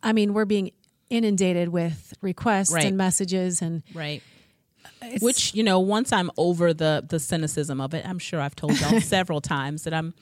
I 0.01 0.11
mean 0.11 0.33
we're 0.33 0.43
being 0.45 0.71
inundated 1.09 1.69
with 1.69 2.13
requests 2.21 2.73
Right. 2.73 2.85
and 2.85 2.97
messages 2.97 3.61
and 3.61 3.81
Right. 3.93 4.21
It's, 5.05 5.23
Which 5.23 5.53
you 5.53 5.63
know, 5.63 5.79
once 5.79 6.11
I'm 6.11 6.31
over 6.37 6.73
the 6.73 7.03
the 7.07 7.19
cynicism 7.19 7.81
of 7.81 7.93
it, 7.93 8.07
I'm 8.07 8.19
sure 8.19 8.39
I've 8.41 8.55
told 8.55 8.79
y'all 8.79 8.99
several 9.01 9.41
times 9.41 9.83
that 9.83 9.93
I'm, 9.93 10.13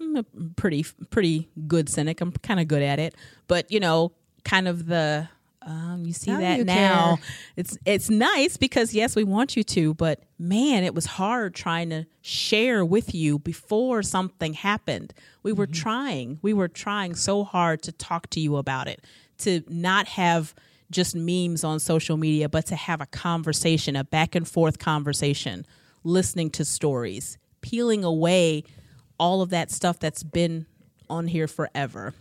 I'm 0.00 0.16
a 0.16 0.24
pretty 0.56 0.84
pretty 1.10 1.48
good 1.66 1.88
cynic. 1.88 2.20
I'm 2.20 2.32
kind 2.32 2.60
of 2.60 2.68
good 2.68 2.82
at 2.82 2.98
it, 2.98 3.14
but 3.48 3.70
you 3.70 3.80
know, 3.80 4.12
kind 4.44 4.68
of 4.68 4.86
the 4.86 5.28
um, 5.64 6.02
you 6.04 6.12
see 6.12 6.30
Now 6.30 6.40
that 6.40 6.58
you 6.58 6.64
now. 6.64 7.16
care. 7.16 7.24
It's 7.56 7.78
it's 7.84 8.10
nice 8.10 8.56
because 8.56 8.94
yes, 8.94 9.14
we 9.14 9.24
want 9.24 9.56
you 9.56 9.62
to, 9.64 9.94
but 9.94 10.22
man, 10.38 10.84
it 10.84 10.94
was 10.94 11.06
hard 11.06 11.54
trying 11.54 11.90
to 11.90 12.06
share 12.20 12.84
with 12.84 13.14
you 13.14 13.38
before 13.38 14.02
something 14.02 14.54
happened. 14.54 15.14
We 15.42 15.52
were 15.52 15.66
trying, 15.66 16.38
we 16.42 16.52
were 16.52 16.68
trying 16.68 17.14
so 17.14 17.44
hard 17.44 17.82
to 17.82 17.92
talk 17.92 18.28
to 18.30 18.40
you 18.40 18.56
about 18.56 18.88
it, 18.88 19.04
to 19.38 19.62
not 19.68 20.08
have 20.08 20.54
just 20.92 21.16
memes 21.16 21.64
on 21.64 21.80
social 21.80 22.16
media, 22.16 22.48
but 22.48 22.66
to 22.66 22.76
have 22.76 23.00
a 23.00 23.06
conversation, 23.06 23.96
a 23.96 24.04
back 24.04 24.34
and 24.36 24.46
forth 24.46 24.78
conversation, 24.78 25.66
listening 26.04 26.50
to 26.50 26.64
stories, 26.64 27.38
peeling 27.62 28.04
away 28.04 28.62
all 29.18 29.42
of 29.42 29.50
that 29.50 29.70
stuff 29.70 29.98
that's 29.98 30.22
been 30.22 30.66
on 31.10 31.26
here 31.26 31.48
forever. 31.48 32.14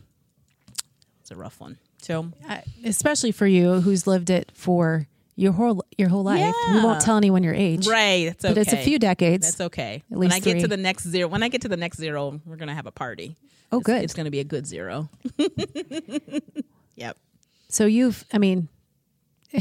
It's 1.21 1.31
a 1.31 1.35
rough 1.35 1.59
one. 1.59 1.77
So 2.01 2.31
I- 2.47 2.63
especially 2.83 3.31
for 3.31 3.45
you 3.45 3.81
who's 3.81 4.07
lived 4.07 4.29
it 4.31 4.51
for 4.55 5.07
your 5.35 5.51
whole 5.53 5.83
your 5.97 6.09
whole 6.09 6.23
life. 6.23 6.53
We 6.71 6.81
won't 6.83 7.01
tell 7.01 7.17
anyone 7.17 7.41
your 7.43 7.53
age. 7.53 7.87
Right. 7.87 8.25
That's 8.25 8.45
okay. 8.45 8.53
But 8.53 8.61
it's 8.61 8.73
a 8.73 8.77
few 8.83 8.99
decades. 8.99 9.47
That's 9.47 9.61
okay. 9.61 10.03
At 10.11 10.17
when 10.17 10.29
least 10.29 10.35
I 10.47 10.51
get 10.53 10.61
to 10.61 10.67
the 10.67 10.77
next 10.77 11.07
zero, 11.07 11.27
when 11.27 11.41
I 11.43 11.47
get 11.47 11.61
to 11.61 11.69
the 11.69 11.77
next 11.77 11.97
zero, 11.97 12.39
we're 12.45 12.55
gonna 12.57 12.75
have 12.75 12.85
a 12.87 12.91
party. 12.91 13.37
Oh, 13.71 13.77
It's- 13.79 13.85
good. 13.85 14.03
It's 14.03 14.13
gonna 14.13 14.31
be 14.31 14.39
a 14.39 14.43
good 14.43 14.67
zero. 14.67 15.09
yep. 16.95 17.17
So 17.71 17.85
you've 17.85 18.23
I 18.33 18.37
mean 18.37 18.67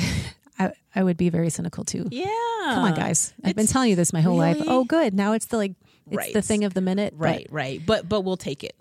I 0.58 0.72
I 0.94 1.02
would 1.02 1.16
be 1.16 1.28
very 1.30 1.50
cynical 1.50 1.84
too. 1.84 2.06
Yeah. 2.10 2.26
Come 2.64 2.84
on, 2.84 2.94
guys. 2.94 3.32
I've 3.44 3.56
been 3.56 3.66
telling 3.66 3.90
you 3.90 3.96
this 3.96 4.12
my 4.12 4.20
whole 4.20 4.36
life. 4.36 4.58
Oh, 4.66 4.84
good. 4.84 5.14
Now 5.14 5.32
it's 5.32 5.46
the 5.46 5.56
like, 5.56 5.72
it's 6.06 6.16
Right. 6.16 6.32
the 6.32 6.42
thing 6.42 6.64
of 6.64 6.74
the 6.74 6.80
minute. 6.80 7.14
but 7.16 7.24
Right. 7.24 7.46
Right. 7.50 7.80
But 7.84 8.08
but 8.08 8.22
we'll 8.22 8.36
take 8.36 8.62
it. 8.64 8.76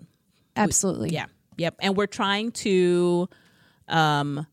absolutely. 0.56 1.10
Yeah. 1.10 1.26
Yep. 1.56 1.76
And 1.80 1.96
we're 1.96 2.06
trying 2.06 2.52
to 2.52 3.28
um 3.88 4.46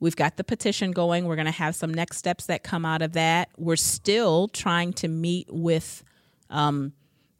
we've 0.00 0.16
got 0.16 0.36
the 0.36 0.44
petition 0.44 0.90
going. 0.92 1.26
We're 1.26 1.36
going 1.36 1.46
to 1.46 1.52
have 1.52 1.74
some 1.76 1.92
next 1.94 2.16
steps 2.18 2.46
that 2.46 2.62
come 2.64 2.84
out 2.84 3.02
of 3.02 3.12
that. 3.12 3.50
We're 3.56 3.76
still 3.76 4.48
trying 4.48 4.92
to 4.94 5.08
meet 5.08 5.48
with 5.50 6.02
um 6.50 6.92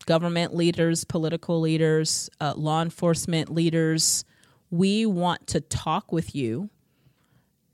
government 0.06 0.54
leaders, 0.54 1.04
political 1.04 1.60
leaders, 1.60 2.28
uh, 2.40 2.54
law 2.56 2.82
enforcement 2.82 3.52
leaders. 3.54 4.24
We 4.70 5.06
want 5.06 5.46
to 5.48 5.60
talk 5.60 6.10
with 6.12 6.34
you 6.34 6.70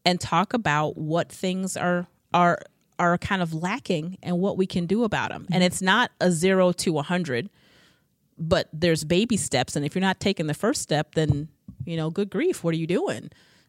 and 0.08 0.20
talk 0.20 0.54
about 0.54 0.96
what 0.96 1.30
things 1.30 1.76
are 1.76 2.06
are 2.32 2.58
are 2.98 3.18
kind 3.18 3.42
of 3.42 3.54
lacking 3.54 4.18
and 4.22 4.38
what 4.38 4.56
we 4.56 4.66
can 4.66 4.86
do 4.86 5.04
about 5.04 5.30
them. 5.30 5.46
And 5.52 5.56
mm-hmm. 5.56 5.66
it's 5.66 5.80
not 5.80 6.10
a 6.20 6.32
0 6.32 6.72
to 6.72 6.90
a 6.90 6.94
100 6.94 7.50
but 8.40 8.68
there's 8.72 9.02
baby 9.04 9.36
steps 9.36 9.74
and 9.74 9.84
if 9.84 9.94
you're 9.96 10.00
not 10.00 10.20
taking 10.20 10.46
the 10.46 10.54
first 10.54 10.80
step 10.80 11.16
then 11.16 11.48
you 11.84 11.96
know 11.96 12.08
good 12.08 12.30
grief 12.30 12.62
what 12.62 12.72
are 12.72 12.76
you 12.76 12.86
doing 12.86 13.24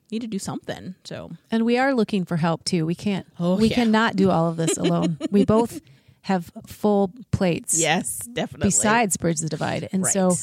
you 0.09 0.15
need 0.15 0.21
to 0.21 0.27
do 0.27 0.37
something 0.37 0.93
so 1.03 1.31
And 1.49 1.65
we 1.65 1.77
are 1.79 1.93
looking 1.93 2.23
for 2.23 2.37
help 2.37 2.63
too. 2.65 2.85
We 2.85 2.95
can't, 2.95 3.25
Oh, 3.39 3.57
we 3.57 3.69
yeah. 3.69 3.75
cannot 3.75 4.15
do 4.15 4.29
all 4.29 4.47
of 4.47 4.57
this 4.57 4.77
alone. 4.83 5.17
we 5.31 5.43
both 5.43 5.81
have 6.21 6.51
full 6.67 7.11
plates 7.31 7.79
yes 7.79 8.19
definitely 8.19 8.67
besides 8.67 9.17
Bridge 9.17 9.39
the 9.39 9.49
Divide. 9.49 9.89
And 9.91 10.03
right. 10.03 10.13
so 10.13 10.35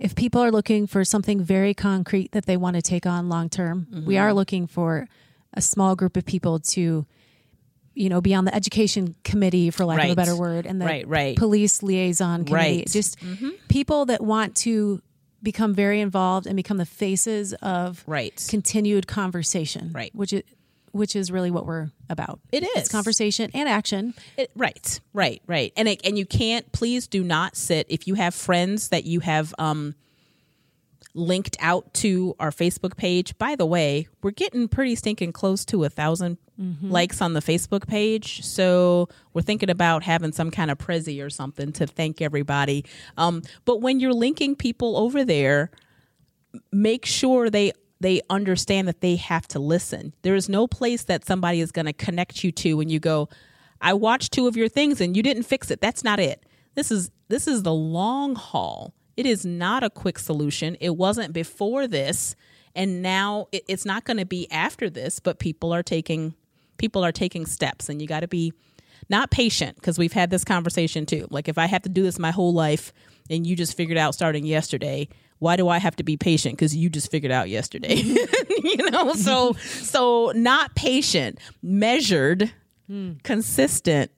if 0.00 0.14
people 0.14 0.40
are 0.42 0.50
looking 0.50 0.86
for 0.86 1.04
something 1.04 1.40
very 1.42 1.74
concrete 1.74 2.32
that 2.32 2.46
they 2.46 2.56
want 2.56 2.74
to 2.76 2.82
take 2.82 3.06
on 3.06 3.28
long 3.28 3.48
term, 3.48 3.86
we 3.90 4.14
Mm-hmm. 4.14 4.16
are 4.24 4.32
looking 4.34 4.66
for 4.66 5.06
a 5.54 5.60
small 5.60 5.94
group 5.94 6.16
of 6.16 6.24
people 6.24 6.58
to, 6.60 7.06
you 7.94 8.08
know, 8.08 8.20
be 8.20 8.34
on 8.34 8.44
the 8.44 8.54
education 8.54 9.14
committee, 9.24 9.70
for 9.70 9.84
lack 9.84 10.04
of 10.04 10.10
a 10.10 10.14
better 10.16 10.36
word, 10.36 10.64
and 10.66 10.80
the 10.80 10.86
Right, 10.86 11.06
right. 11.06 11.36
police 11.36 11.82
liaison 11.82 12.44
committee. 12.44 12.78
Right. 12.78 12.88
Just 12.88 13.16
people 13.68 14.06
that 14.06 14.22
want 14.22 14.56
to 14.58 15.02
become 15.42 15.74
very 15.74 16.00
involved 16.00 16.46
and 16.46 16.54
become 16.56 16.76
the 16.76 16.86
faces 16.86 17.52
of 17.62 18.04
right 18.06 18.44
continued 18.48 19.06
conversation. 19.06 19.90
Right. 19.92 20.14
Which 20.14 20.32
is 20.32 20.42
which 20.92 21.14
is 21.16 21.30
really 21.30 21.50
what 21.50 21.66
we're 21.66 21.90
about. 22.08 22.40
It 22.52 22.64
It's 22.76 22.88
conversation 22.88 23.50
and 23.54 23.68
action. 23.68 24.14
It, 24.36 24.50
right, 24.56 25.00
right, 25.12 25.42
right. 25.46 25.72
And 25.76 25.88
it, 25.88 26.00
and 26.04 26.18
you 26.18 26.26
can't. 26.26 26.70
Please 26.72 27.06
do 27.06 27.22
not 27.22 27.56
sit 27.56 27.86
if 27.88 28.06
you 28.06 28.14
have 28.14 28.34
friends 28.34 28.88
that 28.88 29.04
you 29.04 29.20
have 29.20 29.54
um, 29.58 29.94
linked 31.14 31.56
out 31.60 31.92
to 31.94 32.34
our 32.38 32.50
Facebook 32.50 32.96
page. 32.96 33.36
By 33.38 33.56
the 33.56 33.66
way, 33.66 34.08
we're 34.22 34.30
getting 34.30 34.68
pretty 34.68 34.94
stinking 34.94 35.32
close 35.32 35.64
to 35.66 35.78
a 35.78 35.90
1000 35.90 36.38
likes 36.82 37.22
on 37.22 37.32
the 37.32 37.40
Facebook 37.40 37.86
page. 37.86 38.44
So 38.44 39.08
we're 39.32 39.42
thinking 39.42 39.70
about 39.70 40.02
having 40.02 40.32
some 40.32 40.50
kind 40.50 40.70
of 40.70 40.76
prezi 40.76 41.24
or 41.24 41.30
something 41.30 41.72
to 41.72 41.86
thank 41.86 42.20
everybody. 42.20 42.84
Um, 43.16 43.42
but 43.64 43.80
when 43.80 43.98
you're 43.98 44.12
linking 44.12 44.54
people 44.56 44.96
over 44.98 45.24
there, 45.24 45.70
make 46.70 47.06
sure 47.06 47.48
they 47.48 47.72
they 48.00 48.22
understand 48.30 48.88
that 48.88 49.02
they 49.02 49.16
have 49.16 49.46
to 49.48 49.58
listen. 49.58 50.14
There 50.22 50.34
is 50.34 50.48
no 50.48 50.66
place 50.66 51.04
that 51.04 51.26
somebody 51.26 51.60
is 51.60 51.70
going 51.70 51.86
to 51.86 51.92
connect 51.92 52.42
you 52.42 52.50
to 52.52 52.74
when 52.74 52.88
you 52.88 52.98
go, 52.98 53.28
I 53.80 53.92
watched 53.92 54.32
two 54.32 54.46
of 54.46 54.56
your 54.56 54.68
things 54.68 55.00
and 55.00 55.16
you 55.16 55.22
didn't 55.22 55.44
fix 55.44 55.70
it. 55.70 55.80
That's 55.80 56.02
not 56.02 56.18
it. 56.18 56.44
This 56.74 56.90
is 56.90 57.10
this 57.28 57.46
is 57.46 57.62
the 57.62 57.72
long 57.72 58.34
haul. 58.34 58.94
It 59.16 59.26
is 59.26 59.44
not 59.44 59.82
a 59.82 59.90
quick 59.90 60.18
solution. 60.18 60.76
It 60.80 60.96
wasn't 60.96 61.32
before 61.32 61.86
this 61.86 62.34
and 62.74 63.02
now 63.02 63.48
it, 63.52 63.64
it's 63.68 63.84
not 63.84 64.04
going 64.04 64.16
to 64.16 64.26
be 64.26 64.50
after 64.50 64.88
this, 64.88 65.20
but 65.20 65.38
people 65.38 65.72
are 65.72 65.82
taking 65.82 66.34
people 66.78 67.04
are 67.04 67.12
taking 67.12 67.44
steps 67.44 67.88
and 67.88 68.00
you 68.00 68.08
got 68.08 68.20
to 68.20 68.28
be 68.28 68.52
not 69.08 69.30
patient 69.30 69.76
because 69.76 69.98
we've 69.98 70.12
had 70.12 70.30
this 70.30 70.44
conversation 70.44 71.04
too. 71.04 71.26
Like 71.30 71.48
if 71.48 71.58
I 71.58 71.66
have 71.66 71.82
to 71.82 71.88
do 71.88 72.02
this 72.02 72.18
my 72.18 72.30
whole 72.30 72.54
life 72.54 72.92
and 73.28 73.46
you 73.46 73.56
just 73.56 73.76
figured 73.76 73.98
out 73.98 74.14
starting 74.14 74.46
yesterday, 74.46 75.08
why 75.40 75.56
do 75.56 75.68
I 75.68 75.78
have 75.78 75.96
to 75.96 76.04
be 76.04 76.16
patient? 76.16 76.56
Because 76.56 76.76
you 76.76 76.88
just 76.88 77.10
figured 77.10 77.32
out 77.32 77.48
yesterday, 77.48 77.94
you 78.62 78.90
know. 78.90 79.14
So, 79.14 79.52
so 79.58 80.32
not 80.36 80.76
patient, 80.76 81.40
measured, 81.62 82.52
mm. 82.88 83.20
consistent, 83.24 84.12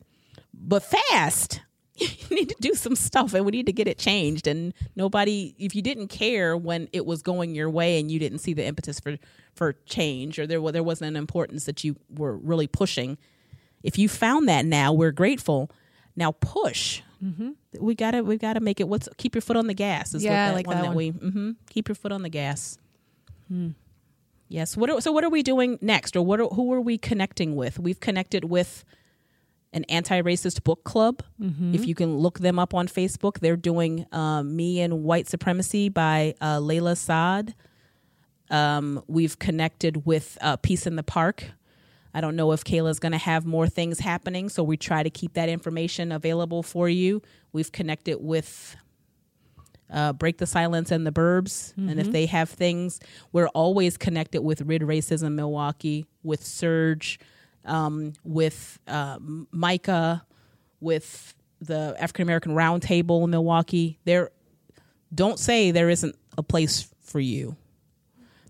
but 0.53 0.83
fast. 0.83 1.63
You 2.01 2.37
need 2.37 2.49
to 2.49 2.57
do 2.59 2.75
some 2.75 2.97
stuff, 2.97 3.33
and 3.35 3.45
we 3.45 3.53
need 3.53 3.67
to 3.67 3.73
get 3.73 3.87
it 3.87 3.97
changed. 3.97 4.49
And 4.49 4.75
nobody, 4.97 5.55
if 5.57 5.77
you 5.77 5.83
didn't 5.83 6.09
care 6.09 6.57
when 6.57 6.89
it 6.93 7.07
was 7.07 7.23
going 7.23 7.55
your 7.55 7.71
way, 7.71 8.01
and 8.01 8.11
you 8.11 8.19
didn't 8.19 8.39
see 8.39 8.55
the 8.55 8.65
impetus 8.65 8.99
for 8.99 9.19
for 9.55 9.75
change, 9.85 10.39
or 10.39 10.47
there 10.47 10.61
there 10.73 10.83
wasn't 10.83 11.11
an 11.11 11.17
importance 11.17 11.67
that 11.67 11.85
you 11.85 11.95
were 12.09 12.37
really 12.37 12.67
pushing. 12.67 13.19
If 13.85 13.99
you 13.99 14.09
found 14.09 14.49
that 14.49 14.65
now, 14.65 14.93
we're 14.93 15.13
grateful. 15.13 15.71
Now 16.17 16.33
push 16.33 17.03
Mm-hmm. 17.23 17.51
We 17.79 17.95
gotta 17.95 18.23
we 18.25 18.37
gotta 18.37 18.61
make 18.61 18.81
it. 18.81 18.89
What's 18.89 19.09
keep 19.17 19.35
your 19.35 19.43
foot 19.43 19.57
on 19.57 19.67
the 19.67 19.75
gas? 19.75 20.15
Is 20.15 20.25
yeah, 20.25 20.31
what 20.31 20.49
that 20.49 20.55
like 20.55 20.67
one 20.67 20.77
that, 20.77 20.83
that 20.83 20.89
one. 20.89 20.97
we 20.97 21.13
mm-hmm, 21.13 21.51
keep 21.71 21.89
your 21.89 21.95
foot 21.95 22.13
on 22.13 22.23
the 22.23 22.29
gas. 22.29 22.79
Hmm. 23.49 23.71
Yes. 24.49 24.77
What 24.77 24.91
are, 24.91 25.01
so 25.01 25.13
what 25.13 25.25
are 25.25 25.31
we 25.31 25.43
doing 25.43 25.79
next, 25.81 26.15
or 26.15 26.25
what 26.25 26.39
are, 26.39 26.49
who 26.49 26.73
are 26.75 26.81
we 26.81 26.99
connecting 26.99 27.57
with? 27.57 27.79
We've 27.79 28.01
connected 28.01 28.45
with 28.45 28.85
an 29.73 29.85
anti-racist 29.85 30.63
book 30.65 30.85
club. 30.85 31.23
Mm-hmm. 31.41 31.75
If 31.75 31.87
you 31.87 31.95
can 31.95 32.19
look 32.19 32.41
them 32.41 32.59
up 32.59 32.75
on 32.75 32.87
Facebook, 32.87 33.39
they're 33.39 33.57
doing 33.57 34.05
um, 34.13 34.55
"Me 34.55 34.81
and 34.81 35.05
White 35.05 35.29
Supremacy" 35.29 35.89
by 35.89 36.35
uh, 36.41 36.59
Layla 36.59 36.97
Saad. 36.97 37.55
Um, 38.51 39.03
we've 39.07 39.39
connected 39.39 40.05
with 40.05 40.37
uh, 40.43 40.57
Peace 40.57 40.87
in 40.87 40.97
the 40.97 41.03
Park 41.03 41.53
I 42.15 42.21
don't 42.21 42.37
know 42.37 42.53
if 42.53 42.65
Kayla's 42.65 42.99
going 42.99 43.13
to 43.13 43.19
have 43.19 43.47
more 43.47 43.69
things 43.69 43.99
happening, 43.99 44.49
so 44.49 44.63
we 44.63 44.77
try 44.77 45.03
to 45.03 45.11
keep 45.11 45.35
that 45.35 45.49
information 45.49 46.13
available 46.13 46.63
for 46.63 46.89
you. 46.89 47.23
We've 47.53 47.73
connected 47.73 48.19
with 48.21 48.77
uh, 49.91 50.13
Break 50.13 50.39
the 50.39 50.47
Silence 50.47 50.91
and 50.91 51.07
the 51.07 51.13
Burbs, 51.13 51.73
mm-hmm. 51.73 51.89
and 51.89 52.01
if 52.01 52.07
mm-hmm. 52.07 52.13
they 52.13 52.27
have 52.27 52.51
things, 52.51 53.01
we're 53.33 53.49
always 53.49 53.97
connected 53.97 54.43
with 54.43 54.61
Rid 54.63 54.83
Racism 54.83 55.35
Milwaukee, 55.35 56.07
with 56.23 56.43
SURJ, 56.43 57.19
um, 57.65 58.13
with 58.25 58.79
uh, 58.87 59.19
MICAH, 59.19 60.23
with 60.81 61.35
the 61.61 61.95
African 61.99 62.23
American 62.23 62.53
Roundtable 62.53 63.25
in 63.25 63.31
Milwaukee. 63.31 63.99
There, 64.05 64.31
don't 65.15 65.39
say 65.39 65.71
there 65.71 65.91
isn't 65.91 66.17
a 66.37 66.43
place 66.43 66.93
for 67.01 67.21
you. 67.21 67.57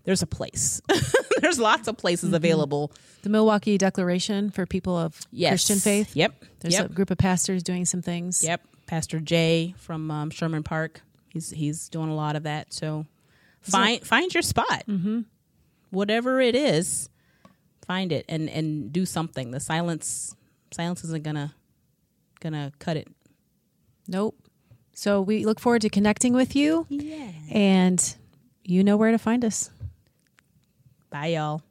There's 0.03 0.21
a 0.21 0.27
place. 0.27 0.81
There's 1.41 1.59
lots 1.59 1.87
of 1.87 1.97
places 1.97 2.27
mm-hmm. 2.27 2.35
available 2.35 2.91
the 3.23 3.29
Milwaukee 3.29 3.77
Declaration 3.77 4.51
for 4.51 4.65
people 4.65 4.97
of 4.97 5.19
yes. 5.31 5.51
Christian 5.51 5.79
faith. 5.79 6.15
Yep. 6.15 6.45
There's 6.59 6.73
yep. 6.73 6.85
a 6.85 6.93
group 6.93 7.09
of 7.09 7.17
pastors 7.17 7.63
doing 7.63 7.85
some 7.85 8.01
things. 8.01 8.43
Yep. 8.43 8.61
Pastor 8.85 9.19
Jay 9.19 9.73
from 9.77 10.11
um, 10.11 10.29
Sherman 10.29 10.63
Park. 10.63 11.01
He's 11.29 11.49
he's 11.49 11.89
doing 11.89 12.09
a 12.09 12.15
lot 12.15 12.35
of 12.35 12.43
that. 12.43 12.73
So 12.73 13.05
find 13.61 14.01
so, 14.01 14.05
find 14.05 14.33
your 14.33 14.43
spot. 14.43 14.83
Mm-hmm. 14.87 15.21
Whatever 15.89 16.41
it 16.41 16.55
is, 16.55 17.09
find 17.87 18.11
it 18.11 18.25
and 18.29 18.49
and 18.49 18.91
do 18.91 19.05
something. 19.05 19.51
The 19.51 19.59
silence 19.59 20.35
silence 20.71 21.03
isn't 21.05 21.23
gonna 21.23 21.55
gonna 22.41 22.71
cut 22.79 22.97
it. 22.97 23.07
Nope. 24.07 24.35
So 24.93 25.21
we 25.21 25.45
look 25.45 25.59
forward 25.59 25.81
to 25.83 25.89
connecting 25.89 26.33
with 26.33 26.55
you. 26.55 26.85
Yeah. 26.89 27.31
And 27.49 28.15
you 28.63 28.83
know 28.83 28.97
where 28.97 29.11
to 29.11 29.17
find 29.17 29.43
us. 29.43 29.69
Bye 31.13 31.27
y'all. 31.27 31.61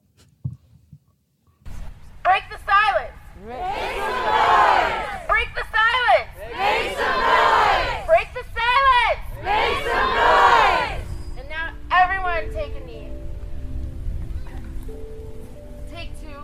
Break 2.22 2.44
the 2.48 2.58
silence. 2.64 3.10
Make 3.44 3.58
some 3.58 4.22
noise. 4.22 5.26
Break 5.26 5.48
the 5.56 5.64
silence. 5.74 6.30
Make 6.38 6.96
some 6.96 7.18
noise. 7.18 8.06
Break 8.06 8.28
the 8.38 8.44
silence. 8.54 9.22
Make 9.42 9.78
some 9.90 10.10
noise. 10.14 11.02
And 11.38 11.48
now 11.48 11.74
everyone 11.90 12.54
take 12.54 12.76
a 12.76 12.86
knee. 12.86 13.08
Take 15.90 16.10
two. 16.20 16.40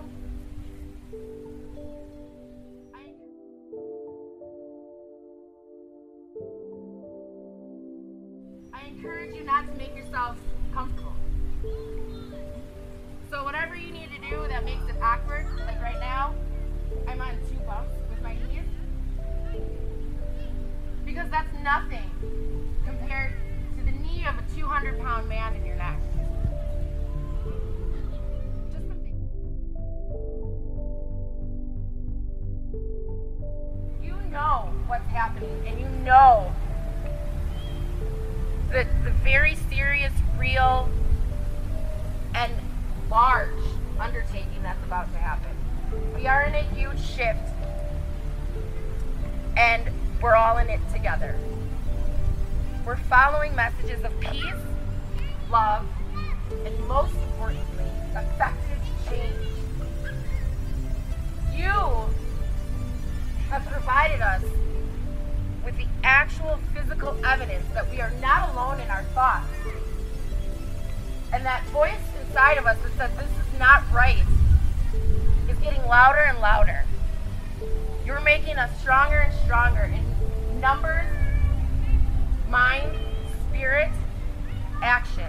I 8.74 8.88
encourage 8.88 9.36
you 9.36 9.44
not 9.44 9.68
to 9.68 9.74
make 9.74 9.94
yourself 9.94 10.36
do 14.28 14.46
that 14.48 14.64
makes 14.64 14.82
it 14.88 14.96
awkward, 15.02 15.46
like 15.66 15.80
right 15.80 15.98
now, 16.00 16.34
I'm 17.06 17.20
on 17.20 17.36
two 17.48 17.56
bumps 17.66 17.94
with 18.10 18.22
my 18.22 18.34
knees. 18.34 18.64
Because 21.04 21.30
that's 21.30 21.52
nothing 21.62 22.10
compared 22.84 23.32
to 23.78 23.84
the 23.84 23.90
knee 23.90 24.26
of 24.26 24.34
a 24.38 24.56
200 24.56 25.00
pound 25.00 25.28
man 25.28 25.54
in 25.54 25.64
your 25.64 25.76
neck. 25.76 25.98
You 34.02 34.14
know 34.30 34.70
what's 34.86 35.08
happening, 35.08 35.62
and 35.66 35.80
you 35.80 35.88
know 36.04 36.52
the, 38.70 38.86
the 39.04 39.10
very 39.24 39.56
serious, 39.70 40.12
real, 40.38 40.90
and 42.34 42.52
large 43.10 43.48
undertaking 44.00 44.62
that's 44.62 44.82
about 44.84 45.10
to 45.12 45.18
happen. 45.18 45.50
We 46.14 46.26
are 46.26 46.42
in 46.42 46.54
a 46.54 46.62
huge 46.74 47.00
shift, 47.00 47.38
and 49.56 49.90
we're 50.22 50.34
all 50.34 50.58
in 50.58 50.68
it 50.68 50.80
together. 50.92 51.36
We're 52.86 52.96
following 52.96 53.54
messages 53.54 54.04
of 54.04 54.18
peace, 54.20 54.44
love, 55.50 55.86
and 56.64 56.78
most 56.88 57.14
importantly, 57.14 57.84
effective 58.14 58.78
change. 59.08 59.48
You 61.54 61.72
have 63.50 63.64
provided 63.66 64.20
us 64.20 64.42
with 65.64 65.76
the 65.76 65.86
actual 66.02 66.58
physical 66.74 67.16
evidence 67.24 67.64
that 67.74 67.90
we 67.90 68.00
are 68.00 68.12
not 68.20 68.50
alone 68.50 68.80
in 68.80 68.88
our 68.90 69.02
thoughts. 69.14 69.48
And 71.32 71.44
that 71.44 71.64
voice 71.66 71.98
inside 72.26 72.58
of 72.58 72.66
us 72.66 72.78
that 72.96 73.10
says 73.10 73.18
this 73.18 73.30
is 73.30 73.47
not 73.58 73.82
right 73.92 74.22
is 75.48 75.58
getting 75.58 75.84
louder 75.86 76.20
and 76.20 76.38
louder. 76.38 76.84
You're 78.06 78.20
making 78.20 78.56
us 78.56 78.70
stronger 78.80 79.18
and 79.18 79.34
stronger 79.44 79.82
in 79.82 80.60
numbers, 80.60 81.06
mind, 82.48 82.96
spirit, 83.48 83.90
action. 84.82 85.28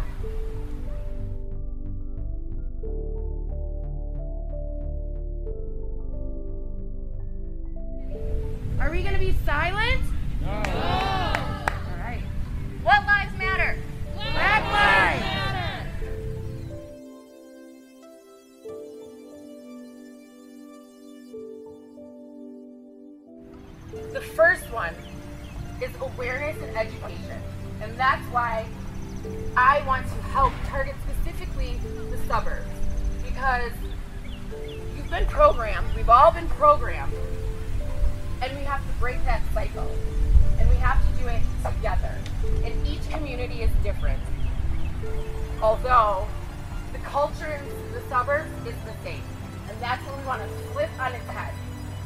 Want 50.30 50.44
to 50.44 50.48
flip 50.72 50.92
on 51.00 51.12
its 51.16 51.26
head. 51.26 51.52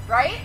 Right? 0.07 0.39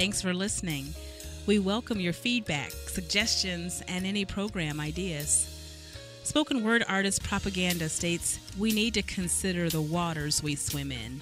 Thanks 0.00 0.22
for 0.22 0.32
listening. 0.32 0.94
We 1.46 1.58
welcome 1.58 2.00
your 2.00 2.14
feedback, 2.14 2.70
suggestions, 2.70 3.82
and 3.86 4.06
any 4.06 4.24
program 4.24 4.80
ideas. 4.80 5.46
Spoken 6.22 6.64
word 6.64 6.82
artist 6.88 7.22
Propaganda 7.22 7.90
states 7.90 8.38
we 8.58 8.72
need 8.72 8.94
to 8.94 9.02
consider 9.02 9.68
the 9.68 9.82
waters 9.82 10.42
we 10.42 10.54
swim 10.54 10.90
in. 10.90 11.20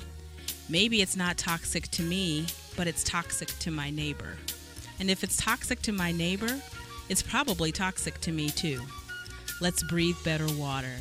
Maybe 0.68 1.02
it's 1.02 1.16
not 1.16 1.36
toxic 1.36 1.88
to 1.88 2.04
me, 2.04 2.46
but 2.76 2.86
it's 2.86 3.02
toxic 3.02 3.48
to 3.58 3.72
my 3.72 3.90
neighbor. 3.90 4.36
And 5.00 5.10
if 5.10 5.24
it's 5.24 5.38
toxic 5.38 5.82
to 5.82 5.90
my 5.90 6.12
neighbor, 6.12 6.60
it's 7.08 7.20
probably 7.20 7.72
toxic 7.72 8.20
to 8.20 8.30
me 8.30 8.48
too. 8.48 8.80
Let's 9.60 9.82
breathe 9.82 10.18
better 10.24 10.46
water. 10.56 10.94